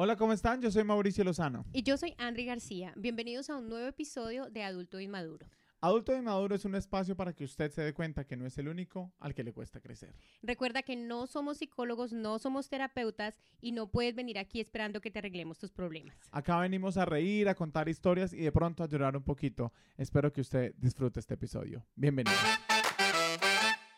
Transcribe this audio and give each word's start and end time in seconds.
Hola, 0.00 0.14
¿cómo 0.14 0.32
están? 0.32 0.62
Yo 0.62 0.70
soy 0.70 0.84
Mauricio 0.84 1.24
Lozano. 1.24 1.66
Y 1.72 1.82
yo 1.82 1.96
soy 1.96 2.14
Andri 2.18 2.44
García. 2.44 2.92
Bienvenidos 2.94 3.50
a 3.50 3.56
un 3.56 3.68
nuevo 3.68 3.88
episodio 3.88 4.48
de 4.48 4.62
Adulto 4.62 5.00
Inmaduro. 5.00 5.48
Adulto 5.80 6.16
Inmaduro 6.16 6.54
es 6.54 6.64
un 6.64 6.76
espacio 6.76 7.16
para 7.16 7.32
que 7.32 7.42
usted 7.42 7.72
se 7.72 7.82
dé 7.82 7.92
cuenta 7.92 8.24
que 8.24 8.36
no 8.36 8.46
es 8.46 8.56
el 8.58 8.68
único 8.68 9.12
al 9.18 9.34
que 9.34 9.42
le 9.42 9.52
cuesta 9.52 9.80
crecer. 9.80 10.14
Recuerda 10.40 10.84
que 10.84 10.94
no 10.94 11.26
somos 11.26 11.58
psicólogos, 11.58 12.12
no 12.12 12.38
somos 12.38 12.68
terapeutas 12.68 13.34
y 13.60 13.72
no 13.72 13.90
puedes 13.90 14.14
venir 14.14 14.38
aquí 14.38 14.60
esperando 14.60 15.00
que 15.00 15.10
te 15.10 15.18
arreglemos 15.18 15.58
tus 15.58 15.72
problemas. 15.72 16.16
Acá 16.30 16.60
venimos 16.60 16.96
a 16.96 17.04
reír, 17.04 17.48
a 17.48 17.56
contar 17.56 17.88
historias 17.88 18.32
y 18.32 18.42
de 18.42 18.52
pronto 18.52 18.84
a 18.84 18.88
llorar 18.88 19.16
un 19.16 19.24
poquito. 19.24 19.72
Espero 19.96 20.32
que 20.32 20.42
usted 20.42 20.74
disfrute 20.76 21.18
este 21.18 21.34
episodio. 21.34 21.84
Bienvenido. 21.96 22.36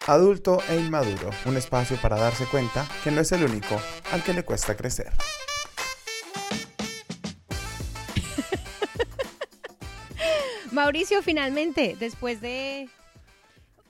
Adulto 0.07 0.61
e 0.67 0.81
Inmaduro, 0.81 1.29
un 1.45 1.59
espacio 1.59 1.99
para 2.01 2.17
darse 2.17 2.47
cuenta 2.47 2.89
que 3.05 3.11
no 3.11 3.21
es 3.21 3.31
el 3.33 3.45
único 3.45 3.79
al 4.13 4.25
que 4.25 4.33
le 4.33 4.45
cuesta 4.47 4.75
crecer. 4.75 5.13
Mauricio, 10.85 11.23
finalmente, 11.23 11.97
después 12.01 12.41
de 12.41 12.89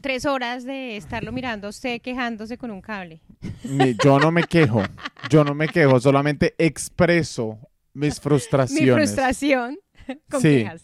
tres 0.00 0.24
horas 0.26 0.64
de 0.64 0.96
estarlo 0.96 1.30
mirando 1.30 1.68
usted 1.68 2.00
quejándose 2.00 2.58
con 2.58 2.70
un 2.70 2.80
cable. 2.80 3.20
Mi- 3.64 3.94
Yo 4.02 4.18
no 4.18 4.30
me 4.32 4.42
quejo, 4.44 4.82
yo 5.28 5.44
no 5.44 5.54
me 5.54 5.68
quejo, 5.68 6.00
solamente 6.00 6.54
expreso 6.58 7.58
mis 7.94 8.14
Mi 8.16 8.20
frustraciones. 8.20 8.94
frustración 9.12 9.78
con 10.30 10.40
Sí. 10.40 10.48
quejas. 10.48 10.82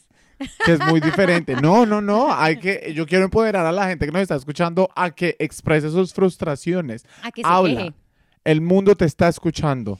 que 0.64 0.72
es 0.74 0.80
muy 0.80 1.00
diferente. 1.00 1.56
No, 1.56 1.86
no, 1.86 2.00
no, 2.00 2.32
hay 2.38 2.58
que 2.58 2.92
yo 2.94 3.06
quiero 3.06 3.24
empoderar 3.24 3.66
a 3.66 3.72
la 3.72 3.88
gente 3.88 4.06
que 4.06 4.12
nos 4.12 4.22
está 4.22 4.36
escuchando 4.36 4.88
a 4.94 5.10
que 5.10 5.34
exprese 5.38 5.90
sus 5.90 6.12
frustraciones. 6.14 7.04
A 7.22 7.32
que 7.32 7.42
se 7.42 7.48
Habla. 7.48 7.80
queje. 7.84 7.94
El 8.44 8.60
mundo 8.60 8.94
te 8.94 9.06
está 9.06 9.28
escuchando. 9.28 9.98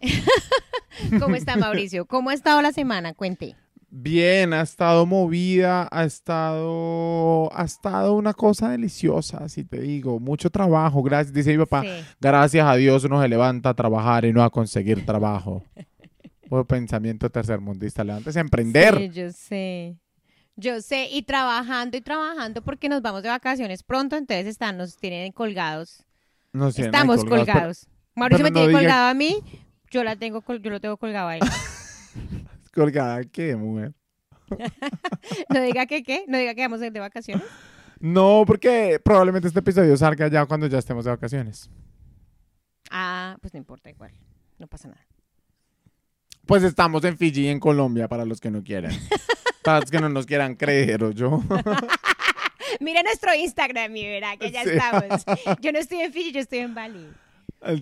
¿Cómo 1.18 1.34
está 1.36 1.56
Mauricio? 1.56 2.06
¿Cómo 2.06 2.30
ha 2.30 2.34
estado 2.34 2.62
la 2.62 2.72
semana? 2.72 3.12
Cuente. 3.14 3.56
Bien, 3.88 4.52
ha 4.52 4.62
estado 4.62 5.06
movida, 5.06 5.88
ha 5.90 6.04
estado, 6.04 7.50
ha 7.56 7.64
estado 7.64 8.14
una 8.14 8.34
cosa 8.34 8.68
deliciosa, 8.70 9.38
así 9.44 9.64
te 9.64 9.80
digo, 9.80 10.18
mucho 10.18 10.50
trabajo, 10.50 11.02
gracias, 11.02 11.32
dice 11.32 11.52
mi 11.52 11.58
papá, 11.64 11.82
Sí. 11.82 11.88
gracias 12.20 12.66
a 12.66 12.74
Dios 12.74 13.04
uno 13.04 13.22
se 13.22 13.28
levanta 13.28 13.70
a 13.70 13.74
trabajar 13.74 14.24
y 14.24 14.32
no 14.32 14.42
a 14.42 14.50
conseguir 14.50 15.06
trabajo. 15.06 15.62
Por 16.48 16.66
pensamiento 16.66 17.30
tercermundista, 17.30 18.04
levántese 18.04 18.38
a 18.38 18.42
emprender. 18.42 18.96
Sí, 18.98 19.08
yo 19.10 19.30
sé. 19.32 19.96
Yo 20.56 20.80
sé, 20.80 21.08
y 21.12 21.22
trabajando 21.22 21.96
y 21.96 22.00
trabajando 22.00 22.62
porque 22.62 22.88
nos 22.88 23.02
vamos 23.02 23.22
de 23.22 23.28
vacaciones 23.28 23.82
pronto, 23.82 24.16
entonces 24.16 24.46
están, 24.46 24.78
nos 24.78 24.96
tienen 24.96 25.30
colgados. 25.32 26.02
No 26.52 26.70
sé, 26.72 26.82
no 26.82 26.84
hay 26.84 26.88
Estamos 26.88 27.24
colgados, 27.24 27.46
colgados. 27.46 27.86
Mauricio 28.14 28.44
pero 28.44 28.54
me 28.54 28.60
tiene 28.60 28.68
diga- 28.72 28.78
colgado 28.80 29.08
a 29.10 29.14
mí, 29.14 29.36
yo 29.90 30.02
la 30.02 30.16
tengo 30.16 30.42
yo 30.46 30.70
lo 30.70 30.80
tengo 30.80 30.96
colgado 30.96 31.28
ahí. 31.28 31.40
pero- 31.40 31.75
Colgada, 32.76 33.24
¿qué, 33.24 33.56
mujer? 33.56 33.92
no 35.48 35.60
diga 35.62 35.86
que 35.86 36.02
qué, 36.04 36.24
no 36.28 36.38
diga 36.38 36.54
que 36.54 36.60
vamos 36.62 36.80
a 36.82 36.86
ir 36.86 36.92
de 36.92 37.00
vacaciones. 37.00 37.44
No, 37.98 38.44
porque 38.46 39.00
probablemente 39.02 39.48
este 39.48 39.60
episodio 39.60 39.96
salga 39.96 40.28
ya 40.28 40.44
cuando 40.46 40.66
ya 40.66 40.78
estemos 40.78 41.04
de 41.06 41.10
vacaciones. 41.10 41.70
Ah, 42.90 43.36
pues 43.40 43.54
no 43.54 43.58
importa 43.58 43.88
igual, 43.90 44.12
no 44.58 44.66
pasa 44.66 44.88
nada. 44.88 45.00
Pues 46.46 46.62
estamos 46.62 47.02
en 47.04 47.16
Fiji, 47.16 47.48
en 47.48 47.58
Colombia, 47.58 48.06
para 48.06 48.24
los 48.24 48.40
que 48.40 48.50
no 48.50 48.62
quieran. 48.62 48.92
para 49.64 49.80
los 49.80 49.90
que 49.90 49.98
no 49.98 50.08
nos 50.10 50.26
quieran 50.26 50.54
creer, 50.54 51.02
o 51.02 51.10
yo. 51.10 51.42
Mira 52.80 53.02
nuestro 53.02 53.34
Instagram 53.34 53.96
y 53.96 54.04
verá 54.04 54.36
que 54.36 54.50
ya 54.52 54.62
Sí. 54.62 54.70
estamos. 54.70 55.24
Yo 55.62 55.72
no 55.72 55.78
estoy 55.78 56.00
en 56.00 56.12
Fiji, 56.12 56.32
yo 56.32 56.40
estoy 56.40 56.58
en 56.58 56.74
Bali. 56.74 57.08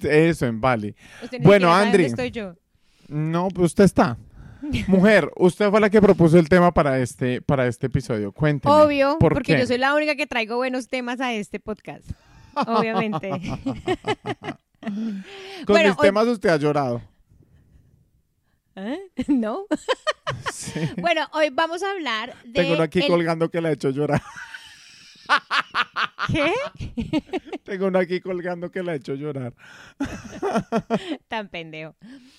Eso, 0.03 0.47
en 0.47 0.61
Bali. 0.61 0.95
Usted 1.23 1.41
ni 1.41 1.45
Bueno, 1.45 1.75
Andri. 1.75 2.05
dónde 2.05 2.27
estoy 2.27 2.31
yo. 2.31 2.55
No, 3.09 3.49
pues 3.49 3.67
usted 3.67 3.85
está. 3.85 4.17
Mujer, 4.89 5.31
usted 5.37 5.71
fue 5.71 5.81
la 5.81 5.91
que 5.91 6.01
propuso 6.01 6.39
el 6.39 6.49
tema 6.49 6.73
para 6.73 6.99
este, 6.99 7.41
para 7.43 7.67
este 7.67 7.87
episodio. 7.87 8.33
Cuénteme. 8.33 8.75
Obvio, 8.75 9.19
¿por 9.19 9.33
porque 9.35 9.55
qué? 9.55 9.61
yo 9.61 9.67
soy 9.67 9.79
la 9.79 9.95
única 9.95 10.15
que 10.17 10.27
traigo 10.27 10.57
buenos 10.57 10.89
temas 10.89 11.21
a 11.21 11.33
este 11.33 11.61
podcast. 11.61 12.09
Obviamente. 12.55 13.31
Con 14.81 15.25
bueno, 15.69 15.89
mis 15.91 15.99
hoy- 15.99 16.07
temas 16.07 16.27
usted 16.27 16.51
ha 16.51 16.57
llorado. 16.57 17.01
¿Eh? 18.77 18.99
¿No? 19.29 19.67
Sí. 20.53 20.81
Bueno, 20.99 21.29
hoy 21.33 21.51
vamos 21.53 21.83
a 21.83 21.91
hablar 21.91 22.35
de. 22.45 22.53
Tengo 22.55 22.75
uno 22.75 22.83
aquí 22.83 23.01
el- 23.01 23.07
colgando 23.09 23.51
que 23.51 23.61
le 23.61 23.69
ha 23.69 23.73
hecho 23.73 23.91
llorar. 23.91 24.23
¿Qué? 26.33 26.53
Tengo 27.65 27.87
uno 27.87 27.99
aquí 27.99 28.21
colgando 28.21 28.71
que 28.71 28.83
le 28.83 28.93
ha 28.93 28.95
hecho 28.95 29.15
llorar. 29.15 29.55
Tan 31.29 31.49
pendejo. 31.49 31.95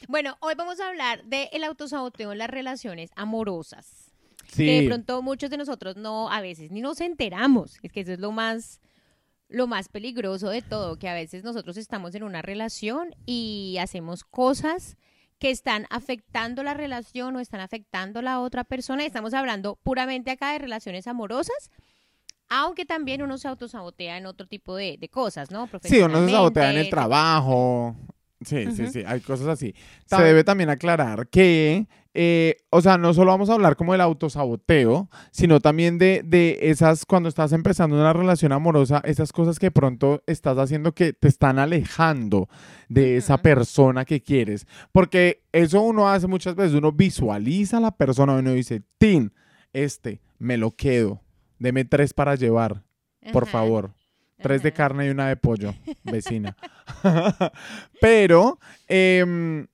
Bueno, 0.08 0.38
hoy 0.42 0.54
vamos 0.56 0.80
a 0.80 0.88
hablar 0.90 1.24
del 1.26 1.48
el 1.52 1.64
autosaboteo 1.64 2.32
en 2.32 2.38
las 2.40 2.50
relaciones 2.50 3.12
amorosas. 3.16 4.12
Que 4.56 4.64
de 4.64 4.80
Sí. 4.82 4.88
pronto 4.88 5.22
muchos 5.22 5.50
de 5.50 5.58
nosotros 5.58 5.98
no, 5.98 6.32
a 6.32 6.42
veces 6.42 6.72
ni 6.72 6.82
nos 6.82 7.02
enteramos. 7.02 7.78
Es 7.84 7.92
que 7.92 8.02
eso 8.02 8.14
es 8.14 8.20
lo 8.20 8.32
más, 8.32 8.80
lo 9.50 9.68
más 9.68 9.90
peligroso 9.90 10.50
de 10.50 10.62
todo, 10.62 10.98
que 10.98 11.10
a 11.10 11.14
veces 11.14 11.44
nosotros 11.44 11.78
estamos 11.78 12.16
en 12.16 12.24
una 12.24 12.42
relación 12.42 13.16
y 13.26 13.78
hacemos 13.80 14.24
cosas 14.24 14.98
que 15.40 15.50
están 15.50 15.86
afectando 15.90 16.64
la 16.64 16.74
relación 16.74 17.36
o 17.36 17.40
están 17.42 17.60
afectando 17.60 18.20
a 18.20 18.22
la 18.22 18.40
otra 18.40 18.64
persona. 18.64 19.04
Estamos 19.06 19.34
hablando 19.34 19.76
puramente 19.84 20.32
acá 20.32 20.54
de 20.54 20.60
relaciones 20.60 21.08
amorosas, 21.08 21.70
aunque 22.50 22.86
también 22.86 23.22
uno 23.22 23.38
se 23.38 23.48
autosabotea 23.48 24.18
en 24.18 24.26
otro 24.26 24.48
tipo 24.48 24.76
de, 24.76 24.98
de 25.00 25.10
cosas, 25.10 25.52
¿no? 25.52 25.70
Sí, 25.84 26.00
uno 26.00 26.26
se 26.26 26.32
sabotea 26.32 26.72
en 26.72 26.78
el 26.78 26.90
trabajo. 26.90 27.96
Sí, 28.44 28.72
sí, 28.76 28.88
sí, 28.88 29.04
hay 29.06 29.22
cosas 29.22 29.48
así. 29.48 29.74
Se 30.06 30.22
debe 30.22 30.44
también 30.44 30.70
aclarar 30.70 31.30
que, 31.30 31.88
eh, 32.14 32.58
o 32.70 32.82
sea, 32.82 32.98
no 32.98 33.14
solo 33.14 33.32
vamos 33.32 33.50
a 33.50 33.54
hablar 33.54 33.76
como 33.76 33.94
del 33.94 34.02
autosaboteo, 34.02 35.10
sino 35.32 35.60
también 35.62 35.98
de, 35.98 36.22
de 36.24 36.60
esas, 36.62 37.06
cuando 37.06 37.30
estás 37.30 37.54
empezando 37.54 37.96
una 37.96 38.14
relación 38.14 38.52
amorosa, 38.52 39.02
esas 39.06 39.32
cosas 39.32 39.58
que 39.58 39.72
pronto 39.72 40.22
estás 40.28 40.58
haciendo 40.58 40.94
que 40.94 41.14
te 41.14 41.28
están 41.28 41.60
alejando 41.60 42.48
de 42.90 43.18
esa 43.18 43.38
persona 43.42 44.06
que 44.06 44.22
quieres. 44.22 44.68
Porque 44.92 45.44
eso 45.52 45.82
uno 45.82 46.10
hace 46.10 46.28
muchas 46.28 46.56
veces, 46.56 46.76
uno 46.76 46.92
visualiza 46.92 47.78
a 47.78 47.82
la 47.82 47.92
persona 47.96 48.36
y 48.36 48.40
uno 48.40 48.52
dice, 48.52 48.84
Tin, 48.98 49.34
este, 49.74 50.22
me 50.38 50.58
lo 50.58 50.72
quedo, 50.72 51.22
deme 51.60 51.86
tres 51.86 52.14
para 52.14 52.36
llevar, 52.36 52.84
por 53.32 53.44
Ajá, 53.44 53.52
favor. 53.52 53.92
Tres 54.42 54.62
de 54.62 54.74
carne 54.74 55.08
y 55.08 55.10
una 55.10 55.30
de 55.30 55.38
pollo, 55.38 55.74
vecina. 56.04 56.58
Pero 58.02 58.60
em, 58.88 59.68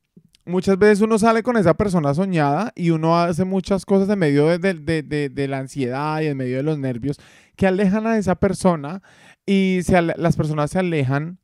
muchas 0.45 0.77
veces 0.77 1.01
uno 1.01 1.17
sale 1.19 1.43
con 1.43 1.57
esa 1.57 1.73
persona 1.73 2.13
soñada 2.13 2.71
y 2.75 2.91
uno 2.91 3.17
hace 3.19 3.43
muchas 3.43 3.85
cosas 3.85 4.09
en 4.09 4.19
medio 4.19 4.45
de, 4.47 4.59
de- 4.59 4.73
de- 4.75 5.03
de- 5.03 5.29
de 5.29 5.47
la 5.47 5.59
ansiedad 5.59 6.21
y 6.21 6.27
en 6.27 6.37
medio 6.37 6.57
de 6.57 6.63
los 6.63 6.77
nervios 6.77 7.17
que 7.55 7.67
alejan 7.67 8.07
a 8.07 8.17
esa 8.17 8.35
persona 8.35 9.01
y 9.45 9.79
se 9.83 9.99
las 10.01 10.35
personas 10.35 10.71
se 10.71 10.79
alejan 10.79 11.39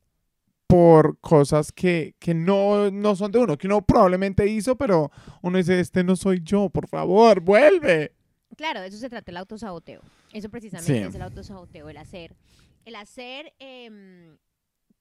por 0.66 1.18
cosas 1.20 1.72
que, 1.72 2.14
que 2.18 2.34
no, 2.34 2.90
no 2.90 3.16
son 3.16 3.32
de 3.32 3.38
uno, 3.38 3.56
que 3.56 3.66
uno 3.66 3.80
probablemente 3.82 4.46
hizo, 4.46 4.76
pero 4.76 5.10
uno 5.42 5.56
dice, 5.58 5.80
este 5.80 6.04
no 6.04 6.14
soy 6.14 6.40
yo, 6.44 6.68
por 6.68 6.86
favor, 6.88 7.40
vuelve. 7.40 8.12
Claro, 8.56 8.80
de 8.82 8.88
eso 8.88 8.98
se 8.98 9.08
trata 9.08 9.30
el 9.30 9.38
autosaboteo. 9.38 10.02
Eso 10.32 10.48
precisamente 10.50 10.92
Sí. 11.00 11.08
es 11.08 11.14
el 11.14 11.22
autosaboteo, 11.22 11.88
el 11.88 11.96
hacer. 11.96 12.36
El 12.84 12.94
hacer 12.96 13.54
em, 13.58 14.36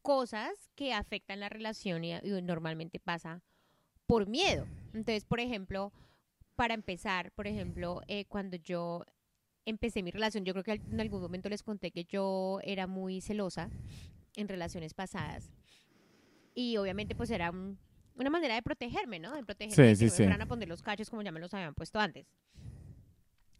cosas 0.01 0.69
que 0.75 0.93
afectan 0.93 1.39
la 1.39 1.49
relación 1.49 2.03
y, 2.05 2.13
y 2.15 2.41
normalmente 2.41 2.99
pasa 2.99 3.41
por 4.05 4.27
miedo. 4.27 4.65
Entonces, 4.93 5.25
por 5.25 5.39
ejemplo, 5.39 5.91
para 6.55 6.73
empezar, 6.73 7.31
por 7.33 7.45
ejemplo, 7.47 8.01
eh, 8.07 8.25
cuando 8.25 8.55
yo 8.57 9.03
empecé 9.65 10.01
mi 10.01 10.11
relación, 10.11 10.45
yo 10.45 10.53
creo 10.53 10.63
que 10.63 10.71
en 10.91 10.99
algún 11.01 11.21
momento 11.21 11.49
les 11.49 11.61
conté 11.61 11.91
que 11.91 12.05
yo 12.05 12.59
era 12.63 12.87
muy 12.87 13.19
celosa 13.19 13.69
en 14.35 14.47
relaciones 14.47 14.93
pasadas. 14.93 15.51
Y 16.55 16.77
obviamente 16.77 17.15
pues 17.15 17.29
era 17.29 17.51
un- 17.51 17.77
una 18.15 18.29
manera 18.29 18.55
de 18.55 18.63
protegerme, 18.63 19.19
¿no? 19.19 19.35
De 19.35 19.43
protegerme, 19.43 19.75
Sí, 19.75 19.81
de 19.83 19.89
que 19.89 19.95
sí, 19.97 20.05
no 20.05 20.11
me 20.11 20.17
sí. 20.17 20.23
fueran 20.23 20.41
a 20.41 20.45
poner 20.47 20.67
los 20.69 20.81
cachos 20.81 21.09
como 21.09 21.21
ya 21.21 21.31
me 21.33 21.39
los 21.41 21.53
habían 21.53 21.75
puesto 21.75 21.99
antes. 21.99 22.25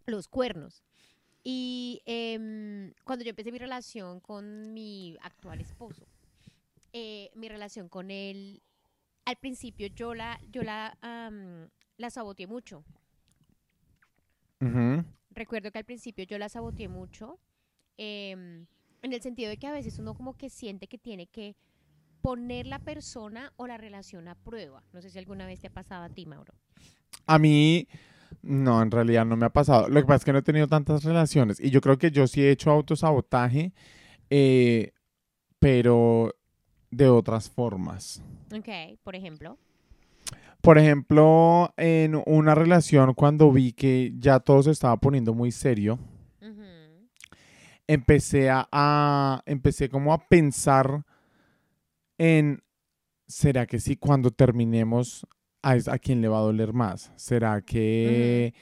Los 0.05 0.27
cuernos. 0.27 0.81
Y 1.49 2.01
em, 2.05 2.91
cuando 3.05 3.23
yo 3.23 3.29
empecé 3.29 3.53
mi 3.53 3.57
relación 3.57 4.19
con 4.19 4.73
mi 4.73 5.15
actual 5.21 5.61
esposo, 5.61 6.05
eh, 6.91 7.31
mi 7.35 7.47
relación 7.47 7.87
con 7.87 8.11
él, 8.11 8.61
al 9.23 9.37
principio 9.37 9.87
yo 9.87 10.13
la, 10.13 10.41
yo 10.51 10.63
la, 10.63 10.97
la 11.95 12.09
saboteé 12.09 12.47
mucho. 12.47 12.83
Recuerdo 15.29 15.71
que 15.71 15.77
al 15.77 15.85
principio 15.85 16.25
yo 16.25 16.37
la 16.37 16.49
saboteé 16.49 16.89
mucho, 16.89 17.39
em, 17.95 18.65
en 19.01 19.13
el 19.13 19.21
sentido 19.21 19.47
de 19.49 19.55
que 19.55 19.67
a 19.67 19.71
veces 19.71 19.99
uno 19.99 20.15
como 20.15 20.33
que 20.33 20.49
siente 20.49 20.87
que 20.87 20.97
tiene 20.97 21.27
que 21.27 21.55
poner 22.21 22.67
la 22.67 22.79
persona 22.79 23.53
o 23.55 23.67
la 23.67 23.77
relación 23.77 24.27
a 24.27 24.35
prueba. 24.35 24.83
No 24.91 25.01
sé 25.01 25.09
si 25.09 25.17
alguna 25.17 25.45
vez 25.45 25.61
te 25.61 25.67
ha 25.67 25.73
pasado 25.73 26.03
a 26.03 26.09
ti, 26.09 26.25
Mauro. 26.25 26.53
A 27.25 27.39
mí, 27.39 27.87
no, 28.41 28.81
en 28.81 28.91
realidad 28.91 29.25
no 29.25 29.35
me 29.37 29.45
ha 29.45 29.49
pasado. 29.53 29.87
Lo 29.89 29.99
que 30.01 30.05
pasa 30.07 30.17
es 30.17 30.25
que 30.25 30.33
no 30.33 30.39
he 30.39 30.43
tenido 30.43 30.67
tantas 30.67 31.03
relaciones 31.03 31.59
y 31.59 31.69
yo 31.69 31.81
creo 31.81 31.97
que 31.97 32.11
yo 32.11 32.27
sí 32.27 32.41
he 32.43 32.51
hecho 32.51 32.71
autosabotaje, 32.71 33.73
eh, 34.29 34.91
pero 35.59 36.33
de 36.91 37.07
otras 37.09 37.49
formas. 37.49 38.21
Ok, 38.55 38.69
por 39.03 39.15
ejemplo. 39.15 39.57
Por 40.61 40.77
ejemplo, 40.77 41.73
en 41.77 42.21
una 42.25 42.55
relación 42.55 43.13
cuando 43.13 43.51
vi 43.51 43.73
que 43.73 44.13
ya 44.17 44.39
todo 44.39 44.63
se 44.63 44.71
estaba 44.71 44.97
poniendo 44.97 45.33
muy 45.33 45.51
serio, 45.51 45.99
empecé 47.87 48.49
a, 48.49 48.67
a- 48.71 49.41
empecé 49.45 49.89
como 49.89 50.13
a 50.13 50.27
pensar 50.27 51.03
en 52.17 52.61
¿será 53.27 53.65
que 53.65 53.79
sí 53.79 53.95
cuando 53.97 54.31
terminemos 54.31 55.25
a, 55.61 55.71
a 55.71 55.99
quién 55.99 56.21
le 56.21 56.27
va 56.27 56.39
a 56.39 56.41
doler 56.41 56.73
más? 56.73 57.11
¿Será 57.15 57.61
que 57.61 58.53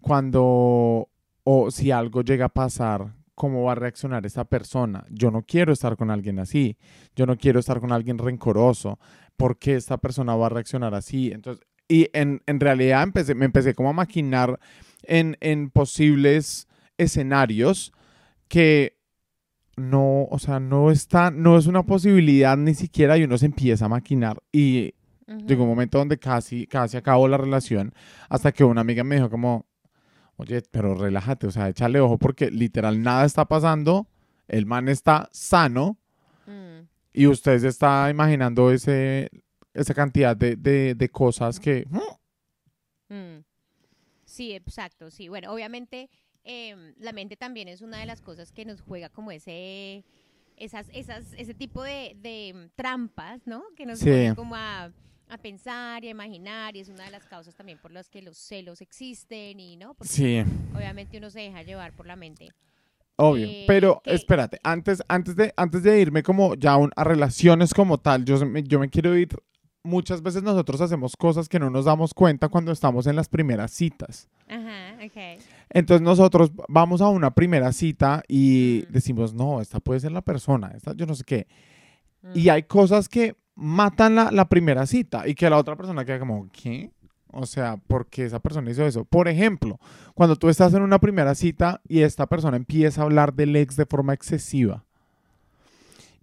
cuando 0.00 1.08
o 1.44 1.70
si 1.70 1.90
algo 1.90 2.22
llega 2.22 2.46
a 2.46 2.48
pasar, 2.48 3.14
cómo 3.34 3.64
va 3.64 3.72
a 3.72 3.76
reaccionar 3.76 4.24
esa 4.26 4.44
persona? 4.44 5.04
Yo 5.10 5.30
no 5.30 5.42
quiero 5.42 5.72
estar 5.72 5.96
con 5.96 6.10
alguien 6.10 6.38
así. 6.38 6.76
Yo 7.14 7.26
no 7.26 7.36
quiero 7.36 7.60
estar 7.60 7.80
con 7.80 7.92
alguien 7.92 8.18
rencoroso. 8.18 8.98
¿Por 9.36 9.58
qué 9.58 9.74
esta 9.74 9.98
persona 9.98 10.36
va 10.36 10.46
a 10.46 10.50
reaccionar 10.50 10.94
así? 10.94 11.30
Entonces, 11.32 11.66
y 11.88 12.08
en, 12.12 12.42
en 12.46 12.60
realidad 12.60 13.02
empecé, 13.02 13.34
me 13.34 13.44
empecé 13.44 13.74
como 13.74 13.90
a 13.90 13.92
maquinar 13.92 14.58
en, 15.02 15.36
en 15.40 15.70
posibles 15.70 16.66
escenarios 16.96 17.92
que 18.48 18.96
no, 19.76 20.24
o 20.30 20.38
sea, 20.38 20.60
no 20.60 20.90
está, 20.90 21.30
no 21.30 21.58
es 21.58 21.66
una 21.66 21.82
posibilidad 21.84 22.56
ni 22.56 22.74
siquiera 22.74 23.18
y 23.18 23.24
uno 23.24 23.36
se 23.38 23.46
empieza 23.46 23.86
a 23.86 23.88
maquinar 23.88 24.40
y 24.52 24.94
Llegó 25.26 25.62
un 25.64 25.70
momento 25.70 25.98
donde 25.98 26.18
casi, 26.18 26.66
casi 26.66 26.96
acabó 26.96 27.26
la 27.28 27.36
relación 27.38 27.94
hasta 28.28 28.52
que 28.52 28.62
una 28.64 28.82
amiga 28.82 29.04
me 29.04 29.14
dijo 29.16 29.30
como, 29.30 29.66
oye, 30.36 30.62
pero 30.70 30.94
relájate, 30.94 31.46
o 31.46 31.50
sea, 31.50 31.68
échale 31.68 31.98
ojo 32.00 32.18
porque 32.18 32.50
literal 32.50 33.02
nada 33.02 33.24
está 33.24 33.46
pasando, 33.46 34.06
el 34.48 34.66
man 34.66 34.88
está 34.88 35.28
sano 35.32 35.96
Mm. 36.46 36.86
y 37.14 37.26
usted 37.26 37.58
se 37.58 37.68
está 37.68 38.10
imaginando 38.10 38.70
ese, 38.70 39.30
esa 39.72 39.94
cantidad 39.94 40.36
de, 40.36 40.56
de- 40.56 40.94
de 40.94 41.08
cosas 41.08 41.58
que... 41.58 41.86
Mm. 43.08 43.40
Sí, 44.24 44.52
exacto, 44.52 45.10
sí. 45.10 45.28
Bueno, 45.28 45.52
obviamente 45.52 46.10
em, 46.42 46.92
la 46.98 47.12
mente 47.12 47.36
también 47.36 47.68
es 47.68 47.80
una 47.82 47.98
de 47.98 48.06
las 48.06 48.20
cosas 48.20 48.52
que 48.52 48.64
nos 48.64 48.80
juega 48.80 49.08
como 49.08 49.30
ese, 49.30 50.04
esas, 50.56 50.88
esas, 50.92 51.32
ese 51.34 51.54
tipo 51.54 51.82
de, 51.82 52.16
de, 52.20 52.48
em, 52.48 52.68
trampas, 52.74 53.46
¿no? 53.46 53.62
Que 53.76 53.86
nos 53.86 54.00
Sí. 54.00 54.28
como 54.34 54.54
a, 54.56 54.90
a 55.28 55.38
pensar 55.38 56.04
y 56.04 56.08
a 56.08 56.10
imaginar 56.10 56.76
y 56.76 56.80
es 56.80 56.88
una 56.88 57.04
de 57.04 57.10
las 57.10 57.24
causas 57.24 57.54
también 57.54 57.78
por 57.78 57.90
las 57.90 58.08
que 58.08 58.22
los 58.22 58.36
celos 58.36 58.80
existen 58.80 59.58
y, 59.58 59.76
¿no? 59.76 59.94
Porque 59.94 60.12
Sí, 60.12 60.42
obviamente 60.76 61.18
uno 61.18 61.30
se 61.30 61.40
deja 61.40 61.62
llevar 61.62 61.92
por 61.92 62.06
la 62.06 62.16
mente. 62.16 62.50
obvio. 63.16 63.46
Eh, 63.46 63.64
Pero 63.66 64.00
¿qué? 64.04 64.12
espérate, 64.14 64.58
antes, 64.62 65.02
antes, 65.08 65.36
de, 65.36 65.52
antes 65.56 65.82
de 65.82 66.00
irme 66.00 66.22
como 66.22 66.54
ya 66.56 66.72
a 66.72 66.76
un- 66.76 66.90
a 66.96 67.04
relaciones 67.04 67.72
como 67.72 67.98
tal, 67.98 68.24
yo, 68.24 68.44
me- 68.44 68.62
yo 68.62 68.78
me 68.78 68.88
quiero 68.90 69.16
ir... 69.16 69.28
Muchas 69.86 70.22
veces 70.22 70.42
nosotros 70.42 70.80
hacemos 70.80 71.14
cosas 71.14 71.46
que 71.46 71.58
no 71.58 71.68
nos 71.68 71.84
damos 71.84 72.14
cuenta 72.14 72.48
cuando 72.48 72.72
estamos 72.72 73.06
en 73.06 73.16
las 73.16 73.28
primeras 73.28 73.70
citas. 73.70 74.30
Ajá, 74.48 74.94
ok. 75.04 75.42
Entonces 75.68 76.00
nosotros 76.00 76.50
vamos 76.68 77.02
a 77.02 77.08
una 77.10 77.34
primera 77.34 77.70
cita 77.70 78.22
y 78.26 78.84
Mm. 78.88 78.92
decimos, 78.92 79.34
no, 79.34 79.60
esta 79.60 79.80
puede 79.80 80.00
ser 80.00 80.12
la 80.12 80.22
persona, 80.22 80.72
esta 80.74 80.94
yo 80.94 81.04
no 81.04 81.14
sé 81.14 81.24
qué. 81.24 81.46
Y 82.34 82.46
Mm. 82.46 82.50
hay 82.50 82.62
cosas 82.62 83.10
que 83.10 83.36
matan 83.54 84.14
la, 84.14 84.30
la 84.30 84.48
primera 84.48 84.86
cita 84.86 85.28
y 85.28 85.34
que 85.34 85.48
la 85.48 85.58
otra 85.58 85.76
persona 85.76 86.04
queda 86.04 86.18
como, 86.18 86.48
¿qué? 86.52 86.90
O 87.36 87.46
sea, 87.46 87.76
¿por 87.76 88.06
qué 88.06 88.24
esa 88.24 88.38
persona 88.38 88.70
hizo 88.70 88.86
eso? 88.86 89.04
Por 89.04 89.26
ejemplo, 89.26 89.80
cuando 90.14 90.36
tú 90.36 90.48
estás 90.48 90.72
en 90.74 90.82
una 90.82 91.00
primera 91.00 91.34
cita 91.34 91.80
y 91.88 92.02
esta 92.02 92.26
persona 92.26 92.56
empieza 92.56 93.00
a 93.00 93.04
hablar 93.04 93.34
del 93.34 93.56
ex 93.56 93.76
de 93.76 93.86
forma 93.86 94.14
excesiva. 94.14 94.84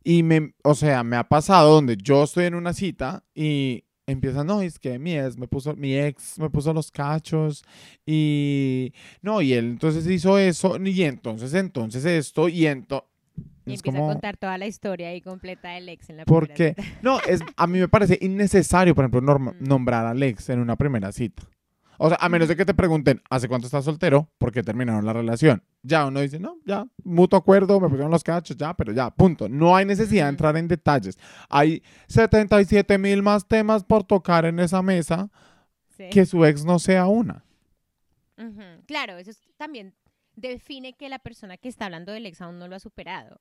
Y 0.04 0.24
me, 0.24 0.54
o 0.64 0.74
sea, 0.74 1.04
me 1.04 1.18
ha 1.18 1.28
pasado 1.28 1.74
donde 1.74 1.98
yo 1.98 2.24
estoy 2.24 2.46
en 2.46 2.56
una 2.56 2.74
cita 2.74 3.24
y 3.36 3.84
empieza, 4.08 4.44
no, 4.44 4.62
es 4.62 4.80
que 4.80 5.00
mi 5.00 5.18
ex 5.18 5.38
me 5.38 5.48
puso, 5.48 5.76
mi 5.76 5.96
ex 5.98 6.40
me 6.40 6.50
puso 6.50 6.74
los 6.74 6.92
cachos 6.92 7.64
y 8.06 8.94
no, 9.22 9.42
y 9.42 9.54
él 9.54 9.66
entonces 9.66 10.08
hizo 10.08 10.38
eso 10.38 10.78
y 10.84 11.04
entonces, 11.04 11.54
entonces 11.54 12.06
esto 12.06 12.48
y 12.50 12.68
entonces... 12.68 13.11
Y 13.66 13.76
empieza 13.76 13.98
a 13.98 14.02
contar 14.14 14.38
toda 14.38 14.58
la 14.58 14.66
historia 14.68 15.10
ahí 15.10 15.22
completa 15.22 15.70
del 15.70 15.88
ex 15.90 16.10
en 16.10 16.18
la 16.18 16.26
porque 16.26 16.74
primera 16.76 16.84
cita. 16.84 17.00
no 17.04 17.20
es 17.22 17.42
a 17.56 17.68
mí 17.68 17.80
me 17.80 17.88
parece 17.88 18.18
innecesario 18.22 18.96
por 18.96 19.06
ejemplo 19.06 19.22
norm- 19.22 19.56
nombrar 19.60 20.06
al 20.08 20.22
ex 20.24 20.50
en 20.50 20.60
una 20.60 20.76
primera 20.76 21.12
cita. 21.12 21.44
O 22.04 22.10
sea 22.10 22.18
a 22.20 22.28
menos 22.30 22.48
de 22.48 22.56
que 22.56 22.66
te 22.66 22.74
pregunten 22.74 23.22
hace 23.30 23.48
cuánto 23.48 23.68
estás 23.68 23.86
soltero 23.86 24.28
porque 24.40 24.64
terminaron 24.64 25.06
la 25.06 25.14
relación 25.14 25.62
ya 25.84 26.08
uno 26.08 26.20
dice 26.22 26.40
no 26.40 26.58
ya 26.66 26.86
mutuo 27.04 27.38
acuerdo 27.38 27.80
me 27.80 27.88
pusieron 27.88 28.10
los 28.10 28.24
cachos 28.24 28.58
ya 28.58 28.74
pero 28.74 28.92
ya 28.92 29.12
punto 29.12 29.48
no 29.48 29.76
hay 29.76 29.86
necesidad 29.86 30.26
de 30.26 30.30
entrar 30.32 30.58
en 30.58 30.68
detalles. 30.68 31.20
Hay 31.48 31.84
77 32.08 32.98
mil 32.98 33.22
más 33.22 33.48
temas 33.48 33.84
por 33.84 34.04
tocar 34.04 34.46
en 34.46 34.60
esa 34.60 34.82
mesa 34.82 35.30
Sí. 35.96 36.10
que 36.10 36.26
su 36.26 36.44
ex 36.46 36.66
no 36.66 36.80
sea 36.80 37.06
una. 37.06 37.44
Claro, 38.88 39.18
eso 39.18 39.30
es- 39.30 39.48
también 39.58 39.94
define 40.36 40.94
que 40.94 41.10
la 41.10 41.20
persona 41.20 41.58
que 41.58 41.70
está 41.70 41.86
hablando 41.86 42.12
del 42.12 42.26
ex 42.26 42.42
aún 42.42 42.60
no 42.60 42.68
lo 42.68 42.76
ha 42.76 42.80
superado. 42.80 43.40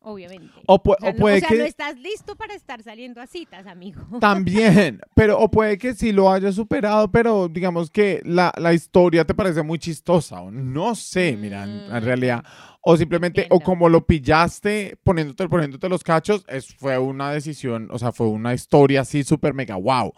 Obviamente. 0.00 0.52
o, 0.66 0.80
pu- 0.80 0.94
O 0.96 1.00
sea, 1.00 1.10
o 1.10 1.12
no- 1.12 1.18
puede 1.18 1.36
o 1.38 1.40
sea, 1.40 1.48
que 1.48 1.58
no 1.58 1.64
estás 1.64 1.98
listo 1.98 2.36
para 2.36 2.54
estar 2.54 2.80
saliendo 2.84 3.20
a 3.20 3.26
citas, 3.26 3.66
amigo. 3.66 4.00
También, 4.20 5.00
pero 5.14 5.38
o 5.40 5.50
puede 5.50 5.76
que 5.76 5.92
sí 5.92 6.12
lo 6.12 6.30
haya 6.30 6.52
superado, 6.52 7.10
pero 7.10 7.48
digamos 7.48 7.90
que 7.90 8.22
la, 8.24 8.52
la 8.58 8.72
historia 8.72 9.24
te 9.24 9.34
parece 9.34 9.62
muy 9.64 9.78
chistosa, 9.80 10.40
o 10.40 10.52
no 10.52 10.94
sé, 10.94 11.36
mira, 11.36 11.64
en, 11.64 11.70
en 11.70 12.00
Mm, 12.02 12.04
realidad, 12.04 12.44
o 12.80 12.96
simplemente, 12.96 13.48
o 13.50 13.58
como 13.58 13.88
lo 13.88 14.06
pillaste 14.06 14.96
poniéndote, 15.02 15.48
poniéndote 15.48 15.88
los 15.88 16.04
cachos, 16.04 16.44
es, 16.48 16.72
fue 16.76 16.96
una 16.96 17.32
decisión, 17.32 17.88
o 17.90 17.98
sea, 17.98 18.12
fue 18.12 18.28
una 18.28 18.54
historia 18.54 19.00
así 19.00 19.24
súper 19.24 19.52
mega 19.52 19.74
wow. 19.74 20.06
O 20.10 20.14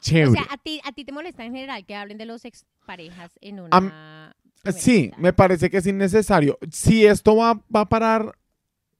Chévere. 0.00 0.30
sea, 0.30 0.46
a 0.48 0.56
ti, 0.58 0.80
a 0.84 0.92
ti 0.92 1.04
te 1.04 1.10
molesta 1.10 1.44
en 1.44 1.52
general 1.52 1.84
que 1.84 1.96
hablen 1.96 2.18
de 2.18 2.26
los 2.26 2.44
exparejas 2.44 3.32
en 3.40 3.58
una. 3.58 3.76
Am- 3.76 4.32
sí, 4.72 5.10
me 5.18 5.32
parece 5.32 5.70
que 5.70 5.78
es 5.78 5.86
innecesario. 5.86 6.58
Si 6.70 7.04
esto 7.06 7.36
va, 7.36 7.54
va 7.74 7.80
a 7.82 7.88
parar 7.88 8.36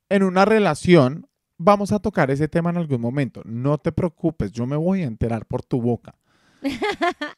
en 0.09 0.23
una 0.23 0.45
relación, 0.45 1.27
vamos 1.59 1.93
a 1.93 1.99
tocar 1.99 2.31
ese 2.31 2.49
tema 2.49 2.71
en 2.71 2.77
algún 2.77 3.01
momento. 3.01 3.43
No 3.45 3.79
te 3.79 3.93
preocupes, 3.93 4.53
yo 4.53 4.67
me 4.67 4.77
voy 4.77 5.03
a 5.03 5.07
enterar 5.07 5.47
por 5.47 5.63
tu 5.63 5.81
boca. 5.81 6.15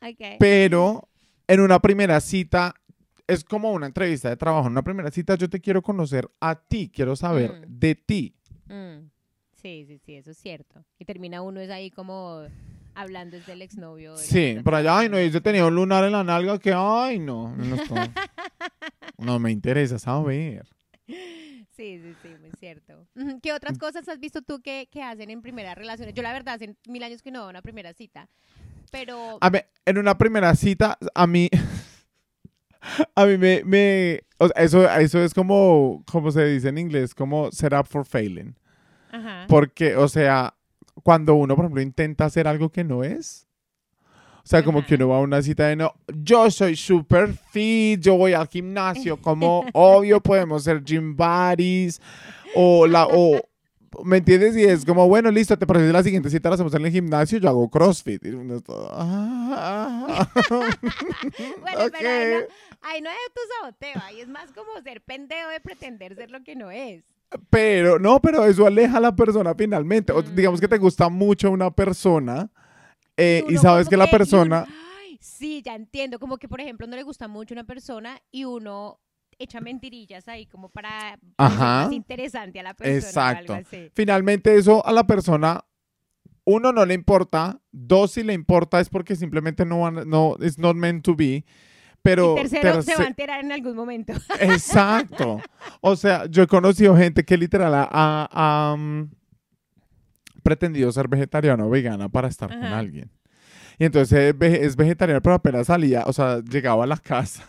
Ok. 0.03 0.37
Pero 0.39 1.09
en 1.47 1.61
una 1.61 1.81
primera 1.81 2.21
cita 2.21 2.75
es 3.27 3.45
como 3.45 3.73
una 3.73 3.87
entrevista 3.87 4.29
de 4.31 4.37
trabajo. 4.37 4.67
En 4.67 4.73
una 4.73 4.83
primera 4.83 5.11
cita 5.11 5.35
yo 5.35 5.51
te 5.51 5.61
quiero 5.61 5.83
conocer 5.83 6.31
a 6.41 6.55
ti, 6.55 6.91
quiero 6.93 7.15
saber 7.17 7.53
Mm. 7.67 7.79
de 7.79 7.95
ti. 7.95 8.35
Mm, 8.69 9.09
Sí, 9.61 9.85
sí, 9.89 9.99
sí, 9.99 10.15
eso 10.15 10.31
es 10.31 10.39
cierto. 10.39 10.85
Y 11.01 11.05
termina 11.05 11.43
uno 11.43 11.59
es 11.61 11.69
ahí 11.69 11.91
como 11.91 12.43
hablando 12.99 13.37
desde 13.37 13.53
el 13.53 13.63
exnovio. 13.63 14.17
Sí, 14.17 14.59
por 14.65 14.75
allá, 14.75 14.99
ay, 14.99 15.09
no, 15.09 15.21
yo 15.21 15.41
tenía 15.41 15.65
un 15.65 15.75
lunar 15.75 16.05
en 16.05 16.13
la 16.13 16.25
nalga 16.25 16.59
que, 16.59 16.73
ay, 16.75 17.21
no, 17.21 17.55
no, 19.19 19.39
me 19.39 19.53
interesa 19.53 19.99
saber. 19.99 20.67
Sí, 21.07 22.01
sí, 22.03 22.15
sí, 22.23 22.29
muy 22.41 22.51
cierto. 22.59 23.07
¿Qué 23.41 23.53
otras 23.53 23.79
cosas 23.79 24.09
has 24.09 24.19
visto 24.19 24.43
tú 24.43 24.61
que, 24.61 24.89
que 24.91 25.03
hacen 25.03 25.31
en 25.31 25.43
primeras 25.43 25.77
relaciones? 25.77 26.13
Yo 26.15 26.25
la 26.25 26.33
verdad 26.33 26.55
hace 26.55 26.75
mil 26.89 27.03
años 27.05 27.23
que 27.23 27.31
no 27.31 27.43
veo 27.43 27.51
una 27.51 27.63
primera 27.63 27.93
cita, 27.93 28.29
pero... 28.91 29.39
A 29.41 29.49
ver, 29.49 29.69
en 29.87 29.99
una 29.99 30.19
primera 30.19 30.55
cita, 30.57 30.99
a 31.15 31.27
mí, 31.29 31.49
a 33.15 33.27
mí 33.27 33.39
me, 33.39 33.63
me 33.65 34.25
o 34.39 34.49
sea, 34.49 34.65
eso, 34.65 34.91
eso 34.91 35.23
es 35.23 35.35
como, 35.35 36.03
como 36.11 36.33
se 36.33 36.45
dice 36.47 36.69
en 36.69 36.79
inglés, 36.79 37.15
como 37.15 37.53
set 37.53 37.73
up 37.73 37.87
for 37.87 38.05
failing. 38.05 38.57
Ajá. 39.13 39.47
Porque, 39.49 39.95
o 39.95 40.09
sea, 40.09 40.58
cuando 41.03 41.35
uno, 41.35 41.55
por 41.57 41.65
ejemplo, 41.65 41.83
intenta 41.83 42.25
hacer 42.25 42.47
algo 42.49 42.71
que 42.71 42.85
no 42.85 43.03
es, 43.05 43.47
o 44.39 44.47
sea, 44.51 44.65
como 44.65 44.85
que 44.87 44.95
uno 44.95 45.09
va 45.09 45.19
a 45.19 45.21
una 45.21 45.43
cita 45.43 45.67
de 45.69 45.77
no, 45.77 45.93
yo 46.23 46.51
soy 46.51 46.75
super 46.75 47.35
fit, 47.35 48.01
yo 48.01 48.17
voy 48.17 48.33
al 48.33 48.49
gimnasio, 48.49 49.19
como 49.21 49.65
obvio 49.75 50.23
podemos 50.23 50.65
ser 50.65 50.83
gym 50.83 51.15
buddies, 51.15 52.01
o 52.55 52.87
la, 52.87 53.07
o, 53.11 53.39
¿me 54.05 54.17
entiendes? 54.17 54.57
Y 54.57 54.65
es 54.65 54.87
como, 54.87 55.07
bueno, 55.07 55.31
listo, 55.31 55.59
te 55.59 55.67
parece 55.67 55.93
la 55.93 56.03
siguiente 56.03 56.31
cita 56.31 56.49
la 56.49 56.55
hacemos 56.55 56.73
en 56.75 56.87
el 56.87 56.91
gimnasio, 56.93 57.39
yo 57.39 57.49
hago 57.51 57.69
CrossFit. 57.69 58.25
Y 58.25 58.31
uno 58.31 58.57
está, 58.57 58.73
"Ah". 58.91 60.29
Bueno, 61.61 61.85
Ok. 61.85 61.93
pero 61.99 62.09
ahí 62.09 62.31
no, 62.33 62.47
ahí 62.83 63.01
no 63.03 63.11
es 63.11 63.35
tu 63.35 63.41
saboteo, 63.61 64.01
ahí 64.07 64.21
es 64.21 64.29
más 64.29 64.51
como 64.53 64.81
ser 64.83 65.03
pendejo 65.03 65.49
de 65.51 65.61
pretender 65.61 66.15
ser 66.15 66.31
lo 66.31 66.43
que 66.43 66.57
no 66.57 66.71
es. 66.71 67.05
Pero, 67.51 67.99
no, 67.99 68.21
pero 68.21 68.45
eso 68.47 68.67
aleja 68.67 68.97
a 68.99 69.01
la 69.01 69.15
persona 69.15 69.55
finalmente. 69.55 70.13
O 70.13 70.23
digamos 70.23 70.61
que 70.61 70.69
te 70.69 70.79
Mm. 70.79 70.83
gusta 70.83 71.09
mucho 71.09 71.51
una 71.51 71.71
persona 71.71 72.51
eh, 73.17 73.45
y 73.49 73.57
sabes 73.59 73.89
que 73.89 73.97
la 73.97 74.05
uno- 74.05 74.11
persona... 74.13 74.67
ay, 75.03 75.19
sí, 75.21 75.61
ya 75.65 75.75
entiendo, 75.75 76.19
como 76.19 76.39
que 76.39 76.49
por 76.49 76.61
ejemplo 76.61 76.87
no 76.87 76.97
le 76.97 77.03
gusta 77.03 77.27
mucho 77.29 77.53
una 77.55 77.65
persona 77.65 78.21
y 78.31 78.45
uno 78.45 79.01
echa 79.41 79.61
mentirillas 79.61 80.27
ahí 80.29 80.47
como 80.47 80.69
para 80.69 81.19
Ajá. 81.37 81.85
más 81.85 81.93
interesante 81.93 82.61
a 82.61 82.63
la 82.63 82.75
persona. 82.75 82.97
Exacto. 82.99 83.53
algo 83.55 83.67
así. 83.69 83.91
finalmente 83.95 84.57
eso 84.57 84.85
a 84.87 84.93
la 84.93 85.05
persona, 85.07 85.65
uno, 86.45 86.73
no 86.73 86.85
le 86.87 86.95
importa, 86.95 87.61
dos, 87.73 88.13
si 88.13 88.23
le 88.23 88.33
importa 88.33 88.81
es 88.81 88.89
porque 88.89 89.15
simplemente 89.17 89.65
no, 89.67 89.81
van- 89.81 90.09
no, 90.09 90.37
it's 90.41 90.59
not 90.59 90.77
meant 90.77 91.05
to 91.05 91.15
be. 91.15 91.45
Pero, 92.03 92.35
y 92.39 92.43
tercero 92.49 92.83
se 92.83 92.97
va 92.97 93.05
a 93.05 93.07
enterar 93.09 93.45
en 93.45 93.53
algún 93.53 93.75
momento. 93.77 94.13
exacto. 94.41 95.41
O 95.81 95.97
sea, 95.97 96.27
yo 96.27 96.43
he 96.43 96.47
conocido 96.47 96.97
gente 96.97 97.25
que 97.25 97.37
literal 97.37 97.75
ha, 97.75 97.89
ha- 97.91 98.29
ha, 98.73 98.77
mm, 98.77 99.11
pretendido 100.43 100.91
ser 100.93 101.09
vegetariano 101.09 101.67
o 101.67 101.71
vegana 101.71 102.09
para 102.09 102.29
estar 102.29 102.49
con 102.49 102.63
Ajá. 102.65 102.79
alguien. 102.79 103.11
Y 103.79 103.85
entonces 103.85 104.19
es, 104.33 104.39
ve- 104.39 104.65
es 104.65 104.77
vegetariano, 104.77 105.21
pero 105.23 105.35
apenas 105.37 105.67
salía, 105.67 106.05
o 106.07 106.13
sea, 106.13 106.41
llegaba 106.41 106.85
a 106.85 106.87
la 106.87 106.97
casa. 106.97 107.45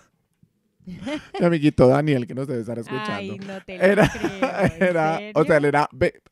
Mi 0.86 1.46
amiguito 1.46 1.88
Daniel, 1.88 2.26
que 2.28 2.34
nos 2.36 2.48
debe 2.48 2.62
estar 2.62 2.78
escuchando. 2.80 3.14
Ay, 3.14 3.38
no 3.40 3.62
te 3.64 3.78
lo 3.78 3.84
era, 3.84 4.10
creo, 4.10 4.50
¿en 4.78 4.84
era, 4.84 5.20
o 5.36 5.44
sea, 5.44 5.58
él 5.58 5.66
era, 5.66 5.90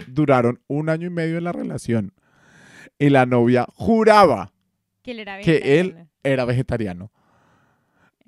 duraron 0.07 0.59
un 0.67 0.89
año 0.89 1.07
y 1.07 1.11
medio 1.11 1.37
en 1.37 1.43
la 1.43 1.51
relación. 1.51 2.13
Y 2.99 3.09
la 3.09 3.25
novia 3.27 3.67
juraba 3.75 4.51
que 5.03 5.11
él 5.11 5.19
era 5.19 5.39
que 5.41 5.57
él 5.57 5.87
vegetariano. 5.87 6.09
era 6.23 6.45
vegetariano. 6.45 7.11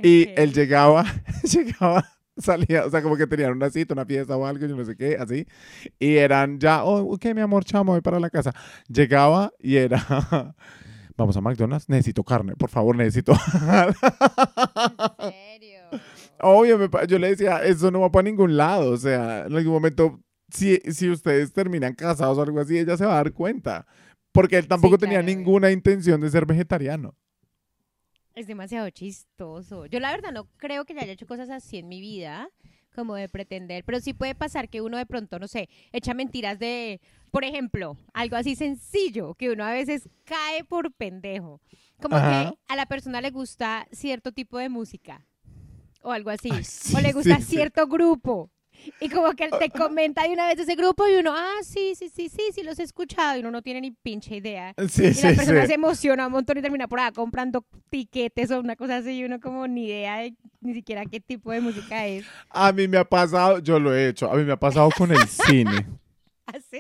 Y 0.02 0.30
él 0.36 0.54
llegaba, 0.54 1.06
llegaba, 1.44 2.06
salía, 2.38 2.86
o 2.86 2.90
sea, 2.90 3.02
como 3.02 3.18
que 3.18 3.28
tenían 3.28 3.52
una 3.52 3.70
cita, 3.70 3.94
una 3.94 4.06
fiesta 4.06 4.36
o 4.38 4.46
algo, 4.46 4.66
yo 4.66 4.76
no 4.76 4.86
sé 4.86 4.96
qué, 4.96 5.18
así. 5.20 5.46
Y 6.00 6.16
eran 6.18 6.60
ya, 6.60 6.84
oh, 6.84 7.14
ok, 7.14 7.26
mi 7.36 7.42
amor, 7.42 7.66
chamo, 7.66 7.92
voy 7.92 8.02
para 8.02 8.20
la 8.20 8.30
casa. 8.30 8.54
Llegaba 8.88 9.52
y 9.60 9.76
era, 9.76 10.04
vamos 11.18 11.36
a 11.38 11.42
McDonald's, 11.42 11.90
necesito 11.90 12.24
carne, 12.24 12.56
por 12.56 12.70
favor, 12.70 12.96
necesito. 12.96 13.34
¿En 13.34 15.32
serio? 15.32 15.80
Obvio, 16.42 16.90
yo 17.08 17.20
le 17.20 17.30
decía, 17.30 17.58
eso 17.64 17.92
no 17.92 18.00
va 18.00 18.12
para 18.12 18.24
ningún 18.24 18.56
lado. 18.56 18.92
O 18.92 18.98
sea, 18.98 19.46
en 19.46 19.56
algún 19.56 19.74
momento, 19.74 20.22
si, 20.50 20.78
si 20.78 21.10
ustedes 21.10 21.52
terminan 21.52 21.94
casados 21.94 22.38
o 22.38 22.42
algo 22.42 22.60
así, 22.62 22.78
ella 22.80 22.96
se 22.96 23.06
va 23.06 23.14
a 23.14 23.24
dar 23.24 23.34
cuenta. 23.34 23.86
Porque 24.32 24.58
él 24.58 24.68
tampoco 24.68 24.96
Sí, 24.96 25.02
tenía 25.02 25.22
claro. 25.22 25.36
ninguna 25.36 25.72
intención 25.72 26.22
de 26.22 26.30
ser 26.30 26.46
vegetariano. 26.46 27.16
Es 28.36 28.48
demasiado 28.48 28.90
chistoso. 28.90 29.86
Yo 29.86 30.00
la 30.00 30.12
verdad 30.12 30.32
no 30.32 30.46
creo 30.58 30.86
que 30.86 30.94
ya 30.94 31.02
haya 31.02 31.14
hecho 31.14 31.28
cosas 31.28 31.50
así 31.50 31.78
en 31.78 31.88
mi 31.88 32.00
vida, 32.00 32.50
como 32.94 33.16
de 33.16 33.30
pretender, 33.30 33.84
pero 33.84 34.00
sí 34.00 34.14
puede 34.14 34.36
pasar 34.36 34.70
que 34.70 34.82
uno 34.82 34.98
de 34.98 35.06
pronto, 35.06 35.40
no 35.40 35.48
sé, 35.48 35.70
echa 35.92 36.14
mentiras 36.14 36.60
de, 36.60 37.02
por 37.32 37.44
ejemplo, 37.44 37.98
algo 38.14 38.36
así 38.36 38.56
sencillo, 38.56 39.36
que 39.36 39.50
uno 39.52 39.64
a 39.64 39.72
veces 39.72 40.10
cae 40.26 40.64
por 40.64 40.92
pendejo. 40.94 41.62
Como 42.02 42.16
Ajá. 42.18 42.52
que 42.52 42.58
a 42.68 42.76
la 42.76 42.86
persona 42.86 43.22
le 43.22 43.32
gusta 43.32 43.88
cierto 43.92 44.32
tipo 44.32 44.58
de 44.58 44.70
música 44.70 45.26
o 46.02 46.12
algo 46.12 46.30
así, 46.30 46.50
Ay, 46.52 46.64
sí, 46.64 46.96
o 46.96 47.02
le 47.02 47.12
gusta 47.12 47.38
sí, 47.38 47.42
sí. 47.44 47.56
cierto 47.56 47.88
grupo. 47.88 48.52
Y 49.00 49.10
como 49.10 49.32
que 49.34 49.46
él 49.46 49.52
te 49.60 49.70
comenta 49.70 50.24
de 50.24 50.30
una 50.30 50.48
vez 50.48 50.60
ese 50.60 50.76
grupo 50.76 51.08
y 51.08 51.16
uno, 51.16 51.34
ah, 51.36 51.58
sí, 51.64 51.94
sí, 51.96 52.10
sí, 52.10 52.30
sí, 52.30 52.42
sí, 52.54 52.64
los 52.64 52.80
he 52.80 52.84
escuchado 52.84 53.38
y 53.38 53.40
uno 53.42 53.52
no 53.52 53.62
tiene 53.62 53.82
ni 53.82 53.92
pinche 53.92 54.38
idea. 54.38 54.74
Sí, 54.90 55.06
Y 55.08 55.14
sí, 55.14 55.28
la 55.28 55.36
persona 55.36 55.62
sí. 55.62 55.68
se 55.68 55.74
emociona 55.74 56.28
un 56.28 56.34
montón 56.34 56.58
y 56.58 56.62
termina 56.62 56.88
por 56.88 57.00
acá 57.00 57.12
comprando 57.12 57.66
tiquetes 57.90 58.52
o 58.52 58.60
una 58.60 58.76
cosa 58.76 58.98
así 58.98 59.12
y 59.20 59.24
uno 59.24 59.40
como 59.40 59.68
ni 59.68 59.86
idea 59.86 60.18
de 60.18 60.34
ni 60.62 60.74
siquiera 60.74 61.06
qué 61.06 61.20
tipo 61.20 61.52
de 61.52 61.62
música 61.62 62.06
es. 62.08 62.26
A 62.50 62.72
mí 62.72 62.88
me 62.88 62.98
ha 62.98 63.06
pasado, 63.06 63.60
yo 63.60 63.80
lo 63.80 63.94
he 63.94 64.10
hecho, 64.10 64.32
a 64.32 64.36
mí 64.36 64.44
me 64.44 64.54
ha 64.54 64.60
pasado 64.60 64.90
con 64.96 65.12
el 65.12 65.28
cine. 65.28 65.86
¿Así? 66.46 66.80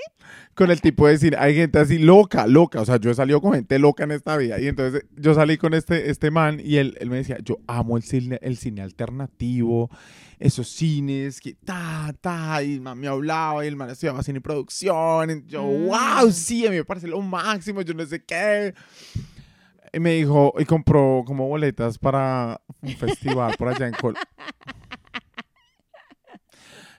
Con 0.55 0.71
el 0.71 0.81
tipo 0.81 1.07
de 1.07 1.17
cine. 1.19 1.37
Hay 1.39 1.53
gente 1.53 1.77
así 1.77 1.99
loca, 1.99 2.47
loca. 2.47 2.81
O 2.81 2.85
sea, 2.85 2.97
yo 2.97 3.11
he 3.11 3.13
salido 3.13 3.39
con 3.39 3.53
gente 3.53 3.77
loca 3.77 4.03
en 4.03 4.11
esta 4.11 4.35
vida. 4.35 4.59
Y 4.59 4.67
entonces 4.67 5.05
yo 5.15 5.35
salí 5.35 5.57
con 5.57 5.75
este, 5.75 6.09
este 6.09 6.31
man 6.31 6.59
y 6.63 6.77
él, 6.77 6.97
él 6.99 7.11
me 7.11 7.17
decía, 7.17 7.37
yo 7.43 7.59
amo 7.67 7.95
el 7.95 8.01
cine, 8.01 8.39
el 8.41 8.57
cine 8.57 8.81
alternativo, 8.81 9.91
esos 10.39 10.67
cines 10.69 11.39
que 11.41 11.53
ta, 11.53 12.13
ta. 12.21 12.63
Y 12.63 12.73
el 12.75 12.81
man 12.81 12.97
me 12.97 13.07
hablaba 13.07 13.63
y 13.63 13.67
el 13.67 13.75
man 13.75 13.89
estudiaba 13.89 14.23
cine 14.23 14.37
y 14.37 14.41
producción. 14.41 15.29
Y 15.29 15.43
yo, 15.47 15.63
Mm. 15.63 15.87
wow, 15.87 16.31
sí, 16.31 16.65
a 16.65 16.69
mí 16.69 16.77
me 16.77 16.85
parece 16.85 17.07
lo 17.07 17.21
máximo, 17.21 17.81
yo 17.81 17.93
no 17.93 18.05
sé 18.05 18.23
qué. 18.23 18.73
Y 19.91 19.99
me 19.99 20.11
dijo, 20.15 20.53
y 20.57 20.65
compró 20.65 21.23
como 21.25 21.47
boletas 21.47 21.97
para 21.97 22.61
un 22.81 22.95
festival 22.95 23.55
por 23.57 23.67
allá 23.69 23.87
en 23.87 23.93
Col. 23.93 24.15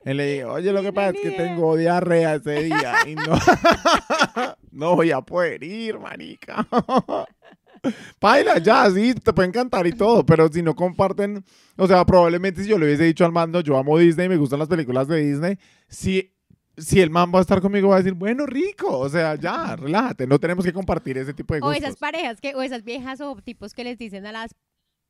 Y 0.05 0.15
le 0.15 0.25
dije, 0.27 0.45
oye, 0.47 0.73
lo 0.73 0.83
que 0.83 0.93
pasa 0.93 1.11
es 1.11 1.21
que 1.21 1.31
tengo 1.33 1.77
diarrea 1.77 2.37
ese 2.37 2.63
día 2.63 2.95
y 3.07 3.15
no, 3.15 3.23
no 4.73 4.97
voy 4.97 5.11
a 5.13 5.21
poder 5.21 5.63
ir, 5.63 5.99
marica. 5.99 6.67
Paila, 8.19 8.59
ya, 8.59 8.91
sí, 8.91 9.15
te 9.15 9.33
pueden 9.33 9.53
cantar 9.53 9.87
y 9.87 9.93
todo, 9.93 10.25
pero 10.25 10.49
si 10.49 10.63
no 10.63 10.75
comparten, 10.75 11.45
o 11.77 11.87
sea, 11.87 12.05
probablemente 12.05 12.63
si 12.63 12.69
yo 12.69 12.79
le 12.79 12.87
hubiese 12.87 13.05
dicho 13.05 13.25
al 13.25 13.33
mando, 13.33 13.61
yo 13.61 13.77
amo 13.77 13.99
Disney, 13.99 14.29
me 14.29 14.37
gustan 14.37 14.59
las 14.59 14.69
películas 14.69 15.09
de 15.09 15.25
Disney, 15.25 15.59
si, 15.89 16.33
si 16.77 17.01
el 17.01 17.11
man 17.11 17.33
va 17.35 17.39
a 17.39 17.43
estar 17.43 17.61
conmigo, 17.61 17.89
va 17.89 17.97
a 17.97 17.99
decir, 17.99 18.15
bueno, 18.15 18.47
rico, 18.47 18.99
o 18.99 19.09
sea, 19.09 19.35
ya, 19.37 19.77
relájate, 19.77 20.27
no 20.27 20.39
tenemos 20.39 20.65
que 20.65 20.73
compartir 20.73 21.19
ese 21.19 21.33
tipo 21.35 21.55
de 21.55 21.61
O 21.61 21.65
gustos. 21.67 21.83
esas 21.83 21.97
parejas 21.97 22.41
que 22.41 22.55
o 22.55 22.63
esas 22.63 22.85
viejas 22.85 23.21
o 23.21 23.35
tipos 23.37 23.73
que 23.75 23.85
les 23.85 23.99
dicen 23.99 24.27
a 24.27 24.33
las 24.33 24.55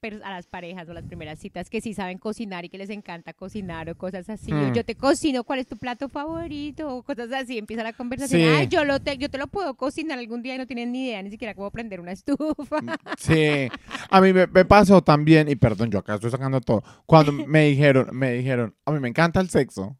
a 0.02 0.30
las 0.30 0.46
parejas 0.46 0.88
o 0.88 0.94
las 0.94 1.04
primeras 1.04 1.38
citas 1.38 1.68
que 1.68 1.80
sí 1.80 1.92
saben 1.92 2.18
cocinar 2.18 2.64
y 2.64 2.70
que 2.70 2.78
les 2.78 2.88
encanta 2.88 3.34
cocinar 3.34 3.90
o 3.90 3.94
cosas 3.94 4.28
así. 4.30 4.50
Hmm. 4.50 4.72
Yo 4.72 4.84
te 4.84 4.94
cocino, 4.94 5.44
¿cuál 5.44 5.58
es 5.58 5.66
tu 5.66 5.76
plato 5.76 6.08
favorito? 6.08 6.96
O 6.96 7.02
cosas 7.02 7.30
así. 7.32 7.58
Empieza 7.58 7.82
la 7.82 7.92
conversación. 7.92 8.40
Sí. 8.40 8.46
Ay, 8.46 8.68
yo, 8.68 8.84
lo 8.84 9.00
te, 9.00 9.18
yo 9.18 9.28
te 9.28 9.36
lo 9.36 9.46
puedo 9.46 9.74
cocinar 9.74 10.18
algún 10.18 10.42
día 10.42 10.54
y 10.54 10.58
no 10.58 10.66
tienen 10.66 10.92
ni 10.92 11.06
idea 11.06 11.22
ni 11.22 11.30
siquiera 11.30 11.54
cómo 11.54 11.70
prender 11.70 12.00
una 12.00 12.12
estufa. 12.12 12.78
Sí, 13.18 13.68
a 14.08 14.20
mí 14.20 14.32
me, 14.32 14.46
me 14.46 14.64
pasó 14.64 15.02
también, 15.02 15.48
y 15.48 15.56
perdón, 15.56 15.90
yo 15.90 15.98
acá 15.98 16.14
estoy 16.14 16.30
sacando 16.30 16.60
todo, 16.60 16.82
cuando 17.04 17.32
me 17.46 17.66
dijeron, 17.66 18.08
me 18.12 18.32
dijeron, 18.32 18.74
a 18.86 18.92
mí 18.92 19.00
me 19.00 19.08
encanta 19.08 19.40
el 19.40 19.50
sexo. 19.50 19.98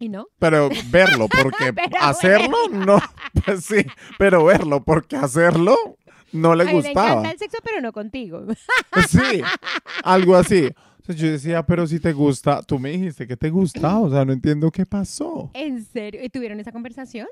¿Y 0.00 0.08
no? 0.08 0.26
pero 0.38 0.68
verlo, 0.90 1.28
porque 1.42 1.72
Pero 1.72 1.96
hacerlo, 2.00 2.56
no, 2.72 3.00
pues 3.44 3.64
sí, 3.64 3.86
pero 4.18 4.44
verlo, 4.44 4.82
porque 4.82 5.16
hacerlo 5.16 5.76
no 6.32 6.54
le 6.54 6.70
gustaba. 6.72 7.08
encanta 7.10 7.30
el 7.32 7.38
sexo, 7.38 7.58
pero 7.64 7.80
no 7.80 7.92
contigo. 7.92 8.44
Sí, 9.08 9.42
algo 10.04 10.36
así. 10.36 10.70
Yo 11.08 11.30
decía, 11.30 11.64
pero 11.64 11.86
si 11.86 11.98
te 12.00 12.12
gusta, 12.12 12.62
tú 12.62 12.78
me 12.78 12.90
dijiste 12.90 13.26
que 13.26 13.34
te 13.36 13.48
gustaba, 13.48 14.00
o 14.00 14.10
sea, 14.10 14.26
no 14.26 14.32
entiendo 14.34 14.70
qué 14.70 14.84
pasó. 14.84 15.50
¿En 15.54 15.82
serio? 15.84 16.22
¿Y 16.22 16.28
tuvieron 16.28 16.60
esa 16.60 16.70
conversación? 16.72 17.26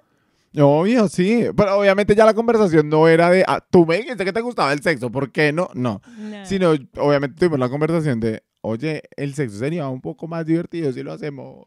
Obvio, 0.58 1.06
sí, 1.08 1.44
pero 1.54 1.78
obviamente 1.78 2.14
ya 2.14 2.24
la 2.24 2.32
conversación 2.32 2.88
no 2.88 3.06
era 3.06 3.28
de, 3.28 3.44
ah, 3.46 3.62
tú 3.70 3.84
me 3.84 3.98
dijiste 3.98 4.24
que 4.24 4.32
te 4.32 4.40
gustaba 4.40 4.72
el 4.72 4.80
sexo, 4.80 5.10
¿por 5.10 5.30
qué 5.30 5.52
no? 5.52 5.68
No, 5.74 6.00
No. 6.16 6.46
sino 6.46 6.70
obviamente 6.96 7.36
tuvimos 7.38 7.58
la 7.58 7.68
conversación 7.68 8.18
de, 8.20 8.42
oye, 8.62 9.02
el 9.18 9.34
sexo 9.34 9.58
sería 9.58 9.86
un 9.88 10.00
poco 10.00 10.26
más 10.26 10.46
divertido 10.46 10.90
si 10.94 11.02
lo 11.02 11.12
hacemos 11.12 11.66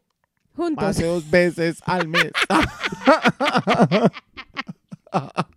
más 0.58 0.66
Juntos. 0.68 0.98
de 0.98 1.06
dos 1.06 1.30
veces 1.30 1.84
al 1.86 2.08
mes. 2.08 2.32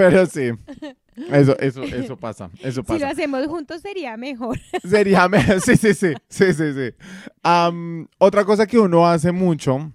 Pero 0.00 0.26
sí, 0.26 0.50
eso, 1.28 1.58
eso, 1.58 1.82
eso 1.84 2.16
pasa, 2.16 2.50
eso 2.62 2.82
Si 2.82 2.92
lo 2.92 2.98
pasa. 3.00 3.10
hacemos 3.10 3.46
juntos 3.46 3.82
sería 3.82 4.16
mejor. 4.16 4.58
Sería, 4.84 5.28
me- 5.28 5.42
sí, 5.60 5.76
sí, 5.76 5.92
sí, 5.94 6.14
sí, 6.28 6.52
sí, 6.54 6.72
sí. 6.72 6.94
Am, 7.42 8.08
otra 8.18 8.44
cosa 8.44 8.66
que 8.66 8.78
uno 8.78 9.06
hace 9.06 9.30
mucho, 9.32 9.92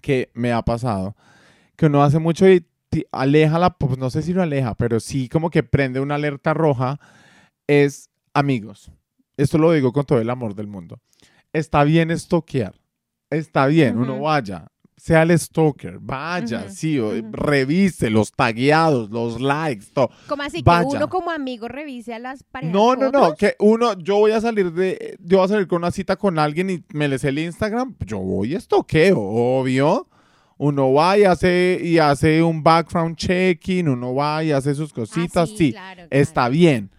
que 0.00 0.30
me 0.34 0.52
ha 0.52 0.62
pasado, 0.62 1.14
que 1.76 1.86
uno 1.86 2.02
hace 2.02 2.18
mucho 2.18 2.48
y 2.48 2.64
aleja 3.12 3.58
la, 3.58 3.70
pues 3.76 3.98
no 3.98 4.08
sé 4.08 4.22
si 4.22 4.32
lo 4.32 4.42
aleja, 4.42 4.74
pero 4.74 5.00
sí 5.00 5.28
como 5.28 5.50
que 5.50 5.62
prende 5.62 6.00
una 6.00 6.14
alerta 6.14 6.54
roja, 6.54 6.98
es 7.66 8.08
amigos. 8.32 8.90
Esto 9.36 9.58
lo 9.58 9.72
digo 9.72 9.92
con 9.92 10.04
todo 10.06 10.18
el 10.20 10.30
amor 10.30 10.54
del 10.54 10.66
mundo. 10.66 10.98
Está 11.52 11.84
bien 11.84 12.10
estoquear. 12.10 12.74
Está 13.28 13.66
bien, 13.66 13.98
uno 13.98 14.20
vaya. 14.20 14.68
Sea 14.98 15.22
el 15.24 15.38
stalker, 15.38 15.98
vaya, 16.00 16.62
Ujú, 16.66 16.74
sí, 16.74 16.98
o- 16.98 17.08
ujú. 17.10 17.28
revise 17.32 18.08
los 18.08 18.32
tagueados, 18.32 19.10
los 19.10 19.38
likes, 19.40 19.86
todo. 19.92 20.10
Como 20.26 20.42
así 20.42 20.62
Vaya. 20.64 20.88
que 20.88 20.96
uno 20.96 21.08
como 21.10 21.30
amigo 21.30 21.68
revise 21.68 22.14
a 22.14 22.18
las 22.18 22.42
parejas. 22.42 22.72
No, 22.72 22.96
no, 22.96 23.10
no, 23.10 23.34
que 23.34 23.56
uno, 23.58 23.92
yo 23.98 24.16
voy 24.16 24.32
a 24.32 24.40
salir 24.40 24.72
de, 24.72 25.18
yo 25.20 25.36
voy 25.36 25.44
a 25.44 25.48
salir 25.48 25.66
con 25.68 25.78
una 25.82 25.90
cita 25.90 26.16
con 26.16 26.38
alguien 26.38 26.70
y 26.70 26.82
me 26.94 27.08
le 27.08 27.18
sé 27.18 27.28
el 27.28 27.38
Instagram, 27.38 27.94
yo 28.06 28.18
voy 28.20 28.54
a 28.54 28.58
estoqueo, 28.58 29.20
obvio. 29.20 30.08
Uno 30.58 30.90
va 30.94 31.18
y 31.18 31.24
hace, 31.24 31.78
y 31.82 31.98
hace 31.98 32.42
un 32.42 32.62
background 32.62 33.16
checking, 33.16 33.88
uno 33.88 34.14
va 34.14 34.42
y 34.42 34.52
hace 34.52 34.74
sus 34.74 34.90
Ah, 34.92 34.94
cositas, 34.94 35.50
sí, 35.54 35.72
claro, 35.72 36.04
está 36.08 36.48
bien. 36.48 36.90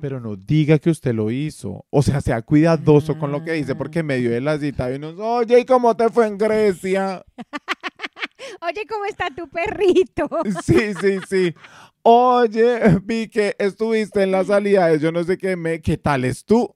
Pero 0.00 0.20
no 0.20 0.36
diga 0.36 0.78
que 0.78 0.90
usted 0.90 1.14
lo 1.14 1.30
hizo. 1.30 1.84
O 1.90 2.02
sea, 2.02 2.20
sea 2.20 2.42
cuidadoso 2.42 3.18
con 3.18 3.32
lo 3.32 3.42
que 3.44 3.52
dice, 3.52 3.72
Ah. 3.72 3.78
porque 3.78 4.00
en 4.00 4.06
medio 4.06 4.30
de 4.30 4.40
la 4.40 4.58
cita 4.58 4.88
uno, 4.94 5.10
oye, 5.18 5.60
¿y 5.60 5.64
cómo 5.64 5.96
te 5.96 6.08
fue 6.10 6.26
en 6.26 6.38
Grecia? 6.38 7.24
Oye, 8.60 8.86
¿cómo 8.88 9.04
está 9.04 9.28
tu 9.34 9.48
perrito? 9.48 10.28
Sí, 10.64 10.94
sí, 11.00 11.18
sí. 11.28 11.54
Oye, 12.02 12.98
vi 13.04 13.28
que 13.28 13.54
estuviste 13.58 14.22
en 14.22 14.30
la 14.32 14.44
salida 14.44 14.86
de 14.88 14.98
yo 14.98 15.12
no 15.12 15.22
sé 15.24 15.36
qué, 15.38 15.56
me, 15.56 15.80
¿qué 15.80 15.96
tal 15.98 16.24
es 16.24 16.44
tú? 16.44 16.74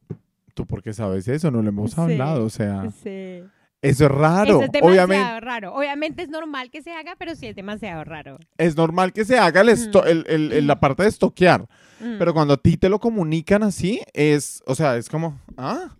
¿Tú 0.54 0.66
por 0.66 0.82
qué 0.82 0.92
sabes 0.92 1.26
eso? 1.28 1.50
No 1.50 1.62
lo 1.62 1.68
hemos 1.70 1.92
Sí. 1.92 2.00
hablado, 2.00 2.44
o 2.44 2.50
sea, 2.50 2.90
Sí. 3.02 3.42
Eso 3.82 4.04
es 4.06 4.10
raro. 4.10 4.50
Eso 4.50 4.62
es 4.62 4.72
demasiado 4.72 4.86
Obviamente 5.06 5.40
raro. 5.40 5.74
Obviamente 5.74 6.22
es 6.22 6.28
normal 6.28 6.70
que 6.70 6.82
se 6.82 6.92
haga, 6.92 7.14
pero 7.18 7.34
sí 7.34 7.46
es 7.48 7.56
demasiado 7.56 8.04
raro. 8.04 8.38
es 8.56 8.76
normal 8.76 9.12
que 9.12 9.24
se 9.24 9.38
haga 9.38 9.60
el 9.60 9.68
esto- 9.68 10.06
el- 10.06 10.24
el- 10.28 10.52
el- 10.52 10.66
la 10.66 10.80
parte 10.80 11.02
de 11.02 11.08
estoquear, 11.10 11.62
Mm. 12.00 12.16
pero 12.18 12.32
cuando 12.32 12.54
a 12.54 12.56
ti 12.56 12.76
te 12.76 12.88
lo 12.88 12.98
comunican 12.98 13.62
así, 13.62 14.00
es, 14.14 14.62
o 14.66 14.74
sea, 14.74 14.96
es 14.96 15.08
como, 15.08 15.38
¿ah? 15.56 15.94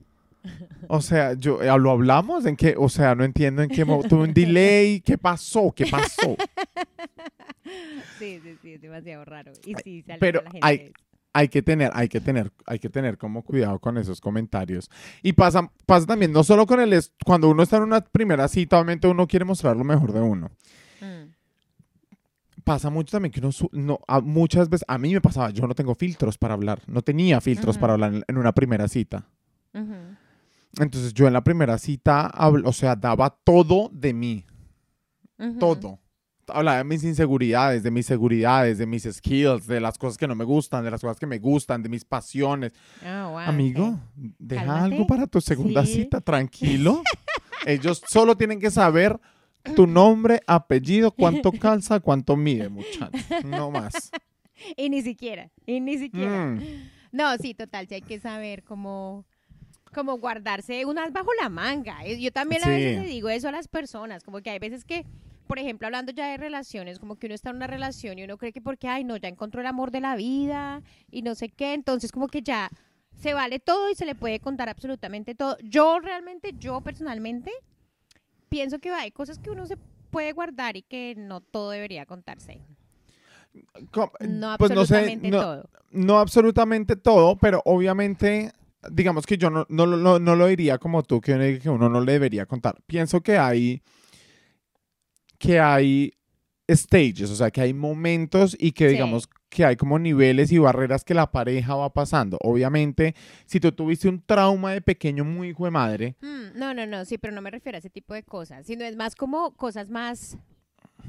O 0.89 1.01
sea, 1.01 1.35
yo, 1.35 1.63
eh, 1.63 1.67
¿lo 1.79 1.91
hablamos? 1.93 2.47
¿En 2.47 2.57
qué? 2.57 2.75
O 2.77 2.89
sea, 2.89 3.15
no 3.15 3.23
entiendo 3.25 3.63
en 3.63 3.69
qué 3.69 3.85
tuve 3.85 4.23
un 4.25 4.35
delay, 4.35 5.01
¿qué 5.01 5.17
pasó? 5.17 5.73
¿Qué 5.75 5.87
pasó? 5.87 6.37
Sí, 8.19 8.41
sí, 8.43 8.57
sí, 8.61 8.73
es 8.75 8.81
demasiado 8.81 9.25
raro. 9.25 9.53
Y 9.65 9.75
sí, 9.83 10.03
sale 10.03 10.19
Pero 10.19 10.43
la 10.43 10.51
gente 10.51 10.67
hay-. 10.67 10.93
Hay 11.33 11.49
que 11.49 11.63
tener, 11.63 11.91
hay 11.95 12.09
que 12.09 12.21
tener, 12.21 12.53
hay 12.67 12.79
que 12.79 12.91
tener 12.91 13.17
como 13.19 13.43
cuidado 13.43 13.79
con 13.79 13.97
esos 13.99 14.21
comentarios. 14.21 14.91
Y 15.23 15.33
pasa, 15.33 15.71
pasa 15.87 16.07
también, 16.07 16.33
no 16.33 16.45
solo 16.45 16.67
con 16.67 16.81
el, 16.81 17.03
cuando 17.25 17.49
uno 17.49 17.63
está 17.63 17.79
en 17.79 17.85
una 17.85 18.01
primera 18.03 18.49
cita, 18.49 18.77
obviamente 18.77 19.09
uno 19.09 19.27
quiere 19.27 19.45
mostrar 19.45 19.77
lo 19.77 19.85
mejor 19.85 20.13
de 20.13 20.21
uno. 20.21 20.51
Mm. 21.01 21.33
Pasa 22.65 22.91
mucho 22.91 23.13
también 23.13 23.33
que 23.33 23.41
uno, 23.41 23.51
no, 23.73 23.99
a- 24.07 24.21
muchas 24.21 24.69
veces, 24.69 24.85
a 24.87 24.97
mí 24.99 25.13
me 25.13 25.21
pasaba, 25.21 25.51
yo 25.51 25.67
no 25.67 25.75
tengo 25.75 25.95
filtros 25.95 26.39
para 26.39 26.55
hablar, 26.55 26.81
no 26.87 27.03
tenía 27.03 27.41
filtros 27.41 27.77
para 27.81 27.95
hablar 27.95 28.15
en, 28.15 28.25
en 28.29 28.37
una 28.39 28.53
primera 28.53 28.87
cita. 28.89 29.27
Entonces 30.79 31.13
yo 31.13 31.27
en 31.27 31.33
la 31.33 31.43
primera 31.43 31.77
cita, 31.79 32.31
o 32.65 32.73
sea, 32.73 32.95
daba 32.95 33.31
todo 33.45 33.91
de 33.93 34.13
mí, 34.15 34.45
todo. 35.59 35.99
Hablaba 36.49 36.79
de 36.79 36.85
mis 36.85 37.05
inseguridades, 37.05 37.83
de 37.83 37.91
mis 37.91 38.05
seguridades, 38.07 38.79
de 38.79 38.87
mis 38.87 39.05
skills, 39.05 39.67
de 39.67 39.81
las 39.81 39.97
cosas 39.97 40.19
que 40.19 40.27
no 40.27 40.35
me 40.35 40.45
gustan, 40.45 40.83
de 40.85 40.91
las 40.91 41.01
cosas 41.01 41.19
que 41.19 41.27
me 41.27 41.39
gustan, 41.39 41.83
de 41.83 41.89
mis 41.89 42.05
pasiones. 42.05 42.73
Ah, 43.05 43.29
wow, 43.31 43.39
Amigo, 43.39 43.99
deja 44.39 44.65
Cálmate. 44.67 44.95
algo 44.95 45.07
para 45.07 45.27
tu 45.27 45.41
segunda 45.41 45.87
Sí. 45.87 45.95
cita, 45.95 46.21
tranquilo. 46.21 47.03
Ellos 47.67 48.03
solo 48.09 48.37
tienen 48.37 48.59
que 48.59 48.71
saber 48.73 49.19
tu 49.77 49.87
nombre, 49.87 50.41
apellido, 50.49 51.13
cuánto 51.13 51.53
calza, 51.61 52.01
cuánto 52.01 52.37
mide, 52.37 52.69
muchacho. 52.69 53.13
No 53.45 53.71
más. 53.71 54.11
Y 54.77 54.91
ni 54.91 55.03
siquiera, 55.03 55.49
y 55.65 55.81
ni 55.81 55.97
siquiera. 55.99 56.47
Mm, 56.47 56.61
No, 57.13 57.37
sí, 57.37 57.55
total, 57.55 57.87
sí 57.87 57.95
hay 57.95 58.03
que 58.03 58.19
saber 58.19 58.65
cómo, 58.65 59.25
cómo 59.95 60.19
guardarse 60.19 60.85
unas 60.87 61.13
bajo 61.13 61.31
la 61.41 61.49
manga. 61.49 62.05
Eh, 62.05 62.21
Yo 62.21 62.33
también 62.33 62.65
a 62.65 62.69
veces 62.69 63.03
le 63.03 63.09
digo 63.09 63.29
eso 63.29 63.49
a 63.49 63.53
las 63.53 63.69
personas, 63.69 64.25
como 64.25 64.41
que 64.41 64.51
hay 64.51 64.59
veces 64.59 64.85
que, 64.85 65.05
por 65.53 65.59
ejemplo, 65.59 65.87
hablando 65.87 66.13
ya 66.13 66.29
de 66.31 66.39
relaciones, 66.39 66.99
como 66.99 67.17
que 67.17 67.27
uno 67.27 67.35
está 67.35 67.51
en 67.51 67.57
una 67.57 67.67
relación 67.67 68.19
y 68.19 68.25
uno 68.25 68.39
cree 68.39 68.55
que 68.55 68.63
porque, 68.63 68.89
ay, 68.89 69.05
no, 69.05 69.19
ya 69.19 69.29
encontró 69.29 69.61
el 69.61 69.67
amor 69.67 69.91
de 69.91 70.01
la 70.01 70.17
vida 70.17 70.81
y 71.11 71.21
no 71.21 71.35
sé 71.35 71.51
qué, 71.51 71.75
entonces 71.75 72.11
como 72.11 72.29
que 72.29 72.41
ya 72.41 72.71
se 73.21 73.35
vale 73.35 73.59
todo 73.59 73.91
y 73.91 73.95
se 73.95 74.07
le 74.07 74.15
puede 74.15 74.41
contar 74.41 74.71
absolutamente 74.71 75.35
todo. 75.35 75.59
Yo 75.63 75.99
realmente, 76.01 76.55
yo 76.59 76.81
personalmente, 76.81 77.51
pienso 78.49 78.79
que 78.79 78.89
hay 78.93 79.11
cosas 79.11 79.39
que 79.39 79.51
uno 79.51 79.67
se 79.67 79.77
puede 80.11 80.33
guardar 80.33 80.79
y 80.79 80.83
que 80.85 81.13
no 81.19 81.43
todo 81.43 81.69
debería 81.73 82.07
contarse. 82.07 82.63
No 84.21 84.57
pues 84.57 84.71
no 84.71 84.87
sé, 84.87 84.97
absolutamente 84.97 85.31
no, 85.31 85.39
todo. 85.39 85.71
no 85.91 86.19
absolutamente 86.19 86.97
todo, 86.97 87.37
pero 87.37 87.61
obviamente, 87.67 88.53
digamos 88.91 89.27
que 89.27 89.37
yo 89.37 89.51
no, 89.51 89.67
no, 89.69 89.85
lo- 89.85 89.99
no, 89.99 90.19
no 90.19 90.35
lo 90.35 90.47
diría 90.47 90.79
como 90.79 91.03
tú, 91.03 91.21
que 91.21 91.35
uno, 91.35 91.45
que 91.61 91.69
uno 91.69 91.91
no 91.91 92.01
le 92.01 92.13
debería 92.13 92.47
contar. 92.47 92.81
Pienso 92.87 93.21
que 93.21 93.37
hay, 93.37 93.83
que 95.43 95.59
hay 95.59 96.13
stages, 96.71 97.29
o 97.31 97.35
sea, 97.35 97.51
que 97.51 97.61
hay 97.61 97.75
momentos 97.75 98.57
y 98.59 98.71
que 98.71 98.87
Sí. 98.89 98.93
digamos 98.93 99.29
que 99.49 99.65
hay 99.65 99.75
como 99.77 99.99
niveles 99.99 100.53
y 100.53 100.59
barreras 100.59 101.03
que 101.03 101.15
la 101.15 101.31
pareja 101.33 101.75
va 101.75 101.93
pasando. 101.93 102.39
Obviamente, 102.43 103.17
si 103.45 103.59
tú 103.59 103.73
tuviste 103.73 104.09
un 104.09 104.23
trauma 104.25 104.71
de 104.73 104.81
pequeño 104.81 105.25
muy 105.25 105.49
hijo 105.49 105.65
de 105.65 105.73
madre, 105.73 106.17
Mm, 106.21 106.57
no, 106.59 106.73
no, 106.73 106.87
no, 106.87 107.05
sí, 107.05 107.19
pero 107.19 107.35
no 107.35 107.43
me 107.43 107.51
refiero 107.51 107.77
a 107.77 107.81
ese 107.81 107.91
tipo 107.91 108.15
de 108.15 108.23
cosas, 108.23 108.65
sino 108.67 108.85
es 108.85 108.95
más 108.95 109.17
como 109.17 109.51
cosas 109.57 109.91
más, 109.91 110.39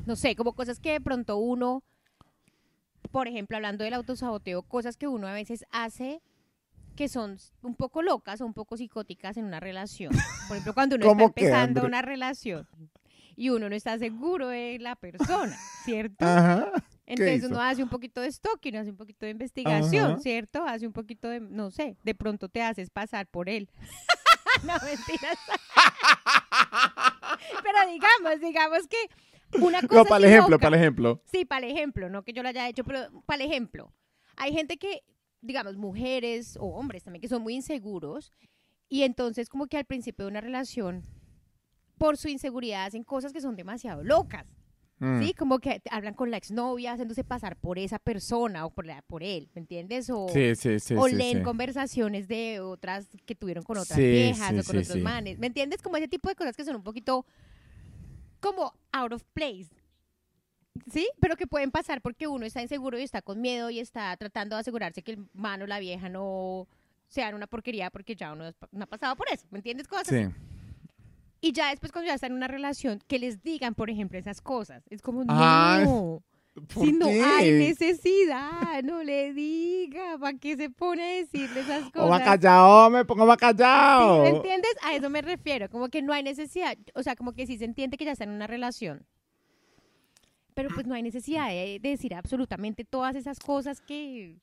no 0.08 0.16
sé, 0.16 0.36
como 0.36 0.54
cosas 0.54 0.80
que 0.80 0.94
de 0.94 1.00
pronto 1.02 1.38
uno, 1.38 1.84
por 3.12 3.28
ejemplo, 3.28 3.56
hablando 3.56 3.84
del 3.84 3.94
autosaboteo, 3.94 4.64
cosas 4.64 4.98
que 4.98 5.08
uno 5.08 5.28
a 5.28 5.34
veces 5.34 5.64
hace 5.72 6.22
que 6.96 7.08
son 7.08 7.38
un 7.62 7.76
poco 7.76 8.02
locas 8.02 8.42
o 8.42 8.46
un 8.48 8.54
poco 8.54 8.78
psicóticas 8.78 9.38
en 9.38 9.46
una 9.46 9.60
relación. 9.60 10.12
Por 10.48 10.58
ejemplo, 10.58 10.74
cuando 10.74 10.96
uno 10.96 11.06
está 11.06 11.16
¿Cómo 11.18 11.34
que, 11.34 11.46
empezando 11.46 11.86
una 11.86 12.02
relación 12.02 12.68
y 13.36 13.50
uno 13.50 13.70
no 13.70 13.76
está 13.76 13.98
seguro 13.98 14.50
de 14.50 14.78
la 14.80 14.96
persona, 14.96 15.58
¿cierto? 15.86 16.26
ajá, 16.26 16.72
Entonces 17.06 17.44
uno 17.44 17.62
hace 17.62 17.84
un 17.84 17.90
poquito 17.90 18.22
de 18.22 18.32
stalking, 18.32 18.76
hace 18.76 18.92
un 18.92 18.98
poquito 18.98 19.26
de 19.26 19.32
investigación, 19.32 20.12
Ajá. 20.12 20.20
¿cierto? 20.20 20.64
Hace 20.64 20.88
un 20.88 20.94
poquito 20.94 21.30
de, 21.30 21.40
no 21.40 21.72
sé, 21.72 21.98
de 22.04 22.16
pronto 22.16 22.50
te 22.50 22.62
haces 22.62 22.90
pasar 22.90 23.28
por 23.28 23.50
él. 23.50 23.70
no, 24.64 24.74
mentiras. 24.84 25.38
Pero 27.64 27.92
digamos, 27.92 28.42
digamos 28.42 28.88
que 28.88 28.98
una 29.60 29.82
cosa 29.82 29.96
no, 29.96 30.06
para 30.06 30.26
el 30.26 30.32
ejemplo, 30.32 30.60
para 30.60 30.76
el 30.76 30.82
ejemplo. 30.82 31.22
Sí, 31.26 31.46
para 31.46 31.66
el 31.66 31.72
ejemplo, 31.72 32.10
no 32.10 32.24
que 32.24 32.34
yo 32.34 32.44
lo 32.44 32.50
haya 32.50 32.68
hecho, 32.68 32.84
pero 32.84 33.08
para 33.26 33.44
el 33.44 33.50
ejemplo. 33.50 33.94
Hay 34.36 34.52
gente 34.52 34.78
que, 34.78 35.04
digamos, 35.42 35.78
mujeres 35.78 36.58
o 36.58 36.66
hombres 36.66 37.04
también, 37.04 37.22
que 37.22 37.28
son 37.28 37.44
muy 37.44 37.56
inseguros 37.56 38.32
y 38.90 39.04
entonces 39.04 39.50
como 39.50 39.68
que 39.68 39.78
al 39.78 39.86
principio 39.86 40.26
de 40.26 40.32
una 40.32 40.42
relación, 40.42 41.04
por 41.98 42.18
su 42.18 42.28
inseguridad, 42.28 42.86
hacen 42.86 43.04
cosas 43.04 43.34
que 43.34 43.42
son 43.42 43.56
demasiado 43.56 44.04
locas. 44.04 44.46
Mm. 45.00 45.22
Sí, 45.22 45.34
como 45.34 45.60
que 45.60 45.82
hablan 45.90 46.14
con 46.14 46.32
la 46.32 46.38
exnovia 46.38 46.94
haciéndose 46.94 47.24
pasar 47.24 47.56
por 47.58 47.78
esa 47.80 48.00
persona 48.00 48.66
o 48.66 48.70
por, 48.70 48.86
la, 48.86 49.02
por 49.02 49.24
él, 49.24 49.50
¿me 49.54 49.62
entiendes? 49.62 50.10
O, 50.10 50.28
Sí, 50.30 50.56
sí, 50.56 50.80
sí. 50.80 50.96
o 50.96 51.08
sí, 51.08 51.16
leen 51.16 51.40
sí. 51.40 51.44
conversaciones 51.44 52.28
de 52.28 52.60
otras 52.62 53.08
que 53.26 53.36
tuvieron 53.36 53.64
con 53.64 53.78
otras 53.78 53.98
Sí, 53.98 54.04
viejas 54.04 54.50
sí, 54.50 54.60
o 54.60 54.64
con 54.64 54.76
sí, 54.76 54.78
otros 54.78 54.88
sí. 54.98 55.02
manes, 55.02 55.40
¿me 55.40 55.48
entiendes? 55.48 55.82
Como 55.82 55.98
ese 55.98 56.08
tipo 56.08 56.30
de 56.30 56.36
cosas 56.36 56.56
que 56.56 56.64
son 56.64 56.76
un 56.76 56.84
poquito 56.84 57.26
como 58.40 58.74
out 58.92 59.14
of 59.14 59.24
place. 59.34 59.70
¿Sí? 60.92 61.08
Pero 61.20 61.36
que 61.36 61.48
pueden 61.48 61.70
pasar 61.72 62.02
porque 62.02 62.28
uno 62.28 62.46
está 62.46 62.62
inseguro 62.62 62.98
y 62.98 63.04
está 63.04 63.22
con 63.22 63.40
miedo 63.42 63.70
y 63.70 63.80
está 63.80 64.16
tratando 64.18 64.56
de 64.56 64.62
asegurarse 64.62 65.04
que 65.04 65.12
el 65.12 65.28
man 65.34 65.62
o 65.62 65.68
la 65.68 65.80
vieja 65.80 66.10
no 66.10 66.68
sean 67.08 67.36
una 67.36 67.46
porquería 67.48 67.92
porque 67.92 68.16
ya 68.16 68.34
uno 68.34 68.52
no 68.72 68.84
ha 68.84 68.88
pasado 68.88 69.16
por 69.16 69.28
eso, 69.32 69.46
¿me 69.52 69.60
entiendes? 69.60 69.88
Cosas 69.88 70.08
así. 70.12 70.28
Sí. 71.44 71.50
Y 71.50 71.52
ya 71.52 71.70
después 71.70 71.92
cuando 71.92 72.08
ya 72.08 72.16
están 72.16 72.32
en 72.32 72.38
una 72.38 72.48
relación, 72.48 73.00
que 73.08 73.20
les 73.20 73.42
digan, 73.44 73.76
por 73.76 73.90
ejemplo, 73.90 74.18
esas 74.18 74.42
cosas. 74.42 74.84
Es 74.90 75.02
como, 75.02 75.24
Ay, 75.28 75.86
no, 75.86 76.24
¿Por 76.54 76.86
si 76.86 76.92
no 76.92 77.08
hay 77.08 77.52
necesidad, 77.52 78.84
no 78.84 79.04
le 79.04 79.34
diga, 79.34 80.18
¿para 80.20 80.38
qué 80.38 80.56
se 80.56 80.70
pone 80.70 81.02
a 81.04 81.16
decirle 81.16 81.62
esas 81.62 81.86
O 81.96 82.08
va 82.08 82.20
cosas? 82.20 82.24
callado, 82.24 82.90
me 82.92 83.06
pongo 83.06 83.30
¿Sí, 83.32 83.38
callado. 83.38 84.24
¿Me 84.24 84.30
entiendes? 84.30 84.72
A 84.84 84.96
eso 84.96 85.10
me 85.10 85.24
refiero, 85.24 85.68
como 85.70 85.90
que 85.90 86.04
no 86.04 86.14
hay 86.14 86.22
necesidad, 86.22 86.78
o 86.94 87.02
sea, 87.02 87.16
como 87.16 87.34
que 87.34 87.48
sí 87.48 87.58
se 87.58 87.66
entiende 87.66 87.98
que 87.98 88.06
ya 88.06 88.12
están 88.12 88.30
en 88.30 88.36
una 88.36 88.48
relación. 88.48 89.06
Pero 90.54 90.70
pues 90.76 90.86
no 90.86 90.94
hay 90.94 91.02
necesidad 91.02 91.50
de, 91.50 91.80
de 91.82 91.90
decir 91.90 92.14
absolutamente 92.14 92.86
todas 92.86 93.16
esas 93.16 93.40
cosas 93.40 93.82
que 93.82 94.38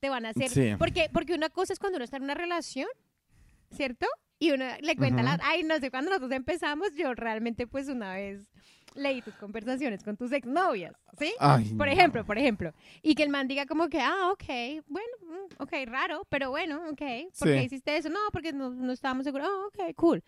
te 0.00 0.08
van 0.08 0.26
a 0.26 0.30
hacer. 0.30 0.50
Sí. 0.50 0.74
Porque, 0.76 1.08
porque 1.12 1.34
una 1.34 1.48
cosa 1.50 1.72
es 1.72 1.78
cuando 1.78 1.96
uno 1.96 2.04
está 2.04 2.16
en 2.16 2.24
una 2.24 2.34
relación, 2.34 2.88
¿cierto? 3.70 4.06
Y 4.44 4.50
uno 4.52 4.66
le 4.82 4.94
cuenta 4.96 5.22
Ujú. 5.22 5.24
las, 5.30 5.40
ay, 5.42 5.62
no 5.62 5.78
sé, 5.78 5.90
cuando 5.90 6.10
nosotros 6.10 6.32
empezamos, 6.32 6.94
yo 6.96 7.14
realmente 7.14 7.66
pues 7.66 7.88
una 7.88 8.12
vez 8.12 8.50
leí 8.94 9.22
tus 9.22 9.34
conversaciones 9.36 10.02
con 10.04 10.18
tus 10.18 10.32
exnovias, 10.32 10.94
¿sí? 11.18 11.32
Ay, 11.40 11.72
Por 11.78 11.86
no. 11.86 11.92
ejemplo, 11.94 12.26
por 12.26 12.36
ejemplo. 12.36 12.74
Y 13.00 13.14
que 13.14 13.22
el 13.22 13.30
man 13.30 13.48
diga 13.48 13.64
como 13.64 13.88
que, 13.88 14.00
ah, 14.00 14.30
ok, 14.32 14.84
bueno, 14.86 15.08
mm, 15.22 15.62
ok, 15.62 15.72
raro, 15.86 16.26
pero 16.28 16.50
bueno, 16.50 16.76
ok. 16.90 17.00
¿Por 17.38 17.48
qué 17.48 17.60
Sí. 17.60 17.64
hiciste 17.64 17.96
eso? 17.96 18.10
No, 18.10 18.20
porque 18.32 18.52
no, 18.52 18.68
no 18.68 18.92
estábamos 18.92 19.24
seguros. 19.24 19.48
Ah, 19.50 19.66
ok, 19.68 19.94
cool. 19.96 20.22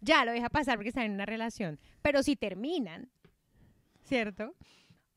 Ya 0.00 0.24
lo 0.24 0.32
deja 0.32 0.48
pasar 0.48 0.76
porque 0.76 0.88
están 0.88 1.04
en 1.04 1.12
una 1.12 1.26
relación. 1.26 1.78
Pero 2.00 2.22
si 2.22 2.36
terminan, 2.36 3.10
¿cierto? 4.04 4.54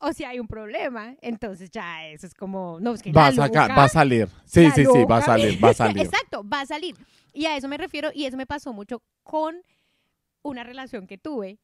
O 0.06 0.12
si 0.12 0.26
hay 0.26 0.40
un 0.40 0.48
problema, 0.48 1.16
entonces 1.22 1.70
ya 1.72 2.06
eso 2.08 2.28
es 2.28 2.34
como, 2.34 2.78
no, 2.82 2.94
es 2.94 3.02
que 3.02 3.12
Va 3.14 3.22
la 3.24 3.28
a 3.28 3.32
sacar, 3.48 3.70
loca- 3.70 3.76
va 3.80 3.84
a 3.86 3.90
salir. 3.90 4.28
Sí, 4.46 4.70
sí, 4.76 4.84
sí, 4.86 5.04
va 5.10 5.18
a 5.18 5.20
loca- 5.20 5.26
salir, 5.26 5.64
va 5.64 5.70
a 5.70 5.74
salir. 5.74 5.98
Exacto, 6.06 6.44
va 6.48 6.62
a 6.62 6.66
salir. 6.66 6.96
Y 7.32 7.46
a 7.46 7.56
eso 7.56 7.68
me 7.70 7.78
refiero, 7.78 8.10
y 8.14 8.26
eso 8.26 8.36
me 8.36 8.46
pasó 8.46 8.74
mucho 8.74 9.02
con 9.24 9.56
una 10.42 10.64
relación 10.64 11.08
que 11.08 11.18
tuve 11.18 11.58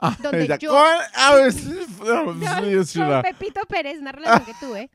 Ah, 0.00 0.16
donde 0.20 0.42
ella, 0.42 0.56
yo- 0.58 0.70
¿cuál? 0.72 0.98
A 1.14 1.34
ver, 1.36 1.52
sí, 1.52 1.72
con, 1.98 2.40
con 2.40 3.22
Pepito 3.22 3.60
Pérez, 3.68 4.00
una 4.00 4.10
relación 4.10 4.44
que 4.44 4.54
tuve, 4.58 4.90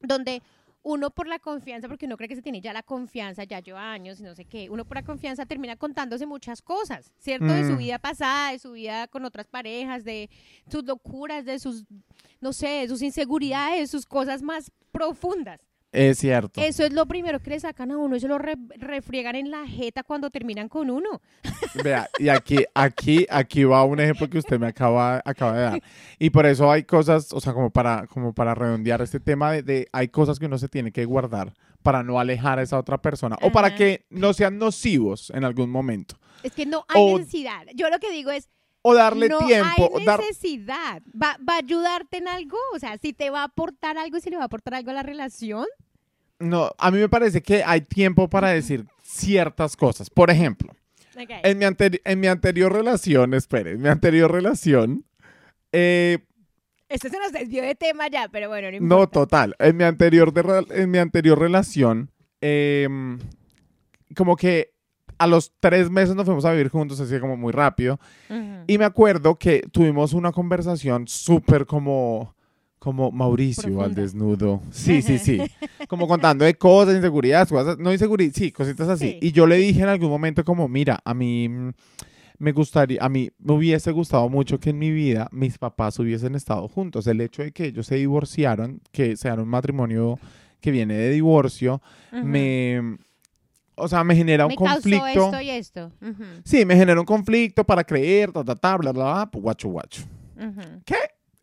donde 0.00 0.42
uno 0.82 1.10
por 1.10 1.26
la 1.26 1.38
confianza, 1.38 1.88
porque 1.88 2.06
uno 2.06 2.16
cree 2.16 2.28
que 2.28 2.36
se 2.36 2.42
tiene 2.42 2.60
ya 2.60 2.72
la 2.72 2.82
confianza, 2.82 3.44
ya 3.44 3.60
lleva 3.60 3.92
años 3.92 4.20
y 4.20 4.22
no 4.22 4.34
sé 4.34 4.44
qué, 4.44 4.70
uno 4.70 4.84
por 4.84 4.96
la 4.96 5.02
confianza 5.02 5.44
termina 5.44 5.76
contándose 5.76 6.24
muchas 6.24 6.62
cosas, 6.62 7.12
¿cierto? 7.18 7.46
De 7.52 7.64
su 7.66 7.72
Mm. 7.74 7.78
vida 7.78 7.98
pasada, 7.98 8.52
de 8.52 8.58
su 8.58 8.72
vida 8.72 9.06
con 9.08 9.24
otras 9.24 9.46
parejas, 9.48 10.04
de 10.04 10.30
sus 10.70 10.84
locuras, 10.84 11.44
de 11.44 11.58
sus, 11.58 11.84
no 12.40 12.52
sé, 12.52 12.68
de 12.68 12.88
sus 12.88 13.02
inseguridades, 13.02 13.90
sus 13.90 14.06
cosas 14.06 14.40
más 14.42 14.70
profundas. 14.92 15.60
Es 15.90 16.18
cierto. 16.18 16.60
Eso 16.60 16.84
es 16.84 16.92
lo 16.92 17.06
primero 17.06 17.40
que 17.40 17.50
le 17.50 17.60
sacan 17.60 17.90
a 17.90 17.96
uno 17.96 18.18
se 18.20 18.28
lo 18.28 18.36
re- 18.38 18.56
refriegan 18.76 19.36
en 19.36 19.50
la 19.50 19.66
jeta 19.66 20.02
cuando 20.02 20.30
terminan 20.30 20.68
con 20.68 20.90
uno. 20.90 21.20
Vea, 21.82 22.08
y 22.18 22.28
aquí, 22.28 22.58
aquí, 22.74 23.26
aquí 23.30 23.64
va 23.64 23.84
un 23.84 23.98
ejemplo 24.00 24.28
que 24.28 24.38
usted 24.38 24.58
me 24.60 24.66
acaba, 24.66 25.22
acaba 25.24 25.52
de 25.56 25.62
dar. 25.62 25.82
Y 26.18 26.30
por 26.30 26.44
eso 26.46 26.70
hay 26.70 26.82
cosas, 26.84 27.32
o 27.32 27.40
sea, 27.40 27.52
como 27.54 27.70
para, 27.70 28.06
como 28.06 28.34
para 28.34 28.54
redondear 28.54 29.00
este 29.00 29.18
tema 29.20 29.52
de, 29.52 29.62
de 29.62 29.88
hay 29.92 30.08
cosas 30.08 30.38
que 30.38 30.46
uno 30.46 30.58
se 30.58 30.68
tiene 30.68 30.92
que 30.92 31.04
guardar 31.06 31.54
para 31.82 32.02
no 32.02 32.18
alejar 32.20 32.58
a 32.58 32.62
esa 32.62 32.78
otra 32.78 33.00
persona 33.00 33.36
o 33.40 33.50
para 33.50 33.68
Ajá. 33.68 33.76
que 33.76 34.04
no 34.10 34.32
sean 34.34 34.58
nocivos 34.58 35.30
en 35.30 35.44
algún 35.44 35.70
momento. 35.70 36.16
Es 36.42 36.52
que 36.52 36.66
no 36.66 36.84
hay 36.88 37.00
O- 37.02 37.18
necesidad. 37.18 37.62
Yo 37.74 37.88
lo 37.88 37.98
que 37.98 38.10
digo 38.12 38.30
es, 38.30 38.48
O 38.88 38.94
darle 38.94 39.28
no 39.28 39.38
tiempo. 39.38 39.90
hay 39.98 40.04
dar- 40.04 40.20
necesidad. 40.20 41.02
¿Va, 41.14 41.36
¿Va 41.46 41.54
a 41.54 41.58
ayudarte 41.58 42.18
en 42.18 42.28
algo? 42.28 42.56
O 42.74 42.78
sea, 42.78 42.96
si 42.98 43.12
te 43.12 43.30
va 43.30 43.40
a 43.42 43.44
aportar 43.44 43.98
algo, 43.98 44.18
si 44.20 44.30
le 44.30 44.36
va 44.36 44.42
a 44.42 44.46
aportar 44.46 44.74
algo 44.74 44.90
a 44.90 44.94
la 44.94 45.02
relación. 45.02 45.66
no, 46.40 46.70
a 46.78 46.90
mí 46.90 46.98
me 46.98 47.08
parece 47.08 47.42
que 47.42 47.62
hay 47.64 47.80
tiempo 47.82 48.28
para 48.28 48.50
decir 48.50 48.86
ciertas 49.02 49.76
cosas. 49.76 50.08
Por 50.10 50.30
ejemplo. 50.30 50.72
En 51.42 51.58
mi, 51.58 51.64
en 52.04 52.20
mi 52.20 52.26
anterior 52.28 52.72
relación, 52.72 53.34
espere, 53.34 53.72
en 53.72 53.82
mi 53.82 53.88
anterior 53.88 54.30
relación, 54.30 55.04
eh, 55.72 56.18
Esto 56.88 57.08
se 57.08 57.18
nos 57.18 57.32
desvió 57.32 57.62
de 57.62 57.74
tema 57.74 58.06
ya, 58.08 58.28
pero 58.28 58.48
bueno, 58.48 58.70
no 58.70 58.76
importa. 58.76 58.94
No, 58.96 59.08
total. 59.08 59.56
En 59.58 59.76
mi 59.76 59.82
anterior, 59.84 60.32
de 60.32 60.64
en 60.80 60.90
mi 60.92 60.98
anterior 60.98 61.36
relación, 61.38 62.12
em, 62.40 63.18
como 64.16 64.36
que 64.36 64.74
a 65.18 65.26
los 65.26 65.52
tres 65.60 65.90
meses 65.90 66.14
nos 66.14 66.24
fuimos 66.24 66.44
a 66.44 66.52
vivir 66.52 66.68
juntos, 66.68 67.00
así 67.00 67.18
como 67.18 67.36
muy 67.36 67.52
rápido. 67.52 67.98
Y 68.66 68.78
me 68.78 68.84
acuerdo 68.84 69.36
que 69.36 69.62
tuvimos 69.72 70.12
una 70.12 70.32
conversación 70.32 71.08
súper 71.08 71.66
como, 71.66 72.34
como 72.78 73.10
Mauricio 73.10 73.82
al 73.82 73.94
desnudo. 73.94 74.62
Sí, 74.70 75.02
sí, 75.02 75.18
sí. 75.18 75.38
Como 75.88 76.06
contando 76.06 76.44
de 76.44 76.54
cosas, 76.54 76.96
inseguridades, 76.96 77.48
cosas, 77.48 77.78
no 77.78 77.90
inseguridades, 77.90 78.36
sí, 78.36 78.52
cositas 78.52 78.88
así. 78.90 79.12
Sí. 79.12 79.18
Y 79.22 79.32
yo 79.32 79.46
le 79.46 79.56
dije 79.56 79.80
en 79.80 79.88
algún 79.88 80.10
momento 80.10 80.44
como, 80.44 80.68
mira, 80.68 81.00
a 81.02 81.14
mí 81.14 81.48
me 82.38 82.52
gustaría, 82.52 83.02
a 83.02 83.08
mí 83.08 83.30
me 83.38 83.54
hubiese 83.54 83.90
gustado 83.90 84.28
mucho 84.28 84.60
que 84.60 84.70
en 84.70 84.78
mi 84.78 84.90
vida 84.90 85.28
mis 85.32 85.56
papás 85.56 85.98
hubiesen 85.98 86.34
estado 86.34 86.68
juntos. 86.68 87.06
El 87.06 87.22
hecho 87.22 87.42
de 87.42 87.52
que 87.52 87.66
ellos 87.66 87.86
se 87.86 87.94
divorciaron, 87.94 88.82
que 88.92 89.16
sean 89.16 89.40
un 89.40 89.48
matrimonio 89.48 90.18
que 90.60 90.70
viene 90.70 90.94
de 90.94 91.10
divorcio, 91.10 91.80
me... 92.12 92.98
O 93.78 93.88
sea, 93.88 94.04
me 94.04 94.14
genera 94.16 94.44
un 94.46 94.50
Me 94.50 94.56
conflicto. 94.56 95.06
esto 95.06 95.40
y 95.40 95.50
esto. 95.50 95.92
Sí, 96.44 96.64
me 96.64 96.76
genera 96.76 96.98
un 97.00 97.06
conflicto 97.06 97.64
para 97.64 97.84
creer, 97.84 98.32
ta, 98.32 98.44
ta, 98.44 98.54
ta, 98.54 98.76
bla, 98.76 98.92
bla, 98.92 99.04
bla, 99.14 99.28
pues, 99.30 99.42
guacho, 99.42 99.68
guacho. 99.68 100.02
ujú. 100.36 100.60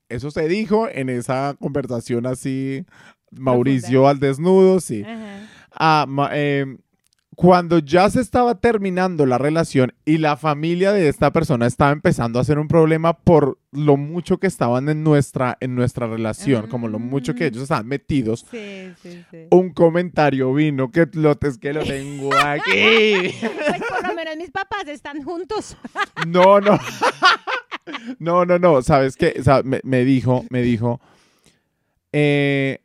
Eso 0.08 0.30
se 0.30 0.48
dijo 0.48 0.88
en 0.88 1.10
esa 1.10 1.56
conversación 1.60 2.26
así, 2.28 2.86
Mauricio 3.32 4.08
al 4.08 4.20
desnudo, 4.20 4.80
sí. 4.80 5.04
Ah, 5.72 6.06
ma- 6.08 6.30
eh, 6.34 6.78
cuando 7.36 7.80
ya 7.80 8.10
se 8.10 8.22
estaba 8.22 8.56
terminando 8.56 9.26
la 9.26 9.38
relación 9.38 9.94
y 10.06 10.18
la 10.20 10.38
familia 10.38 10.92
de 10.94 11.10
esta 11.10 11.32
persona 11.32 11.68
estaba 11.68 11.92
empezando 11.92 12.40
a 12.40 12.44
hacer 12.44 12.58
un 12.60 12.68
problema 12.68 13.14
por 13.14 13.60
lo 13.72 13.98
mucho 13.98 14.38
que 14.38 14.48
estaban 14.48 14.88
en 14.88 15.04
nuestra, 15.04 15.58
en 15.60 15.76
nuestra 15.76 16.08
relación, 16.08 16.68
como 16.68 16.88
lo 16.88 16.98
mucho 16.98 17.36
que 17.36 17.48
ellos 17.48 17.64
estaban 17.64 17.88
metidos, 17.88 18.46
Sí, 18.50 18.92
sí, 19.04 19.24
sí. 19.30 19.48
un 19.52 19.72
comentario 19.74 20.54
vino 20.54 20.92
que 20.92 21.08
lo, 21.14 21.38
es 21.42 21.58
que 21.58 21.74
lo 21.74 21.84
tengo 21.84 22.30
aquí. 22.36 23.34
Pues 23.42 23.82
por 23.90 24.02
lo 24.08 24.16
menos 24.16 24.38
mis 24.38 24.52
papás 24.52 24.88
están 24.88 25.22
juntos. 25.22 25.76
No, 26.28 26.60
no. 26.62 26.80
No, 28.18 28.46
no, 28.46 28.58
no. 28.58 28.82
¿Sabes 28.82 29.16
qué? 29.16 29.36
O 29.40 29.44
sea, 29.44 29.62
me, 29.64 29.80
me 29.84 30.04
dijo, 30.04 30.44
me 30.50 30.64
dijo, 30.64 31.00
eh, 32.12 32.80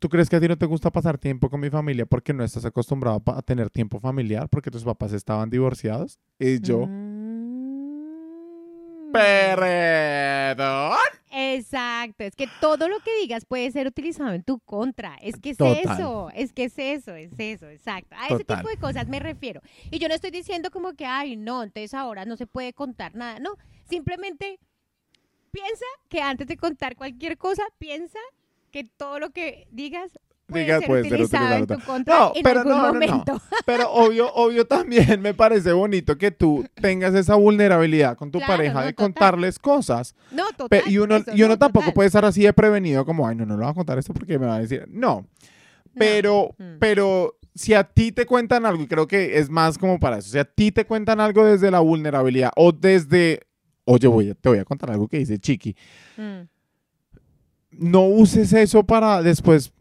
¿tú 0.00 0.08
crees 0.08 0.28
que 0.28 0.34
a 0.36 0.40
ti 0.40 0.48
no 0.48 0.58
te 0.58 0.66
gusta 0.66 0.90
pasar 0.90 1.16
tiempo 1.18 1.48
con 1.48 1.60
mi 1.60 1.70
familia 1.70 2.06
porque 2.06 2.32
no 2.32 2.42
estás 2.42 2.64
acostumbrado 2.64 3.22
a 3.26 3.42
tener 3.42 3.70
tiempo 3.70 4.00
familiar 4.00 4.48
porque 4.48 4.70
tus 4.72 4.82
papás 4.82 5.12
estaban 5.12 5.48
divorciados? 5.50 6.18
Y 6.40 6.60
yo, 6.60 6.86
Mm. 6.88 9.12
perdón. 9.12 10.96
Exacto, 11.32 12.24
es 12.24 12.34
que 12.34 12.48
todo 12.60 12.88
lo 12.88 12.98
que 13.00 13.16
digas 13.20 13.44
puede 13.44 13.70
ser 13.70 13.86
utilizado 13.86 14.32
en 14.32 14.42
tu 14.42 14.58
contra. 14.60 15.14
Es 15.16 15.36
que 15.38 15.50
es 15.50 15.58
Total. 15.58 15.98
eso, 16.00 16.30
es 16.34 16.52
que 16.52 16.64
es 16.64 16.78
eso, 16.78 17.14
es 17.14 17.30
eso, 17.38 17.68
exacto. 17.68 18.16
A 18.18 18.26
ese 18.28 18.44
tipo 18.44 18.68
de 18.68 18.76
cosas 18.76 19.06
me 19.08 19.20
refiero. 19.20 19.60
Y 19.90 19.98
yo 20.00 20.08
no 20.08 20.14
estoy 20.14 20.30
diciendo 20.32 20.70
como 20.72 20.92
que, 20.94 21.06
ay, 21.06 21.36
no, 21.36 21.62
entonces 21.62 21.94
ahora 21.94 22.24
no 22.24 22.36
se 22.36 22.46
puede 22.46 22.72
contar 22.72 23.14
nada. 23.14 23.38
No, 23.38 23.50
simplemente 23.88 24.58
piensa 25.52 25.84
que 26.08 26.20
antes 26.20 26.48
de 26.48 26.56
contar 26.56 26.96
cualquier 26.96 27.38
cosa, 27.38 27.62
piensa 27.78 28.18
que 28.70 28.84
todo 28.84 29.18
lo 29.18 29.30
que 29.30 29.66
digas 29.70 30.18
puede 30.46 30.66
ser 30.66 30.86
puede 30.86 31.02
ser 31.04 31.12
utilizado 31.12 31.54
en 31.54 31.62
utilizado. 31.62 31.80
tu 31.80 31.86
contra 31.86 32.18
No, 32.18 32.32
en 32.34 32.42
pero 32.42 32.60
algún 32.60 32.72
no, 32.72 32.78
no, 32.78 32.86
no. 32.88 32.92
momento. 32.94 33.40
Pero 33.66 33.92
obvio, 33.92 34.32
obvio 34.34 34.66
también 34.66 35.20
me 35.20 35.32
parece 35.32 35.72
bonito 35.72 36.18
que 36.18 36.32
tú 36.32 36.64
tengas 36.80 37.14
esa 37.14 37.36
vulnerabilidad 37.36 38.16
con 38.16 38.30
tu 38.32 38.38
Claro, 38.38 38.54
pareja 38.54 38.74
no, 38.74 38.80
de 38.86 38.92
total. 38.92 39.04
contarles 39.06 39.58
cosas. 39.60 40.14
No, 40.32 40.44
total. 40.56 40.82
y 40.86 40.98
uno, 40.98 41.16
eso 41.18 41.30
y 41.34 41.42
uno 41.42 41.54
no, 41.54 41.58
tampoco 41.58 41.84
total. 41.84 41.94
puede 41.94 42.06
estar 42.08 42.24
así 42.24 42.42
de 42.42 42.52
prevenido 42.52 43.04
como, 43.04 43.28
ay, 43.28 43.36
no, 43.36 43.46
no 43.46 43.56
le 43.56 43.62
voy 43.62 43.70
a 43.70 43.74
contar 43.74 43.98
esto 43.98 44.12
porque 44.12 44.38
me 44.40 44.46
va 44.46 44.56
a 44.56 44.60
decir. 44.60 44.86
No, 44.88 45.24
pero, 45.94 46.54
Mm. 46.58 46.78
pero 46.80 47.36
si 47.54 47.74
a 47.74 47.84
ti 47.84 48.10
te 48.12 48.26
cuentan 48.26 48.64
algo, 48.66 48.82
y 48.82 48.86
creo 48.86 49.06
que 49.06 49.38
es 49.38 49.50
más 49.50 49.76
como 49.78 49.98
para 50.00 50.18
eso, 50.18 50.30
si 50.30 50.38
a 50.38 50.44
ti 50.44 50.72
te 50.72 50.84
cuentan 50.84 51.20
algo 51.20 51.44
desde 51.44 51.70
la 51.70 51.80
vulnerabilidad 51.80 52.50
o 52.56 52.72
desde, 52.72 53.40
oye, 53.84 54.06
voy 54.08 54.34
te 54.40 54.48
voy 54.48 54.58
a 54.58 54.64
contar 54.64 54.90
algo 54.90 55.06
que 55.08 55.18
dice 55.18 55.38
Chiqui, 55.38 55.76
Mm. 56.16 56.40
No 57.80 58.04
uses 58.04 58.52
eso 58.52 58.84
para 58.84 59.22
después, 59.22 59.72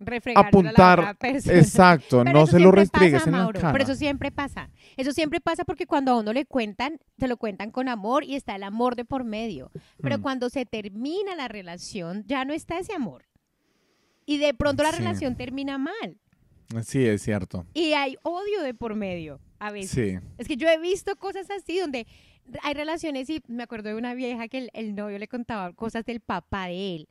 Refregárselo 0.00 0.60
a 0.60 0.62
la 0.64 1.10
apuntar, 1.10 1.16
exacto, 1.22 2.22
Pero 2.22 2.40
no 2.40 2.46
se 2.46 2.58
lo 2.60 2.72
pasa, 2.72 2.90
en 3.06 3.12
la 3.12 3.26
Mauro, 3.30 3.58
cara. 3.60 3.72
Pero 3.72 3.84
eso 3.84 3.94
siempre 3.94 4.30
pasa. 4.30 4.68
Eso 4.98 5.12
siempre 5.12 5.40
pasa 5.40 5.64
porque 5.64 5.86
cuando 5.86 6.12
a 6.12 6.18
uno 6.20 6.32
le 6.34 6.44
cuentan, 6.44 6.98
se 7.18 7.26
lo 7.26 7.36
cuentan 7.38 7.70
con 7.70 7.88
amor 7.88 8.22
y 8.24 8.34
está 8.34 8.54
el 8.56 8.64
amor 8.64 8.96
de 8.96 9.06
por 9.06 9.24
medio. 9.24 9.70
Pero 10.02 10.18
Mm. 10.18 10.22
cuando 10.22 10.50
se 10.50 10.66
termina 10.66 11.34
la 11.36 11.48
relación, 11.48 12.24
ya 12.26 12.44
no 12.44 12.52
está 12.52 12.78
ese 12.78 12.92
amor. 12.94 13.24
Y 14.26 14.36
de 14.36 14.52
pronto 14.52 14.82
la 14.82 14.90
Sí. 14.92 14.98
relación 14.98 15.36
termina 15.36 15.78
mal. 15.78 16.18
Sí, 16.84 17.06
es 17.06 17.22
cierto. 17.22 17.64
Y 17.72 17.94
hay 17.94 18.16
odio 18.24 18.60
de 18.62 18.74
por 18.74 18.94
medio 18.94 19.40
a 19.58 19.70
veces. 19.70 19.90
Sí. 19.90 20.18
Es 20.36 20.46
que 20.46 20.58
yo 20.58 20.68
he 20.68 20.78
visto 20.78 21.16
cosas 21.16 21.48
así 21.50 21.78
donde 21.78 22.06
hay 22.62 22.74
relaciones 22.74 23.30
y 23.30 23.42
me 23.48 23.62
acuerdo 23.62 23.88
de 23.88 23.94
una 23.94 24.12
vieja 24.12 24.48
que 24.48 24.58
el, 24.58 24.70
el 24.74 24.94
novio 24.94 25.18
le 25.18 25.28
contaba 25.28 25.72
cosas 25.72 26.04
del 26.04 26.20
papá 26.20 26.66
de 26.66 26.96
él. 26.96 27.08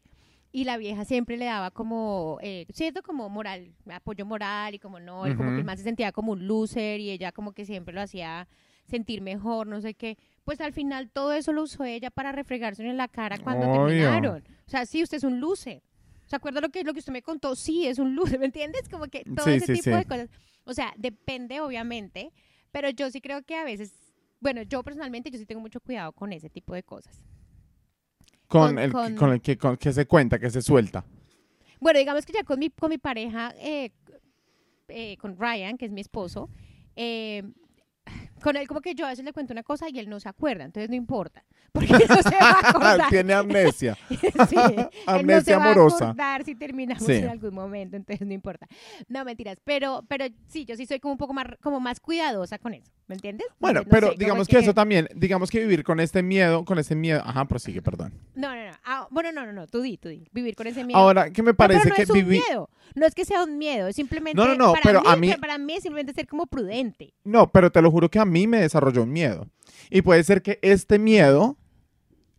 Y 0.58 0.64
la 0.64 0.78
vieja 0.78 1.06
siempre 1.06 1.38
le 1.38 1.46
daba 1.46 1.70
como, 1.70 2.40
eh, 2.42 2.66
cierto, 2.74 3.04
como 3.04 3.30
moral, 3.30 3.76
apoyo 3.92 4.26
moral 4.26 4.74
y 4.74 4.80
como 4.80 5.00
no, 5.00 5.28
él 5.28 5.38
como 5.38 5.52
que 5.52 5.58
el 5.60 5.64
man 5.64 5.78
se 5.78 5.84
sentía 5.84 6.12
como 6.12 6.32
un 6.32 6.48
loser 6.48 7.00
y 7.00 7.12
ella 7.12 7.32
como 7.32 7.52
que 7.52 7.64
siempre 7.64 7.94
lo 7.94 8.02
hacía 8.02 8.48
sentir 8.88 9.22
mejor, 9.22 9.68
no 9.68 9.82
sé 9.82 9.94
qué. 9.94 10.18
Pues 10.46 10.60
al 10.60 10.74
final 10.74 11.12
todo 11.12 11.34
eso 11.34 11.54
lo 11.54 11.62
usó 11.62 11.84
ella 11.84 12.10
para 12.10 12.32
refregarse 12.32 12.84
en 12.84 12.98
la 12.98 13.08
cara 13.08 13.38
cuando 13.38 13.70
Obvio. 13.70 13.86
terminaron. 13.86 14.44
O 14.66 14.70
sea, 14.72 14.88
sí, 14.88 15.04
usted 15.04 15.18
es 15.18 15.24
un 15.24 15.40
loser. 15.40 15.84
¿Se 16.26 16.36
acuerda 16.36 16.60
lo 16.60 16.70
que, 16.70 16.84
lo 16.84 16.94
que 16.94 17.00
usted 17.02 17.14
me 17.14 17.22
contó? 17.22 17.56
Sí, 17.56 17.86
es 17.86 18.00
un 18.00 18.16
loser, 18.16 18.40
¿me 18.40 18.48
entiendes? 18.48 18.90
Como 18.90 19.06
que 19.06 19.26
todo 19.26 19.46
Sí, 19.46 19.52
ese 19.52 19.68
sí, 19.68 19.74
tipo 19.74 19.92
sí. 19.92 19.92
de 19.92 20.06
cosas. 20.06 20.30
O 20.66 20.74
sea, 20.74 20.92
depende 20.98 21.62
obviamente, 21.62 22.32
pero 22.72 22.90
yo 22.90 23.12
sí 23.12 23.22
creo 23.22 23.44
que 23.44 23.54
a 23.58 23.64
veces, 23.64 23.94
bueno, 24.40 24.64
yo 24.64 24.82
personalmente 24.82 25.30
yo 25.30 25.38
sí 25.38 25.46
tengo 25.46 25.62
mucho 25.62 25.82
cuidado 25.82 26.14
con 26.14 26.34
ese 26.34 26.50
tipo 26.50 26.74
de 26.74 26.82
cosas. 26.82 27.22
Con, 28.48 28.70
Con- 28.76 28.80
el, 28.80 28.92
con- 28.92 29.16
con 29.16 29.32
el 29.34 29.42
que, 29.42 29.58
con- 29.58 29.78
que 29.78 29.92
se 29.92 30.06
cuenta, 30.06 30.40
que 30.40 30.50
se 30.50 30.62
suelta. 30.62 31.04
Bueno, 31.80 32.00
digamos 32.00 32.26
que 32.26 32.34
ya 32.34 32.44
con 32.44 32.58
mi, 32.60 32.70
con 32.70 32.90
mi 32.90 32.98
pareja, 32.98 33.54
eh, 33.58 33.92
eh, 34.88 35.18
con 35.18 35.38
Ryan, 35.38 35.78
que 35.78 35.86
es 35.86 35.92
mi 35.92 36.02
esposo, 36.02 36.50
eh, 36.96 37.44
con 38.42 38.56
él 38.56 38.68
como 38.68 38.80
que 38.82 38.96
yo 38.96 39.06
a 39.06 39.10
veces 39.10 39.26
le 39.26 39.34
cuento 39.34 39.52
una 39.52 39.64
cosa 39.64 39.88
y 39.90 40.00
él 40.00 40.08
no 40.10 40.20
se 40.20 40.30
acuerda, 40.30 40.64
entonces 40.64 40.90
no 40.90 40.96
importa, 40.96 41.44
porque 41.74 41.88
no 41.92 42.00
se 42.00 42.36
va 42.36 42.50
a 42.52 42.70
acordar. 42.70 43.02
Tiene 43.10 43.34
amnesia. 43.34 43.98
Sí, 44.10 44.56
él 44.56 44.76
no 44.76 44.90
se 44.92 45.02
Amnesia 45.06 45.58
va 45.60 45.66
a 45.66 45.72
amorosa. 45.72 46.06
acordar 46.06 46.46
si 46.46 46.56
terminamos 46.56 47.04
Sí. 47.06 47.14
en 47.14 47.28
algún 47.30 47.54
momento, 47.54 47.98
entonces 47.98 48.26
no 48.26 48.34
importa. 48.34 48.66
No, 49.10 49.26
mentiras, 49.26 49.58
pero, 49.64 50.04
pero 50.08 50.26
sí, 50.48 50.64
yo 50.66 50.76
sí 50.78 50.86
soy 50.86 51.00
como 51.00 51.12
un 51.14 51.18
poco 51.18 51.34
más, 51.34 51.48
como 51.62 51.80
más 51.80 52.00
cuidadosa 52.00 52.58
con 52.60 52.74
eso, 52.74 52.92
¿me 53.08 53.16
entiendes? 53.16 53.48
Bueno, 53.60 53.82
No 53.82 53.90
pero 53.90 54.12
sé, 54.12 54.18
digamos 54.18 54.48
que 54.48 54.60
eso 54.60 54.74
también, 54.74 55.10
digamos 55.16 55.52
que 55.52 55.60
vivir 55.60 55.84
con 55.84 56.00
este 56.00 56.24
miedo, 56.24 56.64
con 56.66 56.80
ese 56.80 56.96
miedo, 56.96 57.22
ajá, 57.26 57.46
prosigue, 57.46 57.82
perdón. 57.82 58.14
No, 58.38 58.56
no, 58.56 58.66
no. 58.66 58.72
Ah, 58.86 59.08
bueno, 59.12 59.32
no, 59.32 59.46
no, 59.46 59.52
no, 59.52 59.68
tú 59.68 59.82
di, 59.82 59.98
tú 59.98 60.10
di. 60.10 60.28
Vivir 60.32 60.56
con 60.56 60.68
ese 60.68 60.84
miedo. 60.86 61.00
Ahora, 61.00 61.32
que 61.32 61.42
me 61.42 61.52
No, 61.52 61.58
pero 61.58 61.68
parece 61.70 61.90
no 61.90 61.96
que 61.96 62.02
es 62.04 62.10
un 62.10 62.14
vivir, 62.16 62.42
miedo. 62.48 62.70
No 62.96 63.06
es 63.06 63.16
que 63.16 63.26
sea 63.26 63.44
un 63.44 63.58
miedo, 63.58 63.88
es 63.88 63.96
simplemente. 63.96 64.40
No, 64.40 64.48
no, 64.48 64.56
no, 64.56 64.72
para 64.74 64.82
pero 64.84 65.02
mí, 65.02 65.08
a 65.10 65.16
mí- 65.16 65.34
Para 65.42 65.58
mí 65.58 65.74
es 65.74 65.82
simplemente 65.84 66.14
ser 66.14 66.28
como 66.28 66.46
prudente. 66.48 67.14
no, 67.24 67.52
pero 67.52 67.72
te 67.72 67.82
lo 67.82 67.90
juro 67.92 68.10
que 68.10 68.20
a 68.20 68.26
mí 68.26 68.48
me 68.48 68.62
desarrolló 68.62 69.04
un 69.04 69.12
miedo. 69.12 69.48
Y 69.90 70.02
puede 70.04 70.24
ser 70.24 70.42
que 70.42 70.60
este 70.62 71.00
miedo 71.00 71.58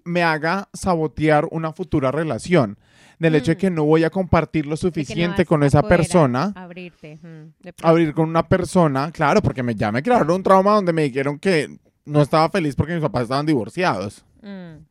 me 0.04 0.22
haga 0.22 0.68
sabotear 0.72 1.46
una 1.50 1.72
futura 1.72 2.10
relación. 2.10 2.78
Del 3.18 3.34
hecho 3.34 3.50
de 3.50 3.56
Mm. 3.56 3.58
que 3.58 3.70
no 3.70 3.84
voy 3.84 4.04
a 4.04 4.10
compartir 4.10 4.64
lo 4.64 4.70
no 4.70 4.76
suficiente 4.76 5.42
vas 5.42 5.48
con 5.48 5.64
esa 5.64 5.80
a- 5.80 5.88
persona. 5.88 6.52
Abrirte. 6.54 7.18
mm, 7.20 7.68
abrir 7.82 8.14
con 8.14 8.28
una 8.28 8.48
persona, 8.48 9.10
claro, 9.10 9.42
porque 9.42 9.64
me, 9.64 9.74
ya 9.74 9.90
me 9.90 10.04
crearon 10.04 10.30
un 10.30 10.42
trauma 10.44 10.74
donde 10.74 10.92
me 10.92 11.02
dijeron 11.02 11.36
que 11.40 11.78
no 12.04 12.22
estaba 12.22 12.48
feliz 12.48 12.76
porque 12.76 12.92
mis 12.94 13.02
papás 13.02 13.24
estaban 13.24 13.44
divorciados. 13.44 14.24
Mm, 14.40 14.84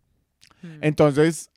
mm. 0.67 0.79
Entonces, 0.83 1.51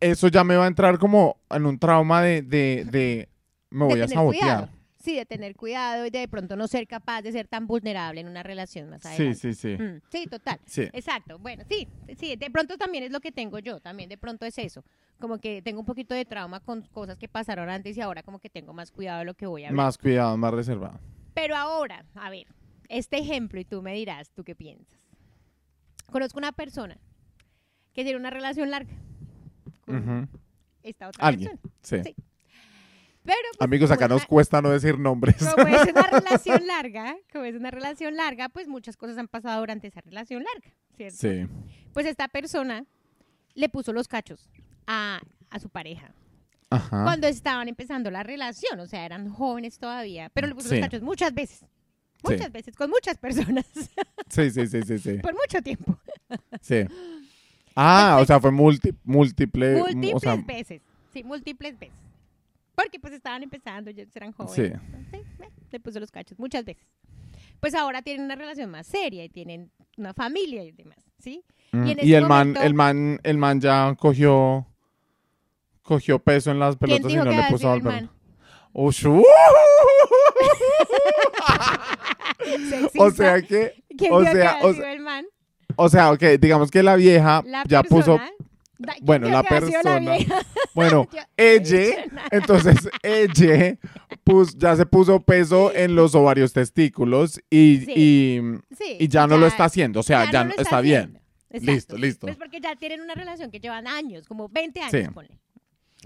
eso 0.00 0.28
ya 0.28 0.44
me 0.44 0.56
va 0.56 0.64
a 0.64 0.68
entrar 0.68 0.98
como 0.98 1.38
en 1.50 1.66
un 1.66 1.78
trauma 1.78 2.22
de, 2.22 2.42
de, 2.42 2.84
de 2.90 3.28
me 3.70 3.84
De 3.86 3.90
voy 3.90 4.00
a 4.00 4.04
tener 4.06 4.08
sabotear. 4.10 4.40
cuidado. 4.42 4.68
Sí, 4.98 5.16
de 5.16 5.26
tener 5.26 5.54
cuidado 5.54 6.06
y 6.06 6.10
de, 6.10 6.20
de 6.20 6.28
pronto 6.28 6.56
no 6.56 6.66
ser 6.66 6.86
capaz 6.86 7.20
de 7.20 7.30
ser 7.30 7.46
tan 7.46 7.66
vulnerable 7.66 8.22
en 8.22 8.26
una 8.28 8.42
relación 8.42 8.88
más 8.88 9.02
Sí, 9.02 9.08
adelante. 9.08 9.38
sí, 9.38 9.52
sí. 9.54 9.76
Mm, 9.82 10.00
sí, 10.10 10.26
total. 10.26 10.58
Sí. 10.64 10.88
Exacto. 10.94 11.38
Bueno, 11.38 11.62
sí, 11.68 11.86
sí, 12.18 12.36
de 12.36 12.50
pronto 12.50 12.78
también 12.78 13.04
es 13.04 13.10
lo 13.12 13.20
que 13.20 13.30
tengo 13.30 13.58
yo, 13.58 13.80
también 13.80 14.08
de 14.08 14.16
pronto 14.16 14.46
es 14.46 14.56
eso. 14.56 14.82
Como 15.20 15.38
que 15.38 15.60
tengo 15.60 15.80
un 15.80 15.84
poquito 15.86 16.14
de 16.14 16.24
trauma 16.24 16.60
con 16.60 16.82
cosas 16.88 17.18
que 17.18 17.28
pasaron 17.28 17.68
antes 17.68 17.96
y 17.98 18.00
ahora 18.00 18.22
como 18.22 18.38
que 18.38 18.48
tengo 18.48 18.72
más 18.72 18.90
cuidado 18.90 19.18
de 19.18 19.24
lo 19.26 19.34
que 19.34 19.46
voy 19.46 19.64
a 19.64 19.68
hablar. 19.68 19.84
Más 19.84 19.98
cuidado, 19.98 20.36
más 20.38 20.54
reservado. 20.54 20.98
Pero 21.34 21.54
ahora, 21.54 22.06
a 22.14 22.30
ver, 22.30 22.46
este 22.88 23.18
ejemplo 23.18 23.60
y 23.60 23.64
tú 23.66 23.82
me 23.82 23.92
dirás, 23.92 24.30
¿tú 24.30 24.42
qué 24.42 24.54
piensas? 24.54 24.98
Conozco 26.10 26.38
una 26.38 26.52
persona 26.52 26.96
que 27.94 28.02
tiene 28.04 28.18
una 28.18 28.30
relación 28.30 28.70
larga 28.70 28.92
con 29.86 29.96
Ujú. 29.96 30.28
esta 30.82 31.08
otra 31.08 31.26
Alguien. 31.26 31.50
persona. 31.58 31.74
Sí. 31.82 32.02
Sí. 32.04 32.14
Pero 33.24 33.36
pues, 33.56 33.66
Amigos, 33.66 33.90
acá 33.90 34.06
nos 34.06 34.20
es 34.22 34.26
cuesta 34.26 34.60
no 34.60 34.68
decir 34.70 34.98
nombres. 34.98 35.36
como 35.54 35.66
es 35.68 35.90
una 35.90 36.02
relación 36.10 36.66
larga, 36.66 37.16
como 37.32 37.44
es 37.44 37.54
una 37.54 37.70
relación 37.70 38.16
larga, 38.16 38.50
pues 38.50 38.68
muchas 38.68 38.96
cosas 38.98 39.16
han 39.16 39.28
pasado 39.28 39.60
durante 39.60 39.86
esa 39.86 40.02
relación 40.02 40.44
larga, 40.44 40.76
¿cierto? 40.96 41.16
Sí. 41.16 41.46
Pues 41.94 42.04
esta 42.06 42.28
persona 42.28 42.84
le 43.54 43.68
puso 43.70 43.92
los 43.94 44.08
cachos 44.08 44.50
a, 44.86 45.20
a 45.48 45.58
su 45.58 45.70
pareja. 45.70 46.12
Ajá. 46.68 47.04
Cuando 47.04 47.26
estaban 47.26 47.68
empezando 47.68 48.10
la 48.10 48.22
relación, 48.24 48.78
o 48.80 48.86
sea, 48.86 49.06
eran 49.06 49.30
jóvenes 49.30 49.78
todavía, 49.78 50.28
pero 50.34 50.46
le 50.48 50.54
puso 50.54 50.68
Sí. 50.68 50.76
los 50.76 50.84
cachos 50.84 51.02
muchas 51.02 51.32
veces. 51.32 51.64
Muchas 52.24 52.50
veces, 52.52 52.74
con 52.74 52.88
muchas 52.90 53.18
personas, 53.18 53.66
Sí, 54.30 54.50
sí, 54.50 54.66
sí, 54.66 54.82
sí, 54.82 54.98
sí. 54.98 55.12
por 55.22 55.34
mucho 55.34 55.60
tiempo. 55.62 55.98
sí. 56.62 56.84
Ah, 57.74 58.18
o 58.20 58.26
sea, 58.26 58.40
fue 58.40 58.50
multi, 58.50 58.92
múltiple. 59.04 59.76
múltiples 59.78 60.14
o 60.14 60.20
sea, 60.20 60.36
veces. 60.36 60.82
Sí, 61.12 61.24
múltiples 61.24 61.78
veces. 61.78 61.94
Porque 62.74 62.98
pues 62.98 63.12
estaban 63.14 63.42
empezando, 63.42 63.90
ya 63.90 64.04
eran 64.14 64.32
jóvenes. 64.32 64.54
Sí. 64.54 64.62
Entonces, 64.94 65.20
eh, 65.40 65.48
le 65.70 65.80
puso 65.80 66.00
los 66.00 66.10
cachos 66.10 66.38
muchas 66.38 66.64
veces. 66.64 66.84
Pues 67.60 67.74
ahora 67.74 68.02
tienen 68.02 68.24
una 68.24 68.34
relación 68.36 68.70
más 68.70 68.86
seria 68.86 69.24
y 69.24 69.28
tienen 69.28 69.70
una 69.96 70.12
familia 70.12 70.64
y 70.64 70.72
demás, 70.72 70.98
¿sí? 71.18 71.42
mm, 71.72 71.86
y 71.86 71.90
en 71.92 71.98
y 71.98 72.02
ese 72.02 72.16
el 72.16 72.22
man, 72.26 72.48
momento- 72.48 72.62
el 72.62 72.74
man, 72.74 73.20
el 73.22 73.38
man 73.38 73.60
ya 73.60 73.94
cogió, 73.98 74.66
cogió 75.82 76.18
peso 76.18 76.50
en 76.50 76.58
las 76.58 76.76
¿Quién 76.76 77.02
pelotas 77.02 77.12
y 77.12 77.16
no 77.16 77.24
le 77.24 77.42
puso 77.48 77.70
al 77.70 77.82
man? 77.82 78.10
O 82.98 83.10
sea 83.10 83.40
que, 83.42 83.82
¿Quién 83.96 84.12
o 84.12 84.22
sea, 84.24 84.58
o 84.62 84.72
sea, 84.74 84.92
el 84.92 85.00
man? 85.00 85.24
O 85.76 85.88
sea, 85.88 86.12
ok, 86.12 86.22
digamos 86.40 86.70
que 86.70 86.82
la 86.82 86.96
vieja 86.96 87.42
La 87.46 87.64
ya 87.66 87.82
puso, 87.82 88.16
persona. 88.16 88.30
Da- 88.78 88.92
¿quién 88.94 89.04
bueno, 89.06 89.28
la 89.28 89.42
persona, 89.44 90.00
bueno, 90.74 91.08
Yo- 91.12 91.22
ella, 91.36 92.04
entonces 92.32 92.76
ella 93.02 93.78
pus- 94.24 94.56
ya 94.58 94.74
se 94.76 94.84
puso 94.84 95.20
peso 95.20 95.72
en 95.74 95.94
los 95.94 96.14
ovarios 96.14 96.52
testículos 96.52 97.40
y, 97.50 97.82
Sí. 97.84 97.92
y, 97.94 98.40
Sí, 98.76 98.96
y 98.98 99.08
ya 99.08 99.26
no 99.26 99.38
lo 99.38 99.46
está 99.46 99.64
haciendo, 99.66 100.00
o 100.00 100.02
sea, 100.02 100.30
ya, 100.30 100.44
no 100.44 100.52
está, 100.58 100.80
bien. 100.80 101.20
Exacto. 101.50 101.70
Listo, 101.72 101.96
listo. 101.96 102.26
Pues 102.26 102.36
porque 102.36 102.60
ya 102.60 102.74
tienen 102.74 103.00
una 103.00 103.14
relación 103.14 103.50
que 103.52 103.60
llevan 103.60 103.86
años, 103.86 104.26
como 104.26 104.48
20 104.48 104.80
años, 104.80 104.90
Sí. 104.90 105.08
ponle. 105.14 105.38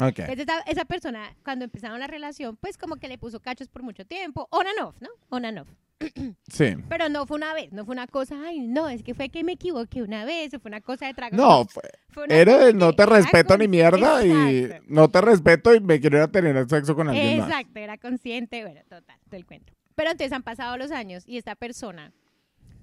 Ok. 0.01 0.19
Entonces, 0.21 0.41
esa, 0.47 0.61
esa 0.61 0.85
persona, 0.85 1.35
cuando 1.43 1.65
empezaron 1.65 1.99
la 1.99 2.07
relación, 2.07 2.57
pues 2.57 2.77
como 2.77 2.97
que 2.97 3.09
le 3.09 3.17
puso 3.19 3.41
cachos 3.41 3.67
por 3.69 3.83
mucho 3.83 4.05
tiempo, 4.05 4.47
on 4.51 4.67
and 4.67 4.79
off, 4.87 4.95
¿no? 5.01 5.09
On 5.31 5.45
and 5.47 5.59
off. 5.61 5.69
Sí. 6.49 6.77
Pero 6.89 7.09
no 7.09 7.27
fue 7.27 7.37
una 7.37 7.53
vez, 7.55 7.73
no 7.73 7.85
fue 7.85 7.93
una 7.93 8.07
cosa, 8.07 8.37
ay, 8.45 8.61
no, 8.61 8.89
es 8.89 9.03
que 9.03 9.15
fue 9.15 9.29
que 9.29 9.45
me 9.45 9.53
equivoqué 9.53 10.03
una 10.03 10.25
vez, 10.25 10.55
o 10.55 10.61
fue 10.61 10.69
una 10.71 10.81
cosa 10.81 11.07
de 11.07 11.15
trago. 11.15 11.37
No, 11.37 11.65
fue- 11.67 11.83
fue 12.11 12.25
una 12.25 12.35
era 12.35 12.59
de 12.59 12.73
no 12.75 12.93
te 12.93 13.05
respeto 13.07 13.57
ni 13.59 13.69
mierda 13.69 14.25
y 14.25 14.59
Exacto. 14.65 14.85
no 14.89 15.09
te 15.11 15.21
respeto 15.21 15.75
y 15.75 15.81
me 15.81 16.01
quiero 16.01 16.17
ir 16.19 16.23
a 16.25 16.29
tener 16.29 16.69
sexo 16.69 16.95
con 16.95 17.09
alguien 17.09 17.39
más. 17.39 17.49
Exacto, 17.49 17.79
era 17.81 17.99
consciente, 17.99 18.63
bueno, 18.65 18.81
total, 18.89 19.19
del 19.27 19.45
cuento. 19.47 19.73
Pero 19.95 20.11
entonces 20.11 20.33
han 20.33 20.43
pasado 20.43 20.77
los 20.77 20.91
años 20.93 21.25
y 21.27 21.37
esta 21.37 21.55
persona 21.57 22.13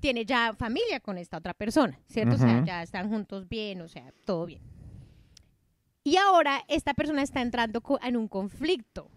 tiene 0.01 0.25
ya 0.25 0.53
familia 0.53 0.99
con 0.99 1.17
esta 1.17 1.37
otra 1.37 1.53
persona, 1.53 1.97
¿cierto? 2.07 2.35
O 2.35 2.37
sea, 2.37 2.63
ya 2.65 2.83
están 2.83 3.09
juntos 3.09 3.47
bien, 3.49 3.81
o 3.81 3.87
sea, 3.87 4.11
todo 4.25 4.45
bien. 4.45 4.61
Y 6.03 6.17
ahora 6.17 6.61
esta 6.67 6.93
persona 6.93 7.23
está 7.23 7.41
entrando 7.41 7.81
en 8.03 8.17
un 8.17 8.27
conflicto 8.27 9.09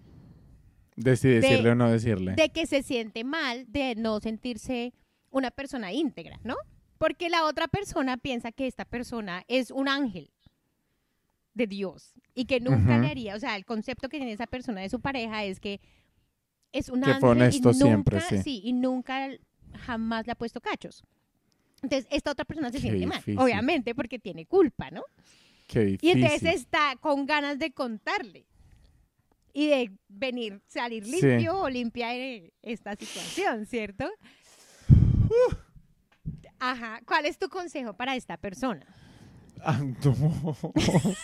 De 0.99 1.17
si 1.17 1.29
decirle 1.29 1.71
o 1.71 1.75
no 1.75 1.91
decirle. 1.91 2.33
de 2.35 2.49
que 2.51 2.67
se 2.67 2.83
siente 2.83 3.23
mal 3.25 3.67
de 3.69 3.95
no 3.95 4.21
sentirse 4.21 4.93
una 5.31 5.51
persona 5.51 5.93
íntegra, 5.93 6.41
¿no? 6.43 6.57
Porque 6.99 7.29
la 7.29 7.45
otra 7.45 7.69
persona 7.69 8.17
piensa 8.17 8.51
que 8.51 8.67
esta 8.67 8.85
persona 8.85 9.45
es 9.47 9.71
un 9.71 9.89
ángel 9.89 10.31
de 11.55 11.67
Dios 11.67 12.15
y 12.35 12.47
que 12.47 12.59
nunca 12.61 12.95
Ujú. 12.95 13.03
le 13.03 13.09
haría, 13.09 13.37
o 13.37 13.39
sea, 13.39 13.55
el 13.57 13.65
concepto 13.65 14.09
que 14.09 14.19
tiene 14.19 14.33
esa 14.33 14.47
persona 14.47 14.81
de 14.81 14.89
su 14.89 15.01
pareja 15.01 15.45
es 15.45 15.61
que 15.61 15.81
es 16.73 16.89
un 16.89 17.01
Que 17.01 17.07
ángel 17.11 17.21
fue 17.21 17.31
honesto 17.31 17.71
y 17.71 17.75
siempre, 17.75 18.19
nunca, 18.19 18.43
sí. 18.43 18.61
y 18.65 18.73
nunca 18.73 19.29
jamás 19.87 20.27
le 20.27 20.33
ha 20.33 20.37
puesto 20.37 20.61
cachos. 20.61 21.05
Entonces, 21.83 22.09
esta 22.11 22.33
otra 22.33 22.45
persona 22.45 22.71
se 22.71 22.79
Qué 22.79 22.83
siente 22.83 23.07
mal, 23.07 23.19
difícil. 23.19 23.39
obviamente, 23.39 23.95
porque 23.95 24.19
tiene 24.19 24.47
culpa, 24.47 24.91
¿no? 24.91 25.05
Qué 25.69 25.83
Y 25.85 25.91
difícil. 25.93 26.25
entonces 26.25 26.55
está 26.57 26.97
con 27.01 27.25
ganas 27.27 27.59
de 27.61 27.71
contarle 27.71 28.47
y 29.53 29.69
de 29.69 29.91
venir, 30.09 30.61
salir 30.67 31.05
Sí. 31.05 31.21
limpio 31.21 31.59
o 31.61 31.69
limpia 31.71 32.09
de 32.09 32.53
esta 32.63 32.95
situación, 32.97 33.67
¿cierto? 33.67 34.09
Ajá. 36.59 37.01
¿Cuál 37.07 37.27
es 37.27 37.39
tu 37.39 37.49
consejo 37.49 37.95
para 37.95 38.17
esta 38.17 38.37
persona? 38.37 38.85
Ah, 39.63 39.81
no. 40.05 40.57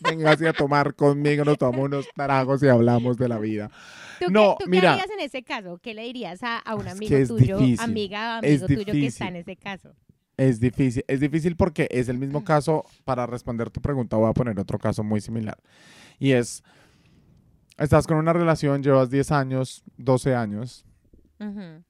Véngase 0.00 0.48
a 0.48 0.52
tomar 0.52 0.94
conmigo, 0.94 1.44
nos 1.44 1.56
tomamos 1.56 1.86
unos 1.86 2.06
tragos 2.14 2.62
y 2.62 2.68
hablamos 2.68 3.16
de 3.16 3.28
la 3.28 3.38
vida. 3.38 3.70
¿Tú, 4.20 4.30
No, 4.30 4.56
qué, 4.58 4.64
tú 4.64 4.70
mira. 4.70 4.82
qué 4.82 5.00
harías 5.02 5.10
en 5.10 5.20
ese 5.20 5.42
caso? 5.42 5.78
¿Qué 5.78 5.94
le 5.94 6.02
dirías 6.02 6.42
a, 6.42 6.58
a 6.58 6.74
un 6.74 6.86
amigo 6.88 7.16
es 7.16 7.28
tuyo, 7.28 7.58
difícil, 7.58 7.80
amiga 7.84 8.40
es 8.42 8.62
amigo 8.62 8.82
tuyo 8.82 8.92
que 8.92 9.06
está 9.06 9.28
en 9.28 9.36
ese 9.36 9.56
caso? 9.56 9.94
Es 10.36 10.58
difícil, 10.60 11.04
es 11.06 11.20
difícil 11.20 11.56
porque 11.56 11.86
es 11.90 12.08
el 12.08 12.18
mismo 12.18 12.44
caso, 12.44 12.84
para 13.04 13.24
responder 13.26 13.70
tu 13.70 13.80
pregunta 13.80 14.16
voy 14.16 14.28
a 14.28 14.32
poner 14.34 14.58
otro 14.58 14.78
caso 14.78 15.04
muy 15.04 15.20
similar. 15.20 15.56
Y 16.18 16.32
es, 16.32 16.62
estás 17.78 18.06
con 18.06 18.16
una 18.16 18.32
relación, 18.32 18.82
llevas 18.82 19.10
10 19.10 19.30
años, 19.32 19.82
12 19.96 20.34
años, 20.34 20.84
Ujú. 21.40 21.82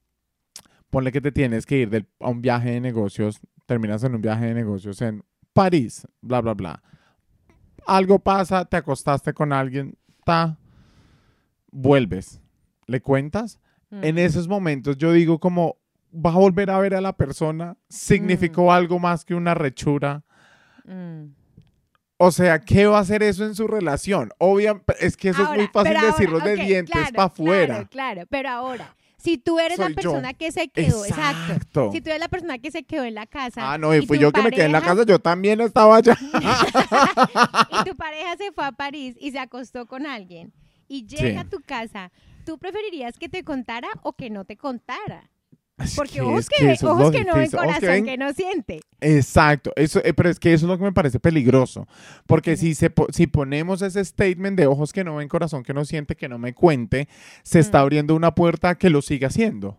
ponle 0.91 1.13
que 1.13 1.21
te 1.21 1.33
tienes 1.33 1.67
que 1.67 1.79
ir 1.79 1.91
del- 1.91 2.09
a 2.21 2.29
un 2.29 2.41
viaje 2.43 2.71
de 2.71 2.81
negocios, 2.81 3.41
terminas 3.67 4.03
en 4.05 4.15
un 4.15 4.21
viaje 4.23 4.47
de 4.47 4.55
negocios 4.55 5.01
en 5.03 5.25
París, 5.53 6.07
bla, 6.21 6.41
bla, 6.41 6.55
bla. 6.55 6.83
Algo 7.87 8.19
pasa, 8.19 8.65
te 8.65 8.77
acostaste 8.77 9.33
con 9.35 9.53
alguien, 9.53 9.97
ta, 10.25 10.59
vuelves, 11.71 12.41
le 12.87 13.01
cuentas. 13.01 13.61
En 13.91 14.17
Mm. 14.17 14.19
esos 14.19 14.49
momentos 14.49 14.97
yo 14.97 15.13
digo 15.13 15.39
como, 15.39 15.77
va 16.15 16.31
a 16.31 16.35
volver 16.39 16.71
a 16.71 16.79
ver 16.79 16.95
a 16.95 17.01
la 17.01 17.17
persona, 17.17 17.77
significó 17.89 18.73
algo 18.73 18.99
más 18.99 19.25
que 19.25 19.35
una 19.35 19.55
rechura. 19.55 20.25
O 22.17 22.31
sea, 22.31 22.61
¿qué 22.61 22.87
va 22.87 22.99
a 22.99 23.01
hacer 23.01 23.23
eso 23.23 23.45
en 23.45 23.55
su 23.55 23.67
relación? 23.67 24.31
Obviamente, 24.39 24.95
es 25.01 25.17
que 25.17 25.31
eso 25.31 25.43
es 25.43 25.51
muy 25.51 25.67
fácil 25.73 25.97
decirlo 26.01 26.39
de 26.41 26.57
dientes 26.57 26.95
claro, 26.95 27.13
para 27.15 27.25
afuera. 27.27 27.75
Claro, 27.75 27.89
claro, 27.91 28.27
pero 28.31 28.49
ahora, 28.51 28.97
si 29.17 29.37
tú 29.39 29.59
eres 29.59 29.77
Soy 29.77 29.85
la 29.87 29.89
yo. 29.91 29.95
persona 29.97 30.33
que 30.35 30.53
se 30.53 30.69
quedó, 30.69 31.05
exacto. 31.05 31.53
Exacto. 31.53 31.93
Si 31.93 32.01
tú 32.01 32.11
eres 32.11 32.21
la 32.21 32.29
persona 32.29 32.59
que 32.59 32.71
se 32.71 32.85
quedó 32.85 33.05
en 33.05 33.15
la 33.15 33.27
casa. 33.27 33.73
Ah, 33.73 33.79
no, 33.79 33.95
y 33.95 34.07
fui 34.07 34.19
yo 34.19 34.31
que 34.33 34.43
me 34.43 34.51
quedé 34.51 34.67
en 34.67 34.73
la 34.73 34.83
casa, 34.83 35.05
yo 35.05 35.19
también 35.19 35.61
estaba 35.61 35.97
allá. 35.97 36.17
y 37.81 37.89
tu 37.89 37.97
pareja 37.97 38.37
se 38.37 38.53
fue 38.53 38.65
a 38.65 38.73
París 38.73 39.17
y 39.21 39.31
se 39.33 39.39
acostó 39.39 39.87
con 39.87 40.07
alguien 40.07 40.53
y 40.87 41.07
llega 41.07 41.41
Sí. 41.43 41.47
a 41.47 41.51
tu 41.51 41.61
casa, 41.63 42.13
¿tú 42.45 42.59
preferirías 42.59 43.19
que 43.19 43.29
te 43.29 43.43
contara 43.43 43.89
o 44.03 44.13
que 44.13 44.31
no 44.31 44.45
te 44.45 44.57
contara? 44.57 45.31
Porque 45.97 46.13
que 46.15 46.21
ojos 46.21 46.49
que, 46.49 46.77
ojos 46.87 47.11
que 47.11 47.25
no 47.25 47.35
ven, 47.35 47.51
corazón 47.51 47.81
que 47.81 47.87
ven- 47.87 48.05
que 48.05 48.17
no 48.17 48.33
siente. 48.33 48.81
Exacto, 49.01 49.73
eso, 49.75 50.01
eh, 50.05 50.15
pero 50.15 50.31
es 50.31 50.39
que 50.39 50.53
eso 50.53 50.67
es 50.67 50.71
lo 50.71 50.79
que 50.79 50.85
me 50.85 50.93
parece 50.93 51.19
peligroso, 51.19 51.89
porque 52.27 52.57
si, 52.57 52.75
se, 52.77 52.93
si 53.11 53.27
ponemos 53.27 53.83
ese 53.83 54.05
statement 54.05 54.57
de 54.57 54.67
ojos 54.69 54.93
que 54.93 55.03
no 55.03 55.17
ven, 55.17 55.29
corazón 55.29 55.65
que 55.65 55.75
no 55.75 55.85
siente, 55.85 56.15
que 56.15 56.29
no 56.29 56.39
me 56.39 56.55
cuente, 56.55 57.09
se 57.43 57.59
está 57.59 57.79
Mm. 57.79 57.83
abriendo 57.83 58.15
una 58.15 58.35
puerta 58.35 58.77
que 58.77 58.89
lo 58.89 59.03
siga 59.03 59.29
haciendo. 59.29 59.79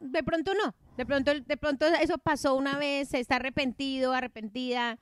De 0.00 0.22
pronto 0.22 0.52
no. 0.54 0.74
De 0.96 1.04
pronto, 1.06 1.32
de 1.34 1.56
pronto 1.56 1.86
eso 1.86 2.18
pasó 2.18 2.54
una 2.54 2.78
vez, 2.78 3.08
se 3.08 3.18
está 3.18 3.36
arrepentido, 3.36 4.12
arrepentida. 4.12 4.98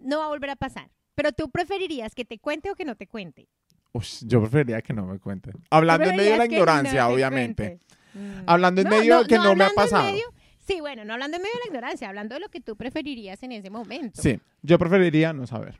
No 0.00 0.18
va 0.18 0.26
a 0.26 0.28
volver 0.28 0.50
a 0.50 0.56
pasar. 0.56 0.88
Pero 1.16 1.32
tú 1.32 1.50
preferirías 1.50 2.14
que 2.14 2.24
te 2.24 2.38
cuente 2.38 2.70
o 2.70 2.74
que 2.76 2.84
no 2.84 2.94
te 2.94 3.06
cuente. 3.08 3.48
Ush, 3.92 4.22
yo 4.26 4.40
preferiría 4.40 4.82
que 4.82 4.92
no 4.92 5.04
me 5.06 5.18
cuente. 5.18 5.50
Hablando 5.70 6.08
en 6.10 6.16
medio 6.16 6.32
de 6.32 6.38
la 6.38 6.44
ignorancia, 6.46 7.02
no 7.02 7.08
te 7.08 7.14
obviamente. 7.14 7.66
cuente. 7.78 7.86
Mm. 8.14 8.42
Hablando 8.46 8.80
en 8.82 8.88
medio 8.88 9.24
que 9.24 9.36
no 9.36 9.54
me 9.54 9.64
ha 9.64 9.68
en 9.68 9.74
pasado. 9.74 10.04
medio- 10.10 10.26
sí, 10.66 10.80
bueno, 10.80 11.04
no 11.04 11.12
hablando 11.14 11.36
en 11.36 11.42
medio 11.42 11.54
de 11.54 11.60
la 11.60 11.66
ignorancia, 11.66 12.08
hablando 12.08 12.34
de 12.34 12.40
lo 12.40 12.48
que 12.48 12.60
tú 12.60 12.76
preferirías 12.76 13.42
en 13.42 13.52
ese 13.52 13.70
momento. 13.70 14.20
Sí, 14.22 14.38
yo 14.62 14.78
preferiría 14.78 15.32
no 15.32 15.46
saber. 15.46 15.78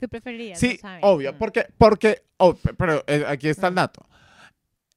Tú 0.00 0.08
preferirías 0.08 0.58
Sí, 0.58 0.74
no 0.74 0.80
saber. 0.88 1.00
obvio, 1.04 1.32
Mm. 1.32 1.36
porque, 1.38 1.66
porque, 1.76 2.22
oh, 2.36 2.54
pe- 2.54 2.74
pero 2.74 3.02
eh, 3.06 3.24
aquí 3.26 3.48
está 3.48 3.66
el 3.68 3.72
Mm. 3.72 3.76
dato. 3.76 4.06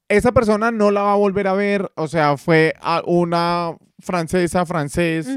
Esa 0.07 0.31
persona 0.31 0.71
no 0.71 0.91
la 0.91 1.03
va 1.03 1.13
a 1.13 1.17
volver 1.17 1.47
a 1.47 1.53
ver, 1.53 1.89
o 1.95 2.07
sea, 2.07 2.35
fue 2.37 2.73
a 2.81 3.01
una 3.05 3.75
francesa, 3.99 4.65
francés, 4.65 5.27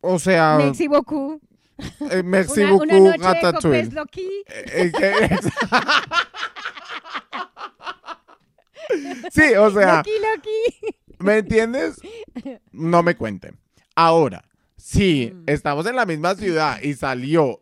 o 0.00 0.18
sea, 0.18 0.56
Merci 0.58 0.88
beaucoup. 0.88 1.42
eh, 2.10 2.22
merci 2.24 2.60
una, 2.62 2.70
beaucoup, 2.70 2.90
una 2.90 3.16
noche 3.16 3.46
de 3.46 3.52
copes. 3.52 3.88
Eh, 4.48 4.92
eh, 5.00 5.38
sí, 9.30 9.54
o 9.58 9.70
sea, 9.70 9.96
Loqui, 9.98 10.10
loqui. 10.34 10.96
¿me 11.18 11.38
entiendes? 11.38 11.96
No 12.72 13.02
me 13.02 13.16
cuenten. 13.16 13.58
Ahora, 13.94 14.44
si 14.76 15.32
Mm. 15.34 15.42
estamos 15.46 15.86
en 15.86 15.96
la 15.96 16.06
misma 16.06 16.34
ciudad 16.34 16.80
y 16.82 16.94
salió 16.94 17.60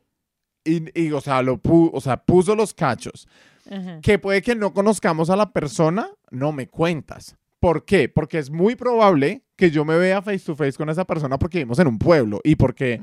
y, 0.65 1.01
y, 1.01 1.13
o, 1.13 1.21
sea, 1.21 1.43
lo 1.43 1.59
pu- 1.61 1.91
o 1.93 2.01
sea, 2.01 2.17
puso 2.19 2.55
los 2.55 2.73
cachos, 2.75 3.29
Ajá. 3.71 4.01
que 4.01 4.19
puede 4.19 4.43
que 4.43 4.55
no 4.55 4.73
conozcamos 4.73 5.29
a 5.31 5.37
la 5.37 5.53
persona, 5.53 6.09
no 6.31 6.53
me 6.53 6.69
cuentas. 6.69 7.37
¿Por 7.61 7.85
qué? 7.85 8.09
Porque 8.09 8.39
es 8.39 8.51
muy 8.51 8.75
probable 8.77 9.43
que 9.57 9.71
yo 9.71 9.85
me 9.85 9.97
vea 9.99 10.23
face 10.23 10.41
to 10.47 10.57
face 10.57 10.75
con 10.75 10.89
esa 10.89 11.05
persona 11.05 11.39
porque 11.39 11.59
vivimos 11.59 11.79
en 11.79 11.87
un 11.89 11.99
pueblo 11.99 12.41
y 12.43 12.57
porque 12.57 13.01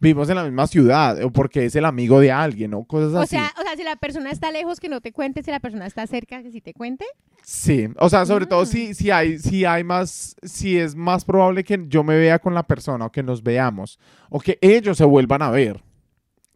vivimos 0.00 0.28
en 0.30 0.36
la 0.36 0.44
misma 0.44 0.66
ciudad 0.66 1.22
o 1.24 1.30
porque 1.32 1.64
es 1.64 1.74
el 1.76 1.84
amigo 1.84 2.20
de 2.20 2.30
alguien 2.32 2.72
o 2.74 2.84
cosas 2.84 3.12
O 3.14 3.20
así. 3.20 3.30
sea, 3.36 3.52
o 3.58 3.62
sea, 3.62 3.76
si 3.76 3.82
la 3.82 3.96
persona 3.96 4.30
está 4.30 4.50
lejos, 4.52 4.78
que 4.80 4.88
no 4.88 5.00
te 5.00 5.12
cuente. 5.12 5.42
Si 5.42 5.50
la 5.50 5.60
persona 5.60 5.86
está 5.86 6.06
cerca, 6.06 6.42
que 6.42 6.50
sí 6.52 6.60
te 6.60 6.72
cuente. 6.74 7.04
Sí, 7.42 7.88
o 7.98 8.08
sea, 8.08 8.24
sobre 8.26 8.46
todo 8.46 8.62
Mm. 8.62 8.66
si, 8.66 8.94
si 8.94 9.10
hay, 9.10 9.38
si 9.38 9.64
hay 9.64 9.82
más, 9.84 10.36
si 10.42 10.78
es 10.78 10.94
más 10.94 11.24
probable 11.24 11.64
que 11.64 11.84
yo 11.88 12.04
me 12.04 12.16
vea 12.16 12.38
con 12.38 12.54
la 12.54 12.62
persona 12.62 13.06
o 13.06 13.12
que 13.12 13.22
nos 13.22 13.42
veamos 13.42 13.98
o 14.30 14.38
que 14.40 14.58
ellos 14.60 14.96
se 14.98 15.04
vuelvan 15.04 15.42
a 15.42 15.50
ver. 15.50 15.82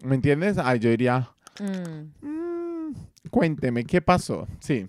¿Me 0.05 0.15
entiendes? 0.17 0.59
Ay, 0.59 0.79
yo 0.79 0.91
diría, 0.91 1.29
Mm. 1.61 2.27
Mm, 2.27 2.95
cuénteme, 3.31 3.85
¿qué 3.85 4.01
pasó? 4.01 4.49
Sí. 4.61 4.89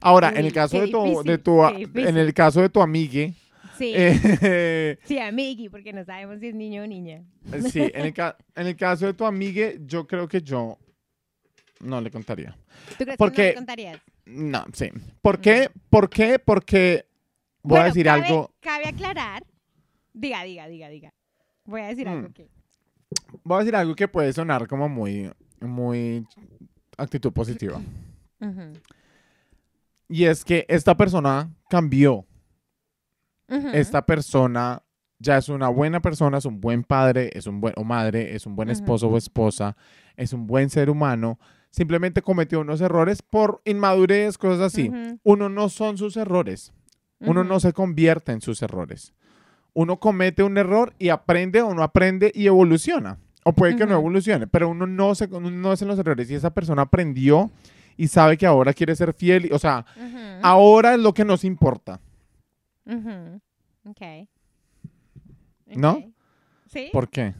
Ahora, 0.00 0.30
en 0.30 0.36
el 0.38 0.44
Uy, 0.46 0.52
caso 0.52 0.80
de 0.80 0.88
tu, 0.88 1.22
de 1.24 1.36
difícil. 1.78 2.06
en 2.06 2.16
el 2.16 2.32
caso 2.32 2.60
de 2.62 2.68
tu 2.68 2.80
amigue, 2.80 3.34
Sí, 3.78 3.92
eh, 3.94 4.98
sí, 5.04 5.18
amigui, 5.18 5.68
porque 5.68 5.92
no 5.92 6.04
sabemos 6.04 6.40
si 6.40 6.48
es 6.48 6.54
niño 6.54 6.82
o 6.82 6.86
niña. 6.86 7.22
sí, 7.70 7.80
en 7.94 8.06
el, 8.06 8.14
ca- 8.14 8.36
en 8.54 8.66
el 8.66 8.76
caso 8.76 9.06
de 9.06 9.14
tu 9.14 9.24
amigue, 9.24 9.78
yo 9.84 10.06
creo 10.06 10.26
que 10.28 10.40
yo 10.42 10.78
no 11.80 12.00
le 12.00 12.10
contaría. 12.10 12.56
¿Tú 12.98 13.04
crees 13.04 13.16
Porque- 13.18 13.34
que 13.36 13.42
no 13.42 13.48
le 13.50 13.54
contarías? 13.54 14.00
No, 14.26 14.64
sí. 14.72 14.88
¿Por 15.22 15.40
qué? 15.40 15.70
¿Por 15.90 16.08
qué? 16.10 16.38
Porque 16.38 17.06
voy 17.62 17.78
a 17.80 17.84
decir 17.84 18.06
cabe- 18.06 18.24
algo, 18.26 18.50
Cabe 18.60 18.88
aclarar. 18.88 19.44
Diga, 20.12 20.42
diga, 20.44 20.66
diga, 20.68 20.88
diga. 20.88 21.12
Voy 21.64 21.82
a 21.82 21.86
decir 21.88 22.06
Mm. 22.06 22.12
algo 22.12 22.32
que. 22.32 22.48
voy 23.44 23.56
a 23.56 23.58
decir 23.60 23.76
algo 23.76 23.94
que 23.94 24.08
puede 24.08 24.32
sonar 24.32 24.66
como 24.66 24.88
muy, 24.88 25.30
muy 25.60 26.26
actitud 26.96 27.32
positiva. 27.32 27.80
Y 30.08 30.24
es 30.24 30.44
que 30.44 30.64
esta 30.68 30.96
persona 30.96 31.50
cambió. 31.68 32.24
Esta 33.48 34.04
persona 34.04 34.82
ya 35.18 35.38
es 35.38 35.48
una 35.48 35.68
buena 35.68 36.00
persona, 36.00 36.38
es 36.38 36.44
un 36.44 36.60
buen 36.60 36.84
padre, 36.84 37.30
es 37.32 37.46
un 37.46 37.60
buen 37.60 37.74
o 37.76 37.84
madre, 37.84 38.34
es 38.34 38.46
un 38.46 38.56
buen 38.56 38.70
esposo 38.70 39.08
o 39.08 39.16
esposa, 39.16 39.76
es 40.16 40.32
un 40.32 40.46
buen 40.46 40.68
ser 40.68 40.90
humano. 40.90 41.38
Simplemente 41.70 42.22
cometió 42.22 42.60
unos 42.60 42.80
errores 42.80 43.22
por 43.22 43.60
inmadurez, 43.64 44.38
cosas 44.38 44.60
así. 44.60 44.90
Uno 45.22 45.48
no 45.48 45.68
son 45.68 45.98
sus 45.98 46.16
errores. 46.16 46.72
Uno 47.20 47.44
no 47.44 47.60
se 47.60 47.72
convierte 47.72 48.32
en 48.32 48.40
sus 48.40 48.62
errores. 48.62 49.14
Uno 49.72 49.98
comete 49.98 50.42
un 50.42 50.56
error 50.56 50.94
y 50.98 51.10
aprende 51.10 51.60
o 51.62 51.74
no 51.74 51.82
aprende 51.82 52.32
y 52.34 52.46
evoluciona. 52.46 53.18
O 53.44 53.52
puede 53.52 53.76
que 53.76 53.86
no 53.86 53.94
evolucione, 53.94 54.46
pero 54.46 54.68
uno 54.68 54.86
no 54.86 55.14
se 55.14 55.26
uno 55.26 55.50
no 55.50 55.70
hace 55.70 55.84
los 55.84 55.98
errores 55.98 56.28
y 56.30 56.34
esa 56.34 56.52
persona 56.52 56.82
aprendió 56.82 57.50
y 57.96 58.08
sabe 58.08 58.36
que 58.36 58.46
ahora 58.46 58.72
quiere 58.72 58.96
ser 58.96 59.12
fiel. 59.12 59.50
O 59.52 59.58
sea, 59.58 59.86
ahora 60.42 60.94
es 60.94 61.00
lo 61.00 61.14
que 61.14 61.24
nos 61.24 61.44
importa. 61.44 62.00
Ujú, 62.86 63.40
ok. 63.90 64.28
¿No? 65.76 66.02
¿Sí? 66.66 66.90
¿Por 66.92 67.08
qué? 67.10 67.34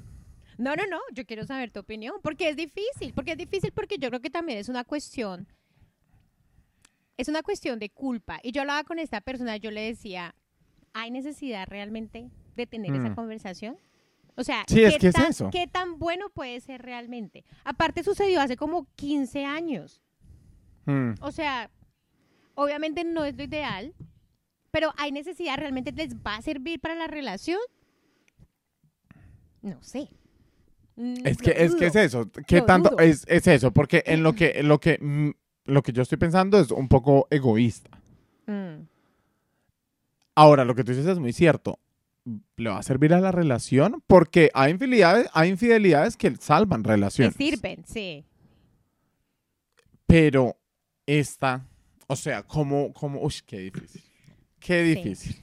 No, 0.59 0.75
no, 0.75 0.87
no, 0.87 0.99
yo 1.13 1.25
quiero 1.27 1.45
saber 1.45 1.71
tu 1.71 1.81
opinión, 1.81 2.17
porque 2.23 2.49
es 2.49 2.57
difícil, 2.57 3.13
porque 3.15 3.33
es 3.33 3.39
difícil 3.39 3.73
porque 3.73 3.99
yo 3.99 4.09
creo 4.09 4.21
que 4.21 4.31
también 4.31 4.59
es 4.59 4.69
una 4.69 4.85
cuestión, 4.85 5.47
es 7.17 7.29
una 7.29 7.43
cuestión 7.43 7.79
de 7.79 7.91
culpa. 7.91 8.41
Y 8.43 8.53
yo 8.53 8.63
hablaba 8.63 8.85
con 8.85 8.99
esta 8.99 9.21
persona, 9.21 9.57
yo 9.57 9.71
le 9.71 9.83
decía, 9.83 10.35
¿hay 10.93 11.11
necesidad 11.11 11.67
realmente 11.69 12.31
de 12.57 12.67
tener 12.67 12.95
esa 12.95 13.11
Mm. 13.11 13.15
conversación? 13.15 13.77
O 14.35 14.45
sea, 14.45 14.65
Sí, 14.69 14.83
es 14.83 14.99
¿qué 14.99 15.09
es 15.09 15.15
tan, 15.15 15.27
eso. 15.31 15.51
¿qué 15.51 15.67
tan 15.67 15.99
bueno 15.99 16.29
puede 16.31 16.61
ser 16.61 16.83
realmente? 16.83 17.45
Aparte 17.65 18.03
sucedió 18.03 18.41
hace 18.41 18.57
como 18.57 18.87
15 18.97 19.45
años. 19.45 20.03
Mm. 20.85 21.13
O 21.21 21.33
sea, 21.33 21.71
obviamente 22.55 23.05
no 23.05 23.25
es 23.25 23.35
lo 23.37 23.45
ideal, 23.45 23.95
pero 24.77 24.93
¿hay 24.99 25.11
necesidad? 25.11 25.57
¿Realmente 25.57 25.91
les 25.91 26.15
va 26.17 26.37
a 26.37 26.43
servir 26.43 26.79
para 26.81 26.95
la 26.95 27.07
relación? 27.07 27.59
No 29.62 29.83
sé. 29.83 30.11
Mm, 30.97 31.15
Es 31.25 31.39
que, 31.39 31.53
es 31.57 31.75
que 31.77 31.87
es 31.87 31.97
eso. 31.97 32.31
¿Qué 32.47 32.59
Lo 32.59 32.67
tanto? 32.67 32.99
Es, 32.99 33.25
es 33.27 33.47
eso, 33.47 33.71
porque 33.71 34.03
en 34.05 34.23
lo 34.23 34.35
que, 34.35 34.53
en 34.57 34.69
lo 34.69 34.79
que, 34.79 34.99
mm, 35.01 35.31
lo 35.65 35.83
que 35.83 35.93
yo 35.95 36.03
estoy 36.03 36.19
pensando 36.19 36.61
es 36.61 36.71
un 36.73 36.89
poco 36.89 37.27
egoísta. 37.31 37.89
Mm. 38.47 38.83
Ahora, 40.35 40.67
lo 40.67 40.75
que 40.75 40.85
tú 40.85 40.93
dices 40.93 41.07
es 41.07 41.19
muy 41.19 41.33
cierto. 41.33 41.79
¿Le 42.59 42.69
va 42.69 42.77
a 42.77 42.83
servir 42.83 43.15
a 43.15 43.21
la 43.21 43.33
relación? 43.33 44.03
Porque 44.07 44.51
hay 44.53 44.73
infidelidades, 44.73 45.31
hay 45.33 45.49
infidelidades 45.49 46.19
que 46.19 46.37
salvan 46.37 46.83
Que 46.83 46.91
relaciones. 46.91 47.35
sirven, 47.35 47.83
sí. 47.87 48.27
Pero 50.07 50.59
esta, 51.07 51.67
o 52.09 52.15
sea, 52.15 52.43
como, 52.43 52.93
como, 52.93 53.23
uy, 53.23 53.37
qué 53.47 53.61
difícil. 53.61 54.03
Qué 54.67 54.83
Sí. 54.85 54.95
difícil. 54.97 55.37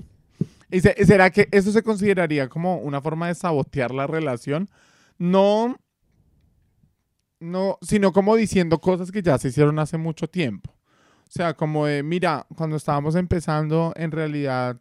¿Y 0.70 0.82
se- 0.82 1.06
será 1.06 1.30
que 1.30 1.48
eso 1.52 1.72
se 1.72 1.82
consideraría 1.84 2.50
como 2.50 2.78
una 2.78 3.00
forma 3.00 3.28
de 3.28 3.36
sabotear 3.36 3.92
la 3.94 4.06
relación? 4.08 4.70
No, 5.18 5.78
no, 7.40 7.78
sino 7.82 8.12
como 8.12 8.36
diciendo 8.36 8.80
cosas 8.80 9.12
que 9.12 9.22
ya 9.22 9.38
se 9.38 9.50
hicieron 9.50 9.80
hace 9.80 9.98
mucho 9.98 10.28
tiempo. 10.28 10.72
O 11.28 11.32
sea, 11.32 11.54
como 11.54 11.86
de, 11.86 12.04
mira, 12.04 12.46
cuando 12.56 12.76
estábamos 12.76 13.16
empezando, 13.16 13.94
en 13.96 14.12
realidad, 14.12 14.80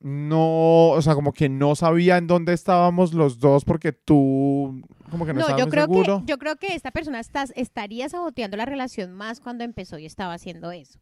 no, 0.00 0.90
o 0.90 1.00
sea, 1.02 1.14
como 1.14 1.32
que 1.32 1.48
no 1.48 1.74
sabía 1.76 2.16
en 2.18 2.26
dónde 2.26 2.52
estábamos 2.52 3.12
los 3.14 3.38
dos 3.38 3.64
porque 3.64 3.92
tú, 3.92 4.82
como 5.10 5.24
que 5.26 5.32
no, 5.32 5.40
No, 5.40 5.46
estabas 5.46 5.60
yo 5.64 5.68
creo, 5.70 5.84
seguro. 5.84 6.20
que, 6.20 6.26
yo 6.26 6.38
creo 6.38 6.56
que 6.56 6.74
esta 6.74 6.90
persona 6.90 7.20
está- 7.20 7.44
estaría 7.54 8.08
saboteando 8.08 8.56
la 8.56 8.64
relación 8.66 9.12
más 9.12 9.40
cuando 9.40 9.62
empezó 9.64 9.98
y 9.98 10.06
estaba 10.06 10.34
haciendo 10.34 10.72
eso. 10.72 10.98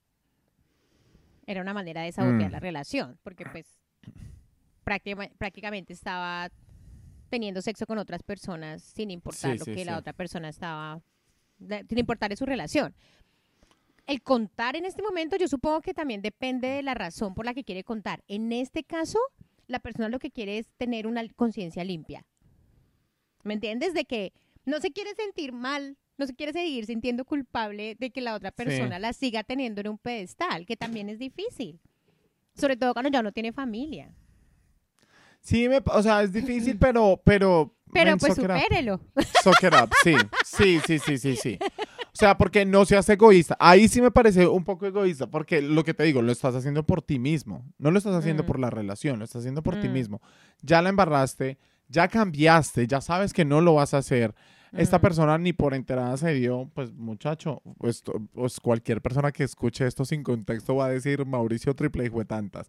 Era 1.51 1.63
una 1.63 1.75
manera 1.75 2.03
de 2.03 2.13
sabotear 2.13 2.49
Mm. 2.49 2.53
la 2.53 2.61
relación, 2.61 3.19
porque 3.25 3.45
pues 3.45 3.67
práctima- 4.85 5.29
prácticamente 5.37 5.93
estaba 5.93 6.49
teniendo 7.29 7.61
sexo 7.61 7.87
con 7.87 7.99
otras 7.99 8.23
personas 8.23 8.83
sin 8.83 9.11
importar 9.11 9.53
Sí, 9.55 9.59
lo 9.59 9.65
sí, 9.65 9.75
que 9.75 9.85
la 9.85 9.95
sí. 9.95 9.99
otra 9.99 10.13
persona 10.13 10.49
estaba, 10.49 11.01
sin 11.89 11.99
importar 11.99 12.37
su 12.37 12.47
relación. 12.47 12.95
El 14.07 14.23
contar 14.23 14.77
en 14.77 14.85
este 14.85 15.03
momento 15.03 15.37
yo 15.37 15.49
supongo 15.49 15.81
que 15.81 15.93
también 15.93 16.23
depende 16.23 16.69
de 16.69 16.83
la 16.85 16.95
razón 16.95 17.35
por 17.35 17.45
la 17.45 17.53
que 17.55 17.65
quiere 17.65 17.83
contar. 17.83 18.23
En 18.29 18.53
este 18.53 18.85
caso, 18.85 19.19
la 19.67 19.81
persona 19.81 20.09
lo 20.09 20.21
que 20.21 20.31
quiere 20.31 20.59
es 20.59 20.69
tener 20.77 21.09
una 21.09 21.23
conciencia 21.35 21.83
limpia. 21.83 22.25
¿Me 23.43 23.55
entiendes? 23.55 23.93
De 23.93 24.05
que 24.05 24.33
no 24.65 24.79
se 24.79 24.93
quiere 24.93 25.15
sentir 25.17 25.53
mal, 25.53 25.97
no 26.21 26.27
se 26.27 26.35
quiere 26.37 26.53
seguir 26.53 26.87
sintiendo 26.87 27.25
culpable 27.25 27.97
de 27.99 28.11
que 28.11 28.21
la 28.21 28.35
otra 28.35 28.53
persona 28.53 28.99
la 29.01 29.13
siga 29.13 29.43
teniendo 29.43 29.81
en 29.81 29.89
un 29.89 29.99
pedestal, 29.99 30.67
que 30.67 30.77
también 30.77 31.09
es 31.09 31.19
difícil. 31.19 31.81
Sobre 32.55 32.77
todo 32.77 32.93
cuando 32.93 33.11
ya 33.11 33.23
no 33.23 33.33
tiene 33.33 33.53
familia. 33.53 34.13
Sí, 35.41 35.69
me, 35.69 35.81
o 35.85 36.03
sea, 36.03 36.23
es 36.23 36.33
difícil, 36.33 36.79
pero, 36.81 37.21
pero. 37.25 37.75
Pero 37.93 38.17
pues 38.19 38.35
suck 38.37 38.45
it 38.45 38.51
up. 38.51 38.57
supérelo. 38.61 39.01
Suck 39.43 39.63
it 39.65 39.73
up, 39.83 39.91
sí. 40.05 40.15
Sí, 40.45 40.81
sí, 40.87 40.99
sí, 41.01 41.19
sí, 41.19 41.37
sí. 41.37 41.59
O 42.13 42.17
sea, 42.21 42.37
porque 42.37 42.65
no 42.65 42.85
seas 42.85 43.09
egoísta. 43.09 43.57
Ahí 43.59 43.89
sí 43.89 44.01
me 44.01 44.11
parece 44.13 44.47
un 44.47 44.63
poco 44.63 44.87
egoísta, 44.87 45.29
porque 45.29 45.61
lo 45.63 45.83
que 45.83 45.95
te 45.95 46.05
digo, 46.05 46.23
lo 46.23 46.31
estás 46.31 46.55
haciendo 46.55 46.85
por 46.87 47.03
ti 47.03 47.19
mismo. 47.19 47.65
No 47.79 47.91
lo 47.91 47.99
estás 47.99 48.15
haciendo 48.15 48.45
Mm. 48.45 48.47
por 48.47 48.61
la 48.61 48.71
relación, 48.71 49.19
lo 49.19 49.25
estás 49.25 49.41
haciendo 49.41 49.63
por 49.63 49.81
ti 49.81 49.89
Mm. 49.89 49.93
mismo. 49.93 50.21
Ya 50.63 50.83
la 50.83 50.91
embarraste, 50.91 51.59
ya 51.89 52.07
cambiaste, 52.07 52.87
ya 52.87 53.01
sabes 53.01 53.33
que 53.33 53.45
no 53.45 53.61
lo 53.61 53.75
vas 53.75 53.95
a 53.95 53.99
hacer. 53.99 54.35
Esta 54.73 54.99
Mm. 54.99 55.01
persona 55.01 55.39
ni 55.39 55.53
por 55.53 55.75
enterada 55.75 56.17
se 56.17 56.33
dio, 56.35 56.71
pues 56.75 56.93
muchacho, 56.93 57.63
pues, 57.79 58.03
pues 58.33 58.61
cualquier 58.61 59.01
persona 59.03 59.33
que 59.33 59.45
escuche 59.45 59.87
esto 59.87 60.05
sin 60.05 60.23
contexto 60.23 60.77
va 60.77 60.87
a 60.87 60.91
decir 60.91 61.25
Mauricio 61.27 61.75
triple 61.75 62.09
de 62.09 62.25
tantas. 62.25 62.69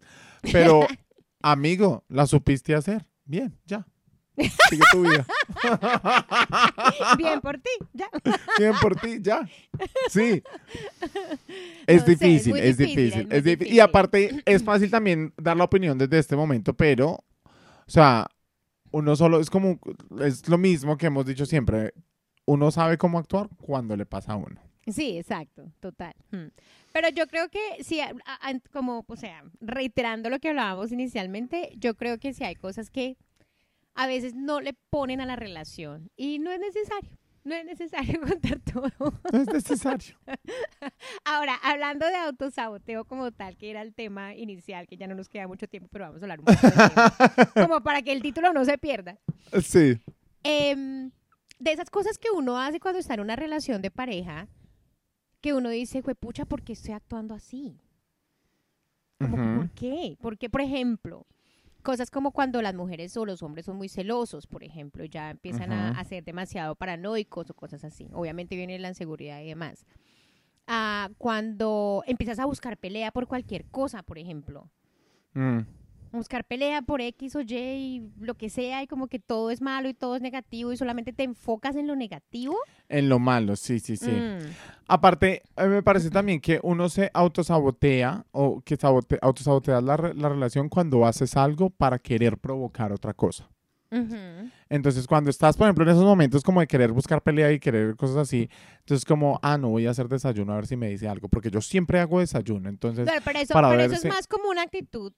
Pero, 0.50 0.86
amigo, 1.42 2.04
la 2.08 2.26
supiste 2.26 2.74
hacer. 2.74 3.06
Bien, 3.24 3.56
ya. 3.66 3.86
Sigue 4.70 4.82
tu 4.90 5.02
vida. 5.02 5.26
Bien 7.18 7.40
por 7.40 7.58
ti, 7.58 7.70
ya. 7.92 8.08
Bien 8.58 8.72
por 8.80 8.96
ti, 8.96 9.18
ya. 9.20 9.46
Sí. 10.08 10.42
Es 11.86 12.00
No 12.02 12.06
difícil, 12.08 12.56
es 12.56 12.76
difícil, 12.78 13.10
difícil, 13.10 13.28
es 13.30 13.44
difícil. 13.44 13.74
Y 13.74 13.80
aparte, 13.80 14.42
es 14.46 14.62
fácil 14.64 14.90
también 14.90 15.32
dar 15.36 15.56
la 15.56 15.64
opinión 15.64 15.98
desde 15.98 16.18
este 16.18 16.34
momento, 16.36 16.74
pero, 16.74 17.10
o 17.10 17.24
sea, 17.86 18.26
uno 18.92 19.16
solo 19.16 19.40
es 19.40 19.50
como, 19.50 19.78
es 20.20 20.48
lo 20.48 20.58
mismo 20.58 20.96
que 20.96 21.06
hemos 21.06 21.26
dicho 21.26 21.46
siempre. 21.46 21.92
Uno 22.44 22.70
sabe 22.70 22.98
cómo 22.98 23.18
actuar 23.18 23.48
cuando 23.60 23.96
le 23.96 24.06
pasa 24.06 24.32
a 24.32 24.36
uno. 24.36 24.60
Sí, 24.86 25.16
exacto, 25.16 25.70
total. 25.80 26.14
Mm. 26.32 26.48
Pero 26.92 27.08
yo 27.10 27.26
creo 27.28 27.48
que 27.48 27.82
sí, 27.84 28.00
como, 28.72 29.04
o 29.06 29.16
sea, 29.16 29.44
reiterando 29.60 30.28
lo 30.28 30.40
que 30.40 30.48
hablábamos 30.48 30.90
inicialmente, 30.90 31.72
yo 31.76 31.94
creo 31.94 32.18
que 32.18 32.34
sí 32.34 32.44
hay 32.44 32.56
cosas 32.56 32.90
que 32.90 33.16
a 33.94 34.06
veces 34.06 34.34
no 34.34 34.60
le 34.60 34.74
ponen 34.90 35.20
a 35.20 35.26
la 35.26 35.36
relación 35.36 36.10
y 36.16 36.38
no 36.38 36.50
es 36.50 36.60
necesario. 36.60 37.10
No 37.44 37.54
es 37.54 37.64
necesario 37.64 38.20
contar 38.28 38.60
todo. 38.60 38.90
No 39.32 39.40
es 39.40 39.46
necesario. 39.48 40.16
Ahora, 41.24 41.56
hablando 41.62 42.06
de 42.06 42.16
autosaboteo 42.16 43.04
como 43.04 43.32
tal, 43.32 43.56
que 43.56 43.70
era 43.70 43.82
el 43.82 43.94
tema 43.94 44.34
inicial, 44.34 44.86
que 44.86 44.96
ya 44.96 45.06
no 45.06 45.14
nos 45.14 45.28
queda 45.28 45.48
mucho 45.48 45.66
tiempo, 45.68 45.88
pero 45.90 46.06
vamos 46.06 46.22
a 46.22 46.24
hablar 46.24 46.38
un 46.40 46.44
poco 46.46 46.58
tema, 46.60 47.14
como 47.66 47.82
para 47.82 48.02
que 48.02 48.12
el 48.12 48.22
título 48.22 48.52
no 48.52 48.64
se 48.64 48.78
pierda. 48.78 49.18
Sí. 49.62 50.00
Em, 50.44 51.10
de 51.58 51.72
esas 51.72 51.90
cosas 51.90 52.18
que 52.18 52.30
uno 52.30 52.58
hace 52.58 52.80
cuando 52.80 53.00
está 53.00 53.14
en 53.14 53.20
una 53.20 53.36
relación 53.36 53.82
de 53.82 53.90
pareja, 53.90 54.48
que 55.40 55.52
uno 55.52 55.70
dice, 55.70 56.02
pucha, 56.02 56.44
¿por 56.44 56.62
qué 56.62 56.74
estoy 56.74 56.94
actuando 56.94 57.34
así? 57.34 57.76
Como, 59.18 59.36
Ujú. 59.36 59.56
¿Por 59.56 59.70
qué? 59.70 60.16
Porque, 60.20 60.48
por 60.48 60.60
ejemplo, 60.60 61.26
cosas 61.82 62.10
como 62.10 62.32
cuando 62.32 62.62
las 62.62 62.74
mujeres 62.74 63.16
o 63.16 63.26
los 63.26 63.42
hombres 63.42 63.66
son 63.66 63.76
muy 63.76 63.88
celosos, 63.88 64.46
por 64.46 64.64
ejemplo, 64.64 65.04
ya 65.04 65.30
empiezan 65.30 65.72
a, 65.72 66.02
ser 66.04 66.24
demasiado 66.24 66.74
paranoicos 66.74 67.50
o 67.50 67.54
cosas 67.54 67.84
así. 67.84 68.08
Obviamente 68.12 68.56
viene 68.56 68.78
la 68.78 68.88
inseguridad 68.88 69.40
y 69.40 69.48
demás. 69.48 69.86
Ah, 70.66 71.10
cuando 71.18 72.02
empiezas 72.06 72.38
a 72.38 72.46
buscar 72.46 72.76
pelea 72.78 73.10
por 73.10 73.26
cualquier 73.26 73.66
cosa, 73.66 74.02
por 74.02 74.18
ejemplo. 74.18 74.70
Mm. 75.34 75.60
Buscar 76.12 76.44
pelea 76.44 76.82
por 76.82 77.00
X 77.00 77.34
o 77.36 77.40
Y 77.40 77.54
y 77.54 78.10
lo 78.20 78.34
que 78.34 78.50
sea 78.50 78.82
y 78.82 78.86
como 78.86 79.06
que 79.08 79.18
todo 79.18 79.50
es 79.50 79.60
malo 79.60 79.88
y 79.88 79.94
todo 79.94 80.14
es 80.16 80.22
negativo 80.22 80.72
y 80.72 80.76
solamente 80.76 81.12
te 81.12 81.22
enfocas 81.24 81.74
en 81.76 81.86
lo 81.86 81.96
negativo. 81.96 82.56
En 82.88 83.08
lo 83.08 83.18
malo, 83.18 83.56
sí, 83.56 83.80
sí, 83.80 83.96
sí. 83.96 84.10
Mm. 84.10 84.38
Aparte, 84.86 85.42
a 85.56 85.64
mí 85.64 85.70
me 85.70 85.82
parece 85.82 86.10
también 86.10 86.40
que 86.40 86.60
uno 86.62 86.88
se 86.88 87.10
autosabotea 87.14 88.24
o 88.32 88.60
que 88.60 88.76
sabote, 88.76 89.18
autosaboteas 89.22 89.82
la, 89.82 89.96
re- 89.96 90.14
la 90.14 90.28
relación 90.28 90.68
cuando 90.68 91.06
haces 91.06 91.36
algo 91.36 91.70
para 91.70 91.98
querer 91.98 92.38
provocar 92.38 92.92
otra 92.92 93.14
cosa. 93.14 93.48
Entonces, 94.70 95.06
cuando 95.06 95.28
estás, 95.28 95.54
por 95.56 95.66
ejemplo, 95.66 95.84
en 95.84 95.90
esos 95.90 96.04
momentos 96.04 96.42
como 96.42 96.60
de 96.60 96.66
querer 96.66 96.92
buscar 96.92 97.20
pelea 97.22 97.52
y 97.52 97.60
querer 97.60 97.94
cosas 97.94 98.16
así, 98.16 98.48
entonces 98.78 99.04
como, 99.04 99.38
ah, 99.42 99.58
no 99.58 99.68
voy 99.68 99.86
a 99.86 99.90
hacer 99.90 100.08
desayuno 100.08 100.52
a 100.52 100.56
ver 100.56 100.66
si 100.66 100.76
me 100.76 100.88
dice 100.88 101.08
algo, 101.08 101.28
porque 101.28 101.50
yo 101.50 101.60
siempre 101.60 102.00
hago 102.00 102.20
desayuno, 102.20 102.70
entonces, 102.70 103.06
Pero, 103.06 103.20
pero 103.22 103.38
eso, 103.38 103.52
para 103.52 103.68
pero 103.68 103.82
eso 103.82 103.94
es 103.94 104.04
más 104.06 104.26
como 104.26 104.48
una 104.48 104.62
actitud 104.62 105.12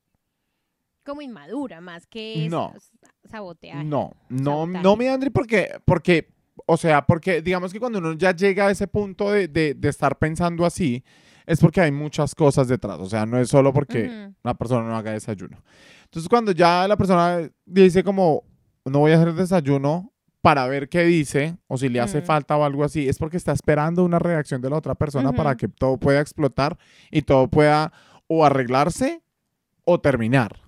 como 1.05 1.22
inmadura, 1.22 1.80
más 1.80 2.07
que 2.07 2.48
No. 2.50 2.72
sa- 2.78 3.11
sabotear. 3.30 3.84
no, 3.84 4.12
no, 4.28 4.44
Sabotaje. 4.66 4.82
no, 4.82 4.96
mi 4.96 5.07
Andri, 5.07 5.30
porque, 5.30 5.70
porque, 5.84 6.28
o 6.66 6.76
sea, 6.76 7.07
porque 7.07 7.42
digamos 7.42 7.72
que 7.72 7.80
cuando 7.80 7.98
uno 7.98 8.12
ya 8.14 8.34
llega 8.34 8.66
a 8.66 8.70
ese 8.70 8.86
punto 8.88 9.30
de, 9.30 9.48
de, 9.48 9.74
de 9.74 9.88
estar 9.88 10.18
pensando 10.18 10.64
así, 10.66 11.05
es 11.46 11.61
porque 11.61 11.80
hay 11.82 11.92
muchas 11.92 12.34
cosas 12.34 12.68
detrás, 12.68 12.98
o 13.00 13.07
sea, 13.07 13.26
no 13.26 13.38
es 13.38 13.48
solo 13.48 13.72
porque 13.72 14.05
Ujú. 14.07 14.34
una 14.44 14.55
persona 14.55 14.88
no 14.88 14.96
haga 14.96 15.12
desayuno. 15.12 15.62
Entonces, 16.05 16.28
cuando 16.28 16.52
ya 16.52 16.88
la 16.88 16.96
persona 16.96 17.50
dice 17.66 18.02
como, 18.02 18.44
no 18.84 19.00
voy 19.00 19.12
a 19.12 19.16
hacer 19.16 19.34
desayuno 19.34 20.11
para 20.40 20.66
ver 20.66 20.88
qué 20.90 21.05
dice, 21.05 21.57
o 21.68 21.76
si 21.78 21.88
le 21.88 22.00
hace 22.00 22.20
falta 22.22 22.57
o 22.57 22.64
algo 22.64 22.84
así, 22.84 23.09
es 23.09 23.18
porque 23.18 23.36
está 23.38 23.52
esperando 23.52 24.05
una 24.05 24.18
reacción 24.18 24.61
de 24.61 24.68
la 24.70 24.76
otra 24.76 24.94
persona 24.94 25.32
para 25.32 25.57
que 25.57 25.68
todo 25.68 25.96
pueda 25.96 26.20
explotar 26.20 26.76
y 27.11 27.22
todo 27.22 27.48
pueda 27.48 27.92
o 28.26 28.44
arreglarse 28.44 29.22
o 29.84 30.00
terminar. 30.00 30.61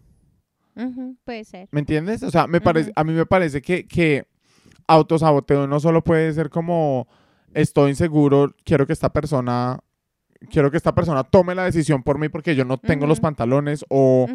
Puede 1.25 1.45
ser. 1.45 1.69
¿Me 1.73 1.81
entiendes? 1.81 2.23
O 2.23 2.31
sea, 2.31 2.47
me 2.47 2.61
parece, 2.61 2.93
a 2.95 3.03
mí 3.05 3.13
me 3.13 3.27
parece 3.27 3.63
que, 3.63 3.87
que 3.87 4.27
autosaboteo 4.87 5.67
no 5.67 5.81
solo 5.81 6.03
puede 6.05 6.33
ser 6.33 6.51
como, 6.51 7.09
estoy 7.55 7.91
inseguro, 7.91 8.55
quiero 8.65 8.87
que 8.87 8.93
esta 8.93 9.13
persona... 9.13 9.79
Quiero 10.51 10.71
que 10.71 10.77
esta 10.77 10.95
persona 10.95 11.25
tome 11.25 11.55
la 11.55 11.65
decisión 11.65 12.03
por 12.03 12.19
mí 12.19 12.29
porque 12.29 12.55
yo 12.55 12.67
no 12.67 12.77
tengo 12.77 13.07
los 13.07 13.21
pantalones 13.21 13.87
o, 13.89 14.27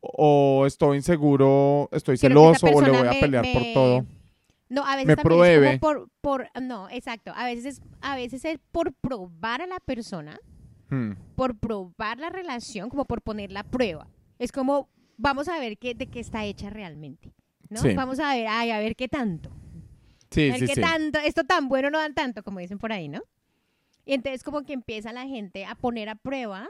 o 0.00 0.66
estoy 0.66 0.96
inseguro, 0.96 1.88
estoy 1.92 2.16
celoso 2.16 2.66
o 2.66 2.80
le 2.80 2.90
voy 2.90 3.06
a 3.06 3.12
me- 3.12 3.20
pelear 3.20 3.44
por 3.52 3.62
me- 3.62 3.72
todo. 3.72 4.04
No, 4.68 4.84
a 4.84 4.96
veces 4.96 5.06
Me 5.06 5.16
pruebe. 5.16 5.74
es 5.74 5.80
como 5.80 5.80
por, 5.80 6.08
por, 6.20 6.48
no, 6.60 6.90
exacto. 6.90 7.32
A 7.36 7.44
veces 7.44 7.64
es, 7.66 7.82
a 8.00 8.16
veces 8.16 8.44
es 8.44 8.58
por 8.72 8.92
probar 8.94 9.62
a 9.62 9.66
la 9.68 9.78
persona, 9.78 10.38
Hmm. 10.90 11.12
por 11.36 11.56
probar 11.56 12.18
la 12.18 12.30
relación, 12.30 12.90
como 12.90 13.04
por 13.04 13.22
poner 13.22 13.52
la 13.52 13.62
prueba. 13.62 14.08
Es 14.40 14.50
como, 14.50 14.88
vamos 15.16 15.48
a 15.48 15.58
ver 15.58 15.78
qué, 15.78 15.94
de 15.94 16.06
qué 16.06 16.20
está 16.20 16.44
hecha 16.44 16.70
realmente. 16.70 17.32
¿no? 17.70 17.80
Sí. 17.80 17.94
Vamos 17.94 18.18
a 18.20 18.34
ver, 18.34 18.46
ay, 18.48 18.70
a 18.70 18.78
ver 18.78 18.94
qué 18.96 19.08
tanto. 19.08 19.50
Sí, 20.30 20.48
a 20.48 20.52
ver 20.52 20.60
sí, 20.60 20.66
qué 20.74 20.80
tanto, 20.80 21.18
esto 21.20 21.44
tan 21.44 21.68
bueno 21.68 21.90
no 21.90 21.98
dan 21.98 22.14
tanto, 22.14 22.42
como 22.42 22.58
dicen 22.60 22.78
por 22.78 22.92
ahí, 22.92 23.08
¿no? 23.08 23.22
Y 24.04 24.14
entonces 24.14 24.42
como 24.42 24.62
que 24.62 24.72
empieza 24.72 25.12
la 25.12 25.26
gente 25.26 25.64
a 25.64 25.74
poner 25.74 26.08
a 26.08 26.14
prueba 26.14 26.68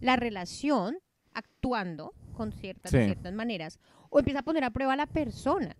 la 0.00 0.16
relación 0.16 0.96
actuando 1.32 2.12
con 2.34 2.52
ciertas, 2.52 2.90
ciertas 2.90 3.32
maneras, 3.34 3.78
o 4.10 4.18
empieza 4.18 4.40
a 4.40 4.42
poner 4.42 4.64
a 4.64 4.70
prueba 4.70 4.94
a 4.94 4.96
la 4.96 5.06
persona. 5.06 5.76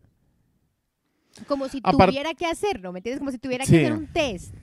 Como 1.49 1.69
si 1.69 1.81
Apar- 1.81 2.09
tuviera 2.09 2.35
que 2.35 2.47
hacerlo, 2.47 2.93
¿me 2.93 2.99
entiendes? 2.99 3.19
Como 3.19 3.31
si 3.33 3.39
tuviera 3.39 3.65
que 3.65 3.77
hacer 3.79 3.93
un 3.93 4.07
test. 4.13 4.55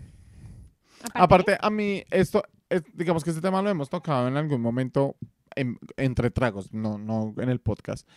Aparte, 1.14 1.58
a 1.60 1.70
mí, 1.70 2.04
esto, 2.12 2.44
es- 2.70 2.84
digamos 2.94 3.24
que 3.24 3.32
este 3.32 3.42
tema 3.42 3.62
lo 3.62 3.70
hemos 3.70 3.90
tocado 3.90 4.28
en 4.28 4.38
algún 4.38 4.62
momento 4.62 5.16
en- 5.56 5.78
entre 5.98 6.32
tragos, 6.32 6.74
no, 6.74 6.98
no 6.98 7.34
en 7.38 7.50
el 7.50 7.60
podcast. 7.60 8.08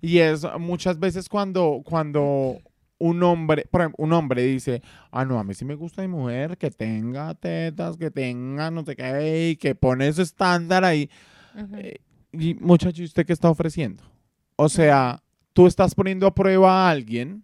Y 0.00 0.18
es 0.18 0.46
muchas 0.58 0.98
veces 0.98 1.28
cuando, 1.28 1.82
cuando 1.84 2.58
un 2.98 3.22
hombre, 3.22 3.64
por 3.70 3.80
ejemplo, 3.80 4.04
un 4.04 4.12
hombre 4.12 4.42
dice, 4.44 4.82
ah, 5.10 5.24
no, 5.24 5.38
a 5.38 5.44
mí 5.44 5.54
sí 5.54 5.64
me 5.64 5.74
gusta 5.74 6.02
mi 6.02 6.08
mujer 6.08 6.58
que 6.58 6.70
tenga 6.70 7.34
tetas, 7.34 7.96
que 7.96 8.10
tenga 8.10 8.70
no 8.70 8.84
sé 8.84 8.94
qué, 8.96 9.50
y 9.50 9.56
que 9.56 9.74
pone 9.74 10.08
ese 10.08 10.22
estándar 10.22 10.84
ahí. 10.84 11.08
Ujú. 11.54 11.76
Eh, 11.76 12.00
Y 12.32 12.54
muchacho, 12.54 13.02
¿y 13.02 13.06
¿usted 13.06 13.26
qué 13.26 13.32
está 13.32 13.50
ofreciendo? 13.50 14.04
O 14.56 14.68
sea, 14.68 15.22
tú 15.52 15.66
estás 15.66 15.94
poniendo 15.94 16.26
a 16.26 16.34
prueba 16.34 16.86
a 16.86 16.90
alguien, 16.90 17.42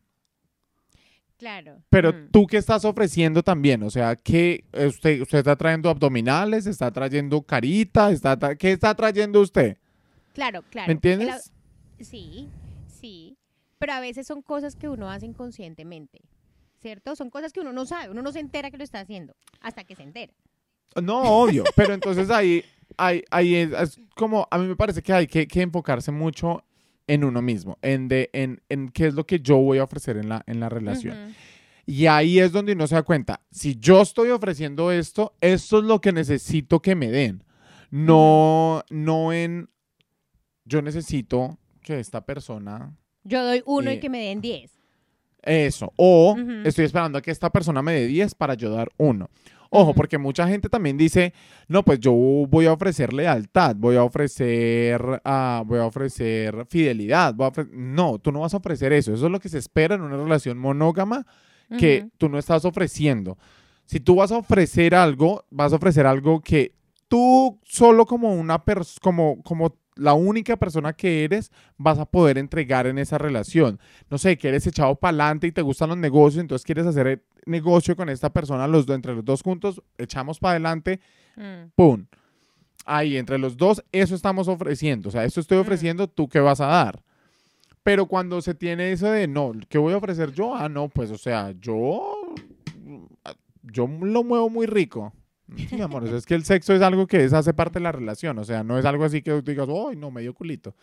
Claro. 1.38 1.82
pero 1.90 2.12
Mm. 2.12 2.30
tú 2.32 2.46
qué 2.46 2.56
estás 2.56 2.84
ofreciendo 2.86 3.42
también. 3.42 3.82
O 3.82 3.90
sea, 3.90 4.16
¿qué, 4.16 4.64
eh, 4.72 4.86
usted, 4.86 5.20
usted 5.20 5.38
está 5.38 5.54
trayendo 5.56 5.90
abdominales, 5.90 6.66
está 6.66 6.90
trayendo 6.90 7.42
carita, 7.42 8.10
está 8.10 8.38
tra- 8.38 8.56
¿qué 8.56 8.72
está 8.72 8.94
trayendo 8.94 9.40
usted? 9.42 9.76
Claro, 10.32 10.62
claro. 10.70 10.86
¿Me 10.88 10.92
entiendes? 10.94 11.52
Sí, 12.00 12.48
sí. 12.88 13.36
Pero 13.78 13.92
a 13.92 14.00
veces 14.00 14.26
son 14.26 14.40
cosas 14.40 14.76
que 14.76 14.88
uno 14.88 15.10
hace 15.10 15.26
inconscientemente, 15.26 16.20
¿cierto? 16.80 17.14
Son 17.16 17.28
cosas 17.28 17.52
que 17.52 17.60
uno 17.60 17.72
no 17.72 17.84
sabe, 17.84 18.10
uno 18.10 18.22
no 18.22 18.32
se 18.32 18.40
entera 18.40 18.70
que 18.70 18.78
lo 18.78 18.84
está 18.84 19.00
haciendo 19.00 19.34
hasta 19.60 19.84
que 19.84 19.94
se 19.94 20.02
entera. 20.02 20.32
No, 21.02 21.20
obvio, 21.20 21.64
pero 21.76 21.92
entonces 21.92 22.30
ahí, 22.30 22.64
ahí, 22.96 23.22
ahí 23.30 23.54
es, 23.56 23.72
es 23.72 24.00
como, 24.14 24.48
a 24.50 24.56
mí 24.56 24.66
me 24.66 24.76
parece 24.76 25.02
que 25.02 25.12
hay 25.12 25.26
que, 25.26 25.46
que 25.46 25.60
enfocarse 25.60 26.10
mucho 26.10 26.62
en 27.06 27.24
uno 27.24 27.40
mismo, 27.42 27.78
en, 27.82 28.08
de, 28.08 28.30
en, 28.32 28.60
en 28.68 28.88
qué 28.90 29.06
es 29.06 29.14
lo 29.14 29.24
que 29.26 29.40
yo 29.40 29.56
voy 29.58 29.78
a 29.78 29.84
ofrecer 29.84 30.16
en 30.16 30.28
la, 30.28 30.42
en 30.46 30.60
la 30.60 30.68
relación. 30.68 31.34
Y 31.86 32.06
ahí 32.06 32.40
es 32.40 32.50
donde 32.52 32.72
uno 32.72 32.86
se 32.88 32.96
da 32.96 33.02
cuenta, 33.04 33.40
si 33.50 33.76
yo 33.78 34.02
estoy 34.02 34.30
ofreciendo 34.30 34.90
esto, 34.90 35.34
esto 35.40 35.78
es 35.78 35.84
lo 35.84 36.00
que 36.00 36.12
necesito 36.12 36.80
que 36.80 36.96
me 36.96 37.10
den. 37.10 37.44
No, 37.90 38.82
no 38.90 39.32
en, 39.32 39.68
yo 40.64 40.82
necesito 40.82 41.58
que 41.82 42.00
esta 42.00 42.24
persona, 42.26 42.92
Yo 43.22 43.44
doy 43.44 43.62
uno 43.66 43.90
y 43.92 43.94
Eh, 43.94 44.00
que 44.00 44.10
me 44.10 44.18
den 44.26 44.40
diez. 44.40 44.72
eso, 45.42 45.92
o 45.96 46.36
estoy 46.64 46.84
esperando 46.86 47.18
a 47.18 47.22
que 47.22 47.30
esta 47.30 47.50
persona 47.50 47.80
me 47.82 47.92
dé 47.92 48.06
10 48.08 48.34
para 48.34 48.54
yo 48.54 48.70
dar 48.70 48.90
uno. 48.96 49.30
Ojo, 49.70 49.94
porque 49.94 50.18
mucha 50.18 50.46
gente 50.48 50.68
también 50.68 50.96
dice, 50.96 51.32
no, 51.68 51.82
pues 51.82 52.00
yo 52.00 52.12
voy 52.12 52.66
a 52.66 52.72
ofrecer 52.72 53.12
lealtad, 53.12 53.76
voy 53.76 53.96
a 53.96 54.04
ofrecer, 54.04 55.20
ah, 55.24 55.62
voy 55.66 55.78
a 55.78 55.86
ofrecer 55.86 56.66
fidelidad. 56.68 57.34
voy 57.34 57.46
a 57.46 57.50
ofre-". 57.50 57.68
No, 57.72 58.18
tú 58.18 58.32
no 58.32 58.40
vas 58.40 58.54
a 58.54 58.58
ofrecer 58.58 58.92
eso. 58.92 59.12
Eso 59.12 59.26
es 59.26 59.32
lo 59.32 59.40
que 59.40 59.48
se 59.48 59.58
espera 59.58 59.94
en 59.94 60.02
una 60.02 60.16
relación 60.16 60.58
monógama 60.58 61.26
que 61.78 62.08
tú 62.16 62.28
no 62.28 62.38
estás 62.38 62.64
ofreciendo. 62.64 63.38
Si 63.84 63.98
tú 63.98 64.16
vas 64.16 64.30
a 64.30 64.38
ofrecer 64.38 64.94
algo, 64.94 65.44
vas 65.50 65.72
a 65.72 65.76
ofrecer 65.76 66.06
algo 66.06 66.40
que 66.40 66.74
tú 67.08 67.60
solo 67.64 68.06
como 68.06 68.34
una 68.34 68.64
persona, 68.64 69.00
como, 69.02 69.42
como 69.42 69.76
la 69.96 70.14
única 70.14 70.56
persona 70.56 70.92
que 70.92 71.24
eres, 71.24 71.50
vas 71.76 71.98
a 71.98 72.04
poder 72.06 72.38
entregar 72.38 72.86
en 72.86 72.98
esa 72.98 73.18
relación. 73.18 73.80
No 74.10 74.18
sé, 74.18 74.36
que 74.38 74.48
eres 74.48 74.66
echado 74.66 74.94
para 74.94 75.10
adelante 75.10 75.46
y 75.46 75.52
te 75.52 75.62
gustan 75.62 75.88
los 75.88 75.98
negocios, 75.98 76.40
entonces 76.40 76.64
quieres 76.64 76.86
hacer 76.86 77.06
el 77.06 77.22
negocio 77.46 77.96
con 77.96 78.08
esta 78.08 78.30
persona, 78.32 78.66
los 78.68 78.86
dos, 78.86 78.94
entre 78.96 79.14
los 79.14 79.24
dos 79.24 79.42
juntos, 79.42 79.82
echamos 79.98 80.38
para 80.38 80.52
adelante, 80.52 81.00
Mm. 81.36 81.70
¡pum! 81.74 82.06
Ahí, 82.86 83.16
entre 83.16 83.36
los 83.38 83.56
dos, 83.56 83.84
eso 83.92 84.14
estamos 84.14 84.48
ofreciendo. 84.48 85.08
O 85.08 85.12
sea, 85.12 85.24
esto 85.24 85.40
estoy 85.40 85.58
Mm. 85.58 85.60
ofreciendo, 85.62 86.06
¿tú 86.08 86.28
qué 86.28 86.40
vas 86.40 86.60
a 86.60 86.66
dar? 86.66 87.02
Pero 87.82 88.06
cuando 88.06 88.40
se 88.42 88.54
tiene 88.54 88.90
eso 88.92 89.10
de, 89.10 89.28
no, 89.28 89.52
¿qué 89.68 89.78
voy 89.78 89.92
a 89.92 89.96
ofrecer 89.98 90.32
yo? 90.32 90.54
Ah, 90.54 90.68
no, 90.68 90.88
pues, 90.88 91.10
o 91.10 91.18
sea, 91.18 91.52
yo, 91.60 92.02
yo 93.62 93.86
lo 93.86 94.24
muevo 94.24 94.48
muy 94.50 94.66
rico. 94.66 95.12
Sí, 95.54 95.68
mi 95.76 95.80
amor, 95.82 96.02
o 96.02 96.06
sea, 96.08 96.16
es 96.16 96.26
que 96.26 96.34
el 96.34 96.44
sexo 96.44 96.72
es 96.74 96.82
algo 96.82 97.06
que 97.06 97.22
es, 97.24 97.32
hace 97.32 97.54
parte 97.54 97.74
de 97.78 97.84
la 97.84 97.92
relación. 97.92 98.36
O 98.38 98.44
sea, 98.44 98.64
no 98.64 98.78
es 98.78 98.84
algo 98.84 99.04
así 99.04 99.22
que 99.22 99.30
tú 99.42 99.50
digas, 99.50 99.68
¡ay, 99.68 99.94
no, 99.96 100.10
medio 100.10 100.34
culito! 100.34 100.74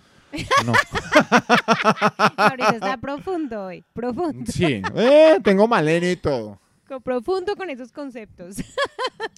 No. 0.66 0.72
Ahorita 2.38 2.70
está 2.76 2.98
profundo 2.98 3.66
hoy, 3.66 3.84
profundo, 3.94 4.50
Sí, 4.52 4.82
eh, 4.96 5.38
tengo 5.44 5.68
malene 5.68 6.12
y 6.12 6.16
todo. 6.16 6.60
co- 6.88 7.02
profundo 7.02 7.56
con 7.58 7.70
esos 7.70 7.92
conceptos. 7.92 8.56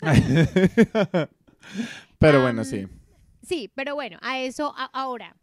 Pero 2.19 2.41
bueno, 2.41 2.63
sí. 2.63 2.87
Sí, 3.41 3.71
pero 3.75 3.93
bueno, 3.95 4.17
a 4.21 4.39
eso 4.39 4.73
a- 4.77 4.85
ahora. 4.93 5.35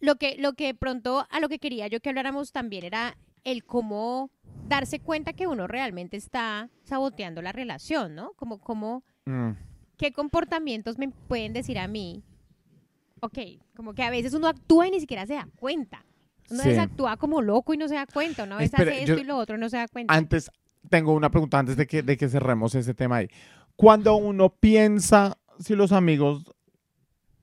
Lo 0.00 0.16
que, 0.16 0.36
lo 0.38 0.52
que 0.54 0.74
pronto 0.74 1.26
a 1.30 1.40
lo 1.40 1.48
que 1.48 1.58
quería 1.58 1.88
yo 1.88 1.98
que 2.00 2.08
habláramos 2.08 2.52
también 2.52 2.84
era 2.84 3.16
el 3.50 3.64
cómo 3.64 4.30
darse 4.68 5.00
cuenta 5.00 5.32
que 5.32 5.46
uno 5.46 5.66
realmente 5.66 6.16
está 6.16 6.68
saboteando 6.84 7.42
la 7.42 7.52
relación, 7.52 8.14
¿no? 8.14 8.32
Como, 8.34 8.58
como, 8.58 9.02
Mm. 9.26 9.50
¿qué 9.96 10.12
comportamientos 10.12 10.98
me 10.98 11.08
pueden 11.08 11.52
decir 11.52 11.78
a 11.78 11.88
mí? 11.88 12.22
Ok, 13.20 13.38
como 13.76 13.94
que 13.94 14.02
a 14.02 14.10
veces 14.10 14.32
uno 14.34 14.46
actúa 14.48 14.86
y 14.86 14.90
ni 14.90 15.00
siquiera 15.00 15.26
se 15.26 15.34
da 15.34 15.48
cuenta. 15.58 16.04
Una 16.50 16.62
Sí. 16.62 16.70
actúa 16.78 17.16
como 17.16 17.42
loco 17.42 17.74
y 17.74 17.76
no 17.76 17.88
se 17.88 17.94
da 17.94 18.06
cuenta. 18.06 18.44
Una 18.44 18.56
vez 18.56 18.66
Espera, 18.72 18.90
hace 18.92 19.04
yo- 19.06 19.14
esto 19.14 19.22
y 19.24 19.26
lo 19.26 19.36
otro 19.36 19.56
y 19.56 19.60
no 19.60 19.68
se 19.68 19.76
da 19.76 19.88
cuenta. 19.88 20.14
Antes, 20.14 20.50
tengo 20.88 21.12
una 21.12 21.30
pregunta 21.30 21.58
antes 21.58 21.76
de 21.76 21.86
que, 21.86 22.02
de 22.02 22.16
que 22.16 22.28
cerremos 22.28 22.74
ese 22.74 22.94
tema 22.94 23.16
ahí. 23.16 23.28
Cuando 23.76 24.16
uno 24.16 24.50
piensa 24.50 25.36
si 25.58 25.74
los 25.74 25.92
amigos... 25.92 26.44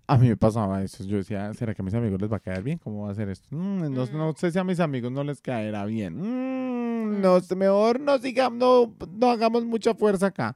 A 0.08 0.18
mí 0.18 0.28
me 0.30 0.38
pasaba 0.38 0.84
eso. 0.84 1.04
Yo 1.04 1.18
decía, 1.18 1.52
¿será 1.56 1.74
que 1.74 1.82
a 1.82 1.86
mis 1.86 1.94
amigos 1.96 2.22
les 2.22 2.32
va 2.32 2.38
a 2.38 2.40
caer 2.40 2.62
bien? 2.62 2.78
¿Cómo 2.78 3.06
va 3.06 3.12
a 3.12 3.16
ser 3.16 3.28
esto? 3.30 3.48
Mm, 3.50 3.92
no, 3.94 4.06
no 4.06 4.34
sé 4.34 4.52
si 4.52 4.60
a 4.60 4.64
mis 4.64 4.80
amigos 4.80 5.12
no 5.12 5.24
les 5.24 5.42
caerá 5.42 5.86
bien. 5.86 6.16
Mm, 6.18 6.86
Mm. 7.06 7.22
no 7.22 7.40
sé, 7.40 7.56
mejor 7.56 8.00
no 8.00 8.18
sigamos, 8.20 8.58
no, 8.60 8.94
no 9.18 9.30
hagamos 9.32 9.64
mucha 9.66 9.94
fuerza 9.96 10.28
acá. 10.28 10.56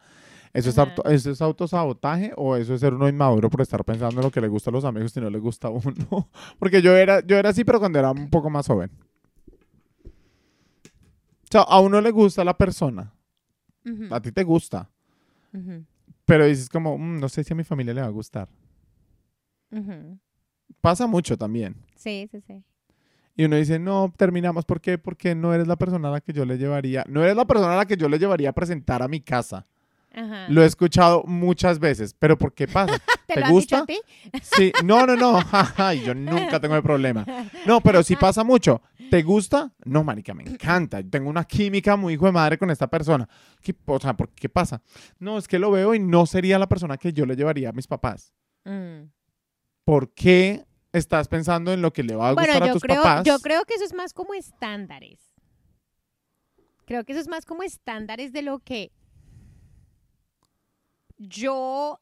¿Eso 0.51 0.69
es, 0.69 0.77
auto- 0.79 1.05
¿Eso 1.05 1.29
es 1.31 1.41
autosabotaje 1.43 2.31
o 2.35 2.55
eso 2.55 2.73
es 2.73 2.79
ser 2.79 2.93
uno 2.95 3.07
inmaduro 3.07 3.49
por 3.51 3.61
estar 3.61 3.83
pensando 3.85 4.19
en 4.19 4.25
lo 4.25 4.31
que 4.31 4.41
le 4.41 4.47
gusta 4.47 4.71
a 4.71 4.73
los 4.73 4.83
amigos 4.83 5.15
y 5.15 5.19
no 5.21 5.29
le 5.29 5.37
gusta 5.39 5.67
a 5.67 5.71
uno? 5.71 5.83
Porque 6.59 6.81
yo 6.81 6.95
era, 6.97 7.19
yo 7.25 7.37
era 7.37 7.49
así, 7.49 7.63
pero 7.63 7.79
cuando 7.79 7.99
era 7.99 8.09
un 8.11 8.29
poco 8.31 8.49
más 8.49 8.65
joven. 8.67 8.89
O 11.43 11.51
sea, 11.51 11.61
a 11.61 11.79
uno 11.79 11.99
le 12.01 12.11
gusta 12.11 12.43
la 12.43 12.55
persona, 12.57 13.11
a 14.11 14.21
ti 14.21 14.31
te 14.31 14.43
gusta, 14.43 14.87
pero 16.25 16.45
dices 16.45 16.69
como, 16.69 16.97
"Mm, 16.97 17.19
no 17.19 17.29
sé 17.29 17.43
si 17.43 17.53
a 17.53 17.55
mi 17.55 17.63
familia 17.63 17.93
le 17.93 18.01
va 18.01 18.07
a 18.07 18.11
gustar. 18.11 18.47
Ujú. 19.71 20.17
Pasa 20.81 21.07
mucho 21.07 21.37
también. 21.37 21.75
Sí, 21.95 22.27
sí, 22.31 22.41
sí. 22.41 22.63
Y 23.35 23.45
uno 23.45 23.55
dice, 23.55 23.79
no, 23.79 24.13
terminamos. 24.17 24.65
¿Por 24.65 24.81
qué? 24.81 24.97
Porque 24.97 25.33
no 25.35 25.53
eres 25.53 25.67
la 25.67 25.77
persona 25.77 26.09
a 26.09 26.11
la 26.11 26.21
que 26.21 26.33
yo 26.33 26.45
le 26.45 26.57
llevaría. 26.57 27.05
No 27.07 27.23
eres 27.23 27.35
la 27.35 27.45
persona 27.45 27.73
a 27.73 27.77
la 27.77 27.85
que 27.85 27.95
yo 27.97 28.09
le 28.09 28.19
llevaría 28.19 28.49
a 28.49 28.53
presentar 28.53 29.01
a 29.01 29.07
mi 29.07 29.21
casa. 29.21 29.65
Ajá. 30.13 30.47
Lo 30.49 30.63
he 30.63 30.65
escuchado 30.65 31.23
muchas 31.25 31.79
veces. 31.79 32.13
¿Pero 32.17 32.37
por 32.37 32.53
qué 32.53 32.67
pasa? 32.67 32.99
¿Te, 33.27 33.35
¿te 33.35 33.39
lo 33.39 33.45
han 33.45 33.55
dicho 33.55 33.77
gusta? 33.77 33.79
a 33.79 33.85
ti? 33.85 33.99
Sí, 34.41 34.73
no, 34.83 35.05
no, 35.05 35.15
no. 35.15 35.39
Ay, 35.77 36.01
yo 36.05 36.13
nunca 36.13 36.59
tengo 36.59 36.75
el 36.75 36.83
problema. 36.83 37.25
No, 37.65 37.79
pero 37.81 38.03
sí 38.03 38.15
pasa 38.15 38.43
mucho. 38.43 38.81
¿Te 39.09 39.23
gusta? 39.23 39.71
No, 39.85 40.03
marica, 40.03 40.33
me 40.33 40.43
encanta. 40.43 41.01
Tengo 41.03 41.29
una 41.29 41.45
química 41.45 41.95
muy 41.95 42.13
hijo 42.15 42.25
de 42.25 42.31
madre 42.31 42.57
con 42.57 42.69
esta 42.69 42.87
persona. 42.87 43.27
¿Qué, 43.61 43.73
o 43.85 43.99
sea, 43.99 44.15
¿por 44.15 44.29
qué 44.29 44.49
pasa? 44.49 44.81
No, 45.17 45.37
es 45.37 45.47
que 45.47 45.59
lo 45.59 45.71
veo 45.71 45.95
y 45.95 45.99
no 45.99 46.25
sería 46.25 46.59
la 46.59 46.67
persona 46.67 46.97
que 46.97 47.13
yo 47.13 47.25
le 47.25 47.35
llevaría 47.35 47.69
a 47.69 47.73
mis 47.73 47.87
papás. 47.87 48.33
Mm. 48.65 49.03
¿Por 49.89 50.13
qué 50.13 50.65
estás 50.93 51.27
pensando 51.27 51.73
en 51.73 51.81
lo 51.81 51.91
que 51.91 52.03
le 52.03 52.15
va 52.15 52.29
a 52.29 52.33
Bueno, 52.33 52.47
gustar 52.53 52.61
a 52.63 52.67
yo 52.67 52.73
tus 52.73 52.83
creo, 52.83 53.01
papás? 53.01 53.25
yo 53.25 53.39
creo 53.39 53.65
que 53.65 53.73
eso 53.73 53.83
es 53.85 53.93
más 53.95 54.13
como 54.13 54.35
estándares. 54.35 55.19
Creo 56.85 57.03
que 57.03 57.13
eso 57.13 57.21
es 57.21 57.27
más 57.27 57.43
como 57.43 57.63
estándares 57.63 58.31
de 58.31 58.43
lo 58.43 58.59
que 58.59 58.91
yo 61.17 61.99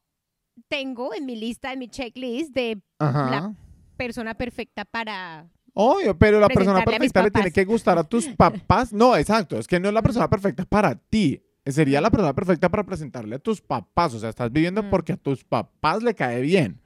tengo 0.67 1.13
en 1.13 1.25
mi 1.25 1.37
lista, 1.37 1.71
en 1.71 1.79
mi 1.79 1.87
checklist 1.87 2.53
de 2.53 2.81
Ajá. 2.99 3.29
la- 3.31 3.55
persona 3.95 4.33
perfecta 4.35 4.83
para... 4.83 5.49
Obvio, 5.73 6.17
pero 6.17 6.41
la 6.41 6.49
persona 6.49 6.79
a 6.79 6.83
perfecta 6.83 7.23
le 7.23 7.31
tiene 7.31 7.51
que 7.51 7.63
gustar 7.63 7.97
a 7.97 8.03
tus 8.03 8.27
papás. 8.37 8.91
No, 8.91 9.15
exacto. 9.15 9.57
Es 9.57 9.65
que 9.65 9.79
no 9.79 9.87
es 9.87 9.93
la 9.93 10.01
persona 10.01 10.29
perfecta 10.29 10.65
para 10.65 10.93
ti. 10.95 11.41
Sería 11.65 12.01
la 12.01 12.11
persona 12.11 12.33
perfecta 12.33 12.67
para 12.67 12.83
presentarle 12.85 13.35
a 13.35 13.39
tus 13.39 13.61
papás. 13.61 14.13
O 14.13 14.19
sea, 14.19 14.29
estás 14.29 14.51
viviendo 14.51 14.83
Mm. 14.83 14.89
porque 14.89 15.13
a 15.13 15.17
tus 15.17 15.45
papás 15.45 16.03
le 16.03 16.13
cae 16.13 16.41
bien. 16.41 16.81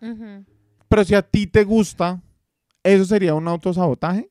Pero 0.00 1.04
si 1.04 1.14
a 1.14 1.22
ti 1.22 1.46
te 1.46 1.64
gusta, 1.64 2.20
¿eso 2.82 3.04
sería 3.04 3.34
un 3.34 3.46
autosabotaje? 3.48 4.30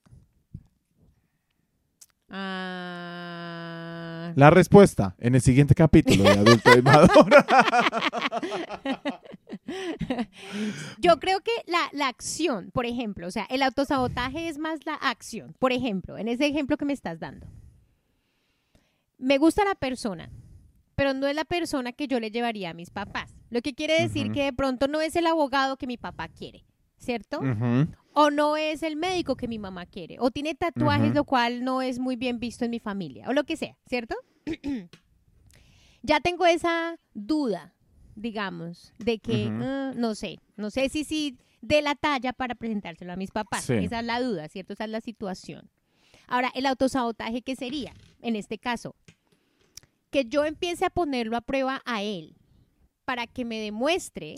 Ah, 2.30 4.34
La 4.36 4.50
respuesta 4.50 5.16
en 5.20 5.36
el 5.36 5.42
siguiente 5.42 5.76
capítulo 5.76 6.24
de 6.24 6.30
Adulto 6.32 6.78
y 6.78 6.82
Maduro. 6.82 7.38
Yo 11.00 11.20
creo 11.20 11.42
que 11.42 11.52
la, 11.66 11.90
la 11.94 12.08
acción, 12.08 12.72
por 12.72 12.86
ejemplo, 12.86 13.28
o 13.28 13.32
sea, 13.32 13.46
el 13.50 13.62
autosabotaje 13.64 14.48
es 14.50 14.58
más 14.58 14.86
la 14.86 14.96
acción. 14.96 15.54
Por 15.60 15.72
ejemplo, 15.74 16.18
en 16.18 16.28
ese 16.28 16.48
ejemplo 16.48 16.78
que 16.78 16.86
me 16.86 16.94
estás 16.94 17.20
dando. 17.20 17.48
Me 19.18 19.38
gusta 19.38 19.64
la 19.66 19.76
persona, 19.76 20.30
pero 20.96 21.14
no 21.14 21.28
es 21.28 21.36
la 21.36 21.46
persona 21.46 21.92
que 21.94 22.08
yo 22.08 22.20
le 22.20 22.32
llevaría 22.32 22.70
a 22.72 22.74
mis 22.74 22.90
papás. 22.90 23.34
Lo 23.50 23.62
que 23.62 23.74
quiere 23.74 24.02
decir 24.02 24.32
que 24.32 24.44
de 24.44 24.54
pronto 24.54 24.88
no 24.88 25.02
es 25.02 25.16
el 25.16 25.28
abogado 25.28 25.78
que 25.78 25.88
mi 25.88 25.98
papá 25.98 26.28
quiere, 26.28 26.66
¿cierto? 26.98 27.40
O 28.14 28.32
no 28.32 28.58
es 28.58 28.84
el 28.84 28.96
médico 28.96 29.36
que 29.36 29.48
mi 29.48 29.60
mamá 29.60 29.86
quiere. 29.86 30.18
O 30.20 30.32
tiene 30.32 30.56
tatuajes, 30.56 31.14
lo 31.14 31.24
cual 31.24 31.64
no 31.64 31.82
es 31.82 32.00
muy 32.00 32.16
bien 32.16 32.40
visto 32.40 32.66
en 32.66 32.72
mi 32.72 32.80
familia. 32.80 33.28
O 33.30 33.34
lo 33.34 33.44
que 33.44 33.56
sea, 33.56 33.78
¿cierto? 33.88 34.16
ya 36.02 36.20
tengo 36.20 36.46
esa 36.46 36.98
duda, 37.14 37.74
digamos, 38.16 38.94
de 38.98 39.20
que, 39.20 39.50
ah, 39.52 39.94
no 39.96 40.16
sé, 40.16 40.40
no 40.56 40.70
sé 40.70 40.90
si 40.90 41.04
sí 41.04 41.38
de 41.62 41.82
la 41.82 41.96
talla 41.96 42.34
para 42.34 42.56
presentárselo 42.56 43.14
a 43.14 43.18
mis 43.18 43.32
papás. 43.32 43.66
Sí. 43.66 43.74
Esa 43.74 44.00
es 44.00 44.06
la 44.06 44.22
duda, 44.22 44.48
¿cierto? 44.50 44.74
Esa 44.74 44.86
es 44.86 44.90
la 44.90 45.02
situación. 45.02 45.70
Ahora, 46.28 46.52
el 46.56 46.66
autosabotaje, 46.66 47.42
¿qué 47.42 47.56
sería? 47.56 47.94
En 48.22 48.36
este 48.36 48.58
caso, 48.58 48.96
que 50.10 50.26
yo 50.26 50.46
empiece 50.46 50.86
a 50.86 50.90
ponerlo 50.90 51.38
a 51.38 51.42
prueba 51.42 51.82
a 51.86 52.02
él 52.02 52.37
para 53.08 53.26
que 53.26 53.46
me 53.46 53.58
demuestre 53.62 54.36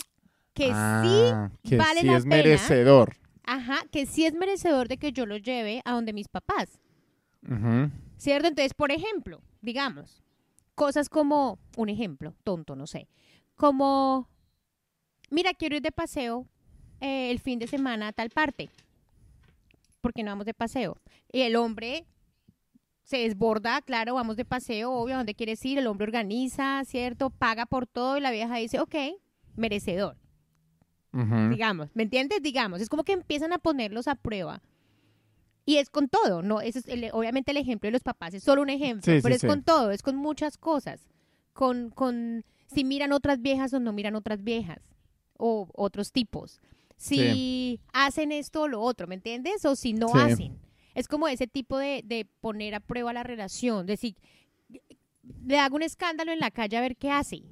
que 0.53 0.69
Ah, 0.71 1.49
que 1.63 1.75
vale 1.75 2.01
sí 2.01 2.05
la 2.07 2.17
es 2.17 2.23
pena. 2.23 2.35
merecedor. 2.35 3.17
Ajá, 3.43 3.81
que 3.91 4.05
sí 4.05 4.27
es 4.27 4.35
merecedor 4.35 4.87
de 4.87 4.97
que 4.97 5.11
yo 5.11 5.25
lo 5.25 5.37
lleve 5.37 5.81
a 5.85 5.93
donde 5.93 6.13
mis 6.13 6.27
papás, 6.27 6.79
Ujú. 7.49 7.89
¿cierto? 8.17 8.47
Entonces, 8.47 8.75
por 8.75 8.91
ejemplo, 8.91 9.41
digamos, 9.63 10.21
cosas 10.75 11.09
como, 11.09 11.57
un 11.77 11.89
ejemplo, 11.89 12.35
tonto, 12.43 12.75
no 12.75 12.85
sé, 12.85 13.07
como, 13.55 14.29
mira, 15.31 15.55
quiero 15.55 15.77
ir 15.77 15.81
de 15.81 15.91
paseo 15.91 16.45
eh, 17.01 17.31
el 17.31 17.39
fin 17.39 17.57
de 17.57 17.65
semana 17.65 18.09
a 18.09 18.13
tal 18.13 18.29
parte, 18.29 18.69
porque 19.99 20.21
no 20.21 20.29
vamos 20.29 20.45
de 20.45 20.53
paseo. 20.53 20.95
Y 21.31 21.41
el 21.41 21.55
hombre 21.55 22.05
se 23.09 23.17
desborda, 23.17 23.81
claro, 23.81 24.13
vamos 24.13 24.35
de 24.37 24.45
paseo, 24.45 24.91
obvio, 24.91 25.15
¿a 25.15 25.17
dónde 25.17 25.33
quieres 25.33 25.65
ir? 25.65 25.79
El 25.79 25.87
hombre 25.87 26.05
organiza, 26.05 26.83
¿cierto? 26.85 27.31
Paga 27.31 27.65
por 27.65 27.87
todo 27.87 28.17
y 28.17 28.21
la 28.21 28.29
vieja 28.29 28.55
dice, 28.57 28.79
ok, 28.79 28.95
merecedor 29.55 30.15
digamos, 31.49 31.89
¿me 31.95 32.03
entiendes? 32.03 32.39
Digamos, 32.43 32.81
es 32.81 32.87
como 32.89 33.03
que 33.03 33.13
empiezan 33.13 33.51
a 33.51 33.57
ponerlos 33.57 34.07
a 34.07 34.13
prueba. 34.13 34.61
Y 35.65 35.77
es 35.77 35.89
con 35.89 36.07
todo, 36.07 36.43
¿no? 36.43 36.61
Ese 36.61 36.79
es 36.79 36.87
el- 36.87 37.09
obviamente 37.13 37.49
el 37.49 37.57
ejemplo 37.57 37.87
de 37.87 37.93
los 37.93 38.03
papás 38.03 38.35
es 38.35 38.43
solo 38.43 38.61
un 38.61 38.69
ejemplo, 38.69 39.11
Sí, 39.11 39.19
pero 39.23 39.33
sí, 39.33 39.37
es 39.37 39.41
sí. 39.41 39.47
con 39.47 39.63
todo, 39.63 39.89
es 39.89 40.03
con 40.03 40.15
muchas 40.15 40.57
cosas. 40.59 41.01
Con, 41.53 41.89
con 41.89 42.45
si 42.67 42.83
miran 42.83 43.11
otras 43.11 43.41
viejas 43.41 43.73
o 43.73 43.79
no 43.79 43.91
miran 43.91 44.13
otras 44.15 44.43
viejas, 44.43 44.81
o 45.37 45.67
otros 45.73 46.11
tipos. 46.11 46.59
Si 46.95 47.79
hacen 47.91 48.31
esto 48.31 48.61
o 48.63 48.67
lo 48.67 48.79
otro, 48.81 49.07
¿me 49.07 49.15
entiendes? 49.15 49.65
O 49.65 49.75
si 49.75 49.93
no 49.93 50.13
hacen. 50.13 50.59
Es 50.95 51.07
como 51.07 51.27
ese 51.27 51.47
tipo 51.47 51.77
de, 51.77 52.01
de 52.05 52.25
poner 52.41 52.75
a 52.75 52.79
prueba 52.79 53.13
la 53.13 53.23
relación, 53.23 53.85
decir, 53.85 54.15
le 55.45 55.57
hago 55.59 55.75
un 55.75 55.83
escándalo 55.83 56.31
en 56.31 56.39
la 56.39 56.51
calle 56.51 56.77
a 56.77 56.81
ver 56.81 56.95
qué 56.97 57.11
hace. 57.11 57.43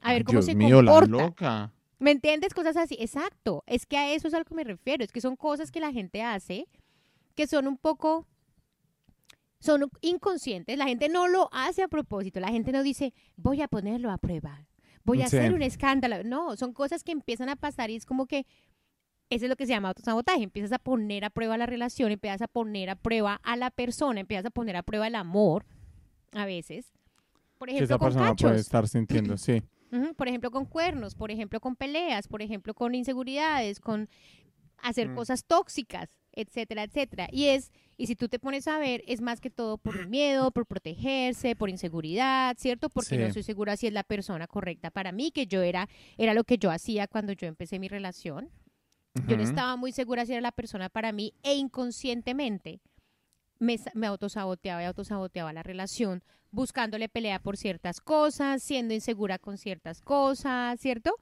A 0.00 0.12
ver 0.12 0.24
cómo 0.24 0.36
Dios 0.38 0.46
se 0.46 0.54
mío, 0.54 0.82
la 0.82 0.92
comporta. 0.92 1.24
loca. 1.24 1.72
¿Me 1.98 2.10
entiendes? 2.10 2.52
Cosas 2.54 2.76
así. 2.76 2.96
Exacto. 3.00 3.62
Es 3.66 3.86
que 3.86 3.96
a 3.96 4.12
eso 4.12 4.28
es 4.28 4.34
a 4.34 4.38
lo 4.38 4.44
que 4.44 4.54
me 4.54 4.64
refiero. 4.64 5.02
Es 5.02 5.10
que 5.12 5.20
son 5.20 5.36
cosas 5.36 5.70
que 5.70 5.80
la 5.80 5.92
gente 5.92 6.22
hace 6.22 6.66
que 7.34 7.46
son 7.46 7.66
un 7.66 7.76
poco. 7.78 8.26
Son 9.60 9.90
inconscientes. 10.02 10.76
La 10.76 10.84
gente 10.86 11.08
no 11.08 11.26
lo 11.26 11.48
hace 11.52 11.82
a 11.82 11.88
propósito. 11.88 12.38
La 12.38 12.48
gente 12.50 12.70
no 12.70 12.82
dice, 12.82 13.14
voy 13.36 13.62
a 13.62 13.68
ponerlo 13.68 14.10
a 14.10 14.18
prueba. 14.18 14.66
Voy 15.04 15.22
a 15.22 15.28
Sí. 15.28 15.38
hacer 15.38 15.54
un 15.54 15.62
escándalo. 15.62 16.22
No, 16.22 16.56
son 16.56 16.72
cosas 16.74 17.02
que 17.02 17.12
empiezan 17.12 17.48
a 17.48 17.56
pasar 17.56 17.90
y 17.90 17.96
es 17.96 18.04
como 18.06 18.26
que. 18.26 18.46
Eso 19.30 19.46
es 19.46 19.48
lo 19.48 19.56
que 19.56 19.66
se 19.66 19.72
llama 19.72 19.88
autosabotaje. 19.88 20.42
Empiezas 20.42 20.72
a 20.72 20.78
poner 20.78 21.24
a 21.24 21.30
prueba 21.30 21.56
la 21.56 21.66
relación, 21.66 22.12
empiezas 22.12 22.42
a 22.42 22.48
poner 22.48 22.90
a 22.90 22.94
prueba 22.96 23.40
a 23.42 23.56
la 23.56 23.70
persona, 23.70 24.20
empiezas 24.20 24.46
a 24.46 24.50
poner 24.50 24.76
a 24.76 24.82
prueba 24.82 25.06
el 25.06 25.14
amor, 25.14 25.64
a 26.32 26.44
veces. 26.46 26.92
Por 27.58 27.68
Que 27.68 27.76
ejemplo, 27.76 27.94
esa 27.94 27.98
con 27.98 28.06
persona 28.08 28.28
cachos. 28.30 28.50
puede 28.50 28.60
estar 28.60 28.88
sintiendo, 28.88 29.36
sí. 29.36 29.62
Por 30.16 30.26
ejemplo, 30.28 30.50
con 30.50 30.66
cuernos, 30.66 31.14
por 31.14 31.30
ejemplo, 31.30 31.60
con 31.60 31.76
peleas, 31.76 32.26
por 32.26 32.42
ejemplo, 32.42 32.74
con 32.74 32.94
inseguridades, 32.96 33.78
con 33.78 34.08
hacer 34.78 35.08
Mm. 35.08 35.14
cosas 35.14 35.44
tóxicas, 35.44 36.10
etcétera, 36.32 36.82
etcétera. 36.82 37.28
Y 37.30 37.44
es, 37.46 37.70
y 37.96 38.06
si 38.08 38.16
tú 38.16 38.28
te 38.28 38.40
pones 38.40 38.66
a 38.66 38.78
ver, 38.78 39.04
es 39.06 39.20
más 39.20 39.40
que 39.40 39.50
todo 39.50 39.78
por 39.78 40.08
miedo, 40.08 40.50
por 40.52 40.66
protegerse, 40.66 41.54
por 41.54 41.70
inseguridad, 41.70 42.56
¿cierto? 42.58 42.90
Porque 42.90 43.16
no 43.16 43.26
estoy 43.26 43.44
segura 43.44 43.76
si 43.76 43.86
es 43.86 43.92
la 43.92 44.02
persona 44.02 44.48
correcta 44.48 44.90
para 44.90 45.12
mí, 45.12 45.30
que 45.30 45.46
yo 45.46 45.62
era, 45.62 45.88
era 46.18 46.34
lo 46.34 46.42
que 46.42 46.58
yo 46.58 46.72
hacía 46.72 47.06
cuando 47.06 47.32
yo 47.32 47.46
empecé 47.46 47.78
mi 47.78 47.86
relación. 47.86 48.50
Yo 49.26 49.36
no 49.36 49.42
estaba 49.44 49.76
muy 49.76 49.92
segura 49.92 50.26
si 50.26 50.32
era 50.32 50.40
la 50.40 50.52
persona 50.52 50.88
para 50.88 51.12
mí 51.12 51.32
e 51.42 51.54
inconscientemente 51.54 52.80
me 53.60 54.06
autosaboteaba 54.06 54.82
y 54.82 54.86
autosaboteaba 54.86 55.52
la 55.52 55.62
relación, 55.62 56.22
buscándole 56.50 57.08
pelea 57.08 57.38
por 57.38 57.56
ciertas 57.56 58.00
cosas, 58.00 58.62
siendo 58.62 58.92
insegura 58.92 59.38
con 59.38 59.56
ciertas 59.56 60.00
cosas, 60.02 60.78
¿cierto? 60.80 61.14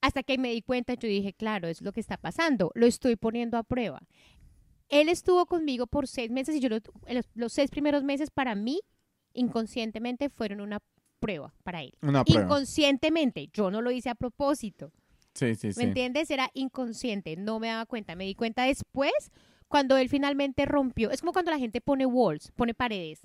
Hasta 0.00 0.22
que 0.22 0.38
me 0.38 0.52
di 0.52 0.62
cuenta, 0.62 0.94
yo 0.94 1.08
dije, 1.08 1.34
claro, 1.34 1.68
es 1.68 1.82
lo 1.82 1.92
que 1.92 2.00
está 2.00 2.16
pasando, 2.16 2.70
lo 2.74 2.86
estoy 2.86 3.16
poniendo 3.16 3.58
a 3.58 3.62
prueba. 3.64 4.00
Él 4.88 5.08
estuvo 5.08 5.44
conmigo 5.46 5.86
por 5.86 6.06
seis 6.08 6.30
meses 6.30 6.54
y 6.56 6.60
yo 6.60 6.68
lo- 6.70 6.78
los, 7.08 7.26
los 7.34 7.52
seis 7.52 7.70
primeros 7.70 8.02
meses 8.04 8.30
para 8.30 8.54
mí, 8.54 8.80
inconscientemente, 9.34 10.30
fueron 10.30 10.60
una 10.60 10.80
prueba 11.18 11.52
para 11.64 11.82
él. 11.82 11.92
Una 12.00 12.24
prueba. 12.24 12.44
Inconscientemente, 12.44 13.48
yo 13.52 13.70
no 13.70 13.82
lo 13.82 13.90
hice 13.90 14.08
a 14.08 14.14
propósito. 14.14 14.92
Sí, 15.34 15.54
sí, 15.54 15.68
¿Me 15.68 15.72
sí. 15.74 15.82
entiendes? 15.82 16.30
Era 16.30 16.50
inconsciente, 16.54 17.36
no 17.36 17.58
me 17.60 17.68
daba 17.68 17.86
cuenta. 17.86 18.14
Me 18.16 18.24
di 18.24 18.34
cuenta 18.34 18.64
después 18.64 19.12
cuando 19.68 19.96
él 19.96 20.08
finalmente 20.08 20.66
rompió. 20.66 21.10
Es 21.10 21.20
como 21.20 21.32
cuando 21.32 21.50
la 21.50 21.58
gente 21.58 21.80
pone 21.80 22.06
walls, 22.06 22.50
pone 22.56 22.74
paredes 22.74 23.20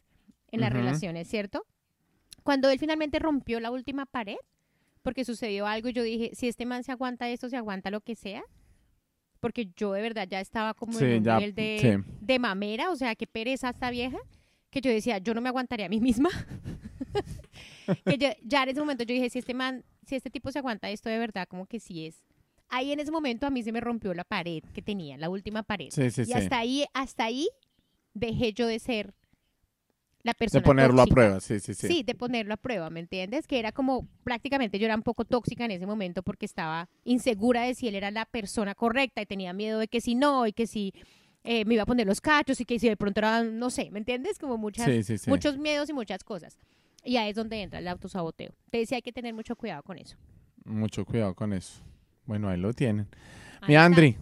en 0.52 0.62
las 0.62 0.70
Ujú. 0.70 0.78
relaciones, 0.80 1.28
¿cierto? 1.28 1.66
Cuando 2.44 2.70
él 2.70 2.78
finalmente 2.80 3.18
rompió 3.20 3.60
la 3.60 3.72
última 3.72 4.06
pared, 4.06 4.38
porque 5.02 5.26
sucedió 5.26 5.66
algo, 5.68 5.90
y 5.90 5.94
yo 5.94 6.04
dije, 6.04 6.32
si 6.34 6.48
este 6.48 6.66
man 6.66 6.84
se 6.84 6.92
aguanta 6.92 7.28
esto, 7.30 7.50
se 7.50 7.58
aguanta 7.58 7.90
lo 7.90 8.02
que 8.02 8.16
sea. 8.16 8.44
Porque 9.40 9.70
yo 9.76 9.94
de 9.94 10.02
verdad 10.02 10.28
ya 10.30 10.40
estaba 10.40 10.74
como 10.74 11.00
Sí, 11.00 11.06
en 11.06 11.18
un 11.18 11.24
ya, 11.24 11.36
nivel 11.38 11.56
de, 11.56 11.78
sí. 12.04 12.12
de 12.22 12.40
mamera, 12.40 12.92
o 12.92 12.96
sea, 12.96 13.16
qué 13.16 13.28
pereza 13.28 13.70
esta 13.70 13.90
vieja, 13.90 14.18
que 14.70 14.82
yo 14.82 14.92
decía, 14.92 15.18
yo 15.18 15.34
no 15.34 15.42
me 15.42 15.50
aguantaría 15.50 15.88
a 15.88 15.90
mí 15.90 16.00
misma. 16.00 16.30
que 18.06 18.18
yo- 18.18 18.30
ya 18.44 18.64
en 18.64 18.70
ese 18.70 18.80
momento 18.80 19.04
yo 19.04 19.14
dije, 19.14 19.30
si 19.30 19.40
este 19.40 19.54
man, 19.54 19.84
si 20.06 20.16
este 20.16 20.30
tipo 20.30 20.52
se 20.52 20.60
aguanta 20.60 20.90
esto 20.90 21.10
de 21.10 21.18
verdad, 21.20 21.48
como 21.48 21.66
que 21.66 21.80
sí 21.80 22.06
es. 22.06 22.24
Ahí 22.70 22.92
en 22.92 23.00
ese 23.00 23.12
momento 23.12 23.46
a 23.46 23.50
mí 23.50 23.62
se 23.64 23.72
me 23.72 23.80
rompió 23.82 24.14
la 24.14 24.24
pared 24.24 24.64
que 24.74 24.82
tenía, 24.82 25.18
la 25.18 25.30
última 25.30 25.64
pared. 25.64 25.90
Sí, 25.92 26.10
sí, 26.12 26.22
y 26.22 26.26
sí. 26.26 26.34
hasta 26.34 26.58
ahí, 26.58 26.86
hasta 26.94 27.26
ahí 27.26 27.48
dejé 28.14 28.54
yo 28.54 28.66
de 28.68 28.80
ser 28.80 29.14
la 30.24 30.32
De 30.32 30.36
persona 30.40 30.64
ponerlo 30.66 31.02
a 31.02 31.06
tóxica. 31.06 31.14
prueba, 31.14 31.40
sí, 31.40 31.60
sí, 31.60 31.74
sí. 31.76 31.88
Sí, 31.88 32.04
de 32.04 32.16
ponerlo 32.16 32.56
a 32.56 32.58
prueba, 32.58 32.90
¿me 32.90 33.00
entiendes? 33.00 33.46
Que 33.46 33.60
era 33.60 33.72
como 33.72 34.08
prácticamente 34.24 34.80
yo 34.80 34.86
era 34.86 34.96
un 34.96 35.04
poco 35.04 35.24
tóxica 35.26 35.66
en 35.66 35.72
ese 35.72 35.86
momento 35.86 36.24
porque 36.24 36.48
estaba 36.48 36.90
insegura 37.04 37.62
de 37.62 37.76
si 37.76 37.88
él 37.88 37.94
era 37.96 38.10
la 38.10 38.26
persona 38.26 38.74
correcta 38.74 39.22
y 39.22 39.28
tenía 39.28 39.54
miedo 39.54 39.78
de 39.78 39.88
que 39.88 40.02
si 40.02 40.16
no 40.16 40.48
y 40.48 40.54
que 40.54 40.66
si 40.66 40.94
eh, 41.44 41.64
me 41.66 41.76
iba 41.76 41.84
a 41.84 41.86
poner 41.86 42.08
los 42.08 42.22
cachos 42.22 42.60
y 42.60 42.66
que 42.66 42.80
si 42.80 42.90
de 42.90 42.98
pronto 42.98 43.20
era, 43.20 43.44
no 43.44 43.70
sé, 43.70 43.92
¿me 43.92 44.00
entiendes? 44.00 44.40
Como 44.40 44.58
muchas, 44.58 44.88
Sí, 44.92 45.04
sí, 45.04 45.20
sí. 45.20 45.30
muchos 45.30 45.60
miedos 45.60 45.90
y 45.90 45.94
muchas 45.94 46.24
cosas. 46.24 46.58
Y 47.06 47.18
ahí 47.18 47.30
es 47.30 47.36
donde 47.36 47.62
entra 47.62 47.80
el 47.80 47.88
autosaboteo. 47.88 48.52
Te 48.72 48.80
decía, 48.80 48.98
hay 48.98 49.02
que 49.04 49.14
tener 49.14 49.34
mucho 49.34 49.56
cuidado 49.56 49.84
con 49.84 49.98
eso. 49.98 50.18
Mucho 50.66 51.06
cuidado 51.06 51.34
con 51.36 51.54
eso. 51.54 51.82
Bueno, 52.26 52.50
ahí 52.50 52.60
lo 52.60 52.74
tienen. 52.74 53.08
Ahí 53.62 53.70
Mi. 53.70 53.76
Andri, 53.76 54.18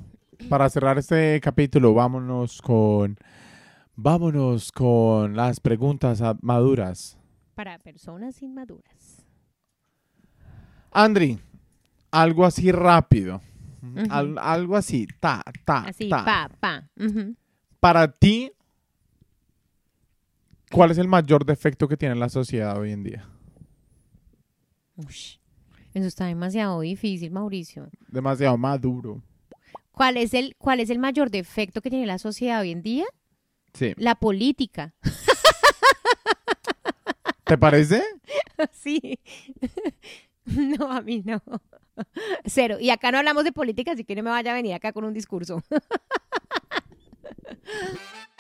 para 0.50 0.70
cerrar 0.70 0.98
este 0.98 1.40
capítulo, 1.42 1.94
vámonos 1.94 2.62
con. 2.62 3.18
Vámonos 3.96 4.72
con 4.72 5.36
las 5.36 5.60
preguntas 5.60 6.22
maduras. 6.42 7.18
Para 7.56 7.80
personas 7.80 8.42
inmaduras. 8.42 9.26
Andri, 10.92 11.40
algo 12.12 12.46
así 12.46 12.72
rápido. 12.72 13.42
Al- 14.10 14.38
algo 14.38 14.78
así, 14.78 15.08
ta, 15.20 15.44
ta, 15.66 15.80
Así, 15.86 16.08
ta. 16.10 16.24
pa, 16.24 16.50
pa. 16.60 16.90
Para 17.80 18.08
ti, 18.12 18.52
¿cuál 20.74 20.92
es 20.92 20.98
el 20.98 21.08
mayor 21.08 21.46
defecto 21.46 21.88
que 21.88 21.98
tiene 21.98 22.16
la 22.16 22.30
sociedad 22.30 22.78
hoy 22.78 22.92
en 22.92 23.04
día? 23.04 23.28
Ush, 24.98 25.38
Eso 25.94 26.06
está 26.06 26.26
demasiado 26.26 26.82
difícil, 26.82 27.32
Mauricio. 27.32 27.90
Demasiado 28.08 28.58
maduro. 28.58 29.22
¿Cuál 29.92 30.18
es, 30.18 30.34
el, 30.34 30.56
¿Cuál 30.58 30.80
es 30.80 30.90
el 30.90 31.00
mayor 31.00 31.30
defecto 31.30 31.82
que 31.82 31.90
tiene 31.90 32.06
la 32.06 32.18
sociedad 32.18 32.62
hoy 32.62 32.72
en 32.72 32.82
día? 32.82 33.06
Sí. 33.74 33.94
La 33.98 34.16
política. 34.16 34.94
¿Te 37.46 37.58
parece? 37.58 38.04
Sí. 38.72 39.20
No, 40.46 40.92
a 40.92 41.00
mí 41.00 41.24
no. 41.26 41.42
Cero. 42.44 42.76
Y 42.78 42.90
acá 42.90 43.14
no 43.14 43.18
hablamos 43.18 43.46
de 43.46 43.54
política, 43.54 43.94
así 43.94 44.04
que 44.04 44.14
no 44.14 44.24
me 44.24 44.30
vaya 44.30 44.52
a 44.52 44.56
venir 44.56 44.74
acá 44.74 44.92
con 44.92 45.06
un 45.06 45.14
discurso. 45.14 45.64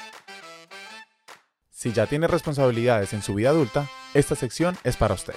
Si 1.83 1.91
ya 1.91 2.07
tiene 2.07 2.27
responsabilidades 2.27 3.11
en 3.11 3.21
su 3.21 3.35
vida 3.35 3.49
adulta, 3.49 3.89
esta 4.13 4.37
sección 4.37 4.77
es 4.85 4.95
para 4.95 5.15
usted. 5.15 5.33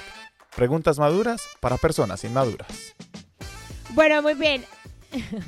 Preguntas 0.55 0.97
maduras 0.97 1.42
para 1.59 1.76
personas 1.76 2.22
inmaduras. 2.22 2.94
Bueno, 3.94 4.22
muy 4.22 4.34
bien. 4.34 4.64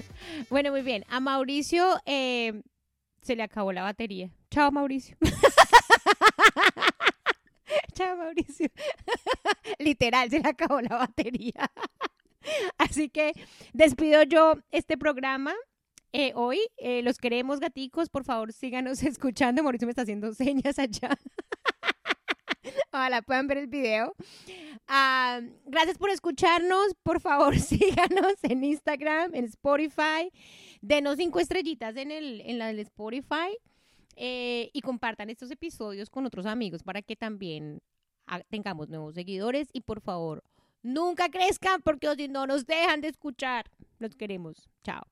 Bueno, 0.50 0.72
muy 0.72 0.82
bien. 0.82 1.04
A 1.08 1.20
Mauricio 1.20 2.00
eh, 2.04 2.62
se 3.22 3.36
le 3.36 3.44
acabó 3.44 3.72
la 3.72 3.84
batería. 3.84 4.28
Chao, 4.50 4.72
Mauricio. 4.72 5.16
Chao, 7.94 8.16
Mauricio. 8.16 8.66
Literal, 9.78 10.30
se 10.30 10.40
le 10.40 10.48
acabó 10.48 10.80
la 10.80 10.96
batería. 10.96 11.70
Así 12.76 13.08
que 13.08 13.34
despido 13.72 14.24
yo 14.24 14.54
este 14.72 14.98
programa. 14.98 15.54
Eh, 16.12 16.32
hoy 16.34 16.60
Eh, 16.78 17.02
los 17.02 17.18
queremos, 17.18 17.60
gaticos. 17.60 18.08
Por 18.08 18.24
favor, 18.24 18.52
síganos 18.52 19.02
escuchando. 19.04 19.62
Mauricio 19.62 19.86
me 19.86 19.92
está 19.92 20.02
haciendo 20.02 20.32
señas 20.34 20.78
allá. 20.78 21.10
Ojalá 22.92 23.22
puedan 23.22 23.46
ver 23.46 23.58
el 23.58 23.66
video. 23.66 24.14
Ah, 24.86 25.40
gracias 25.66 25.98
por 25.98 26.10
escucharnos. 26.10 26.94
Por 27.02 27.20
favor, 27.20 27.58
síganos 27.58 28.34
en 28.42 28.64
Instagram, 28.64 29.34
en 29.34 29.44
Spotify. 29.44 30.30
Denos 30.80 31.16
cinco 31.16 31.40
estrellitas 31.40 31.96
en, 31.96 32.10
el, 32.10 32.40
en 32.42 32.58
la 32.58 32.68
del 32.68 32.80
Spotify. 32.80 33.56
eh, 34.16 34.70
y 34.72 34.80
compartan 34.80 35.30
estos 35.30 35.50
episodios 35.50 36.10
con 36.10 36.26
otros 36.26 36.46
amigos 36.46 36.82
para 36.82 37.02
que 37.02 37.14
también 37.16 37.80
tengamos 38.50 38.88
nuevos 38.88 39.14
seguidores. 39.14 39.68
Y 39.72 39.82
por 39.82 40.00
favor, 40.00 40.42
nunca 40.82 41.28
crezcan 41.28 41.80
porque 41.82 42.12
si 42.16 42.28
no 42.28 42.46
nos 42.46 42.66
dejan 42.66 43.00
de 43.00 43.08
escuchar. 43.08 43.70
Los 43.98 44.14
queremos. 44.16 44.68
Chao. 44.82 45.02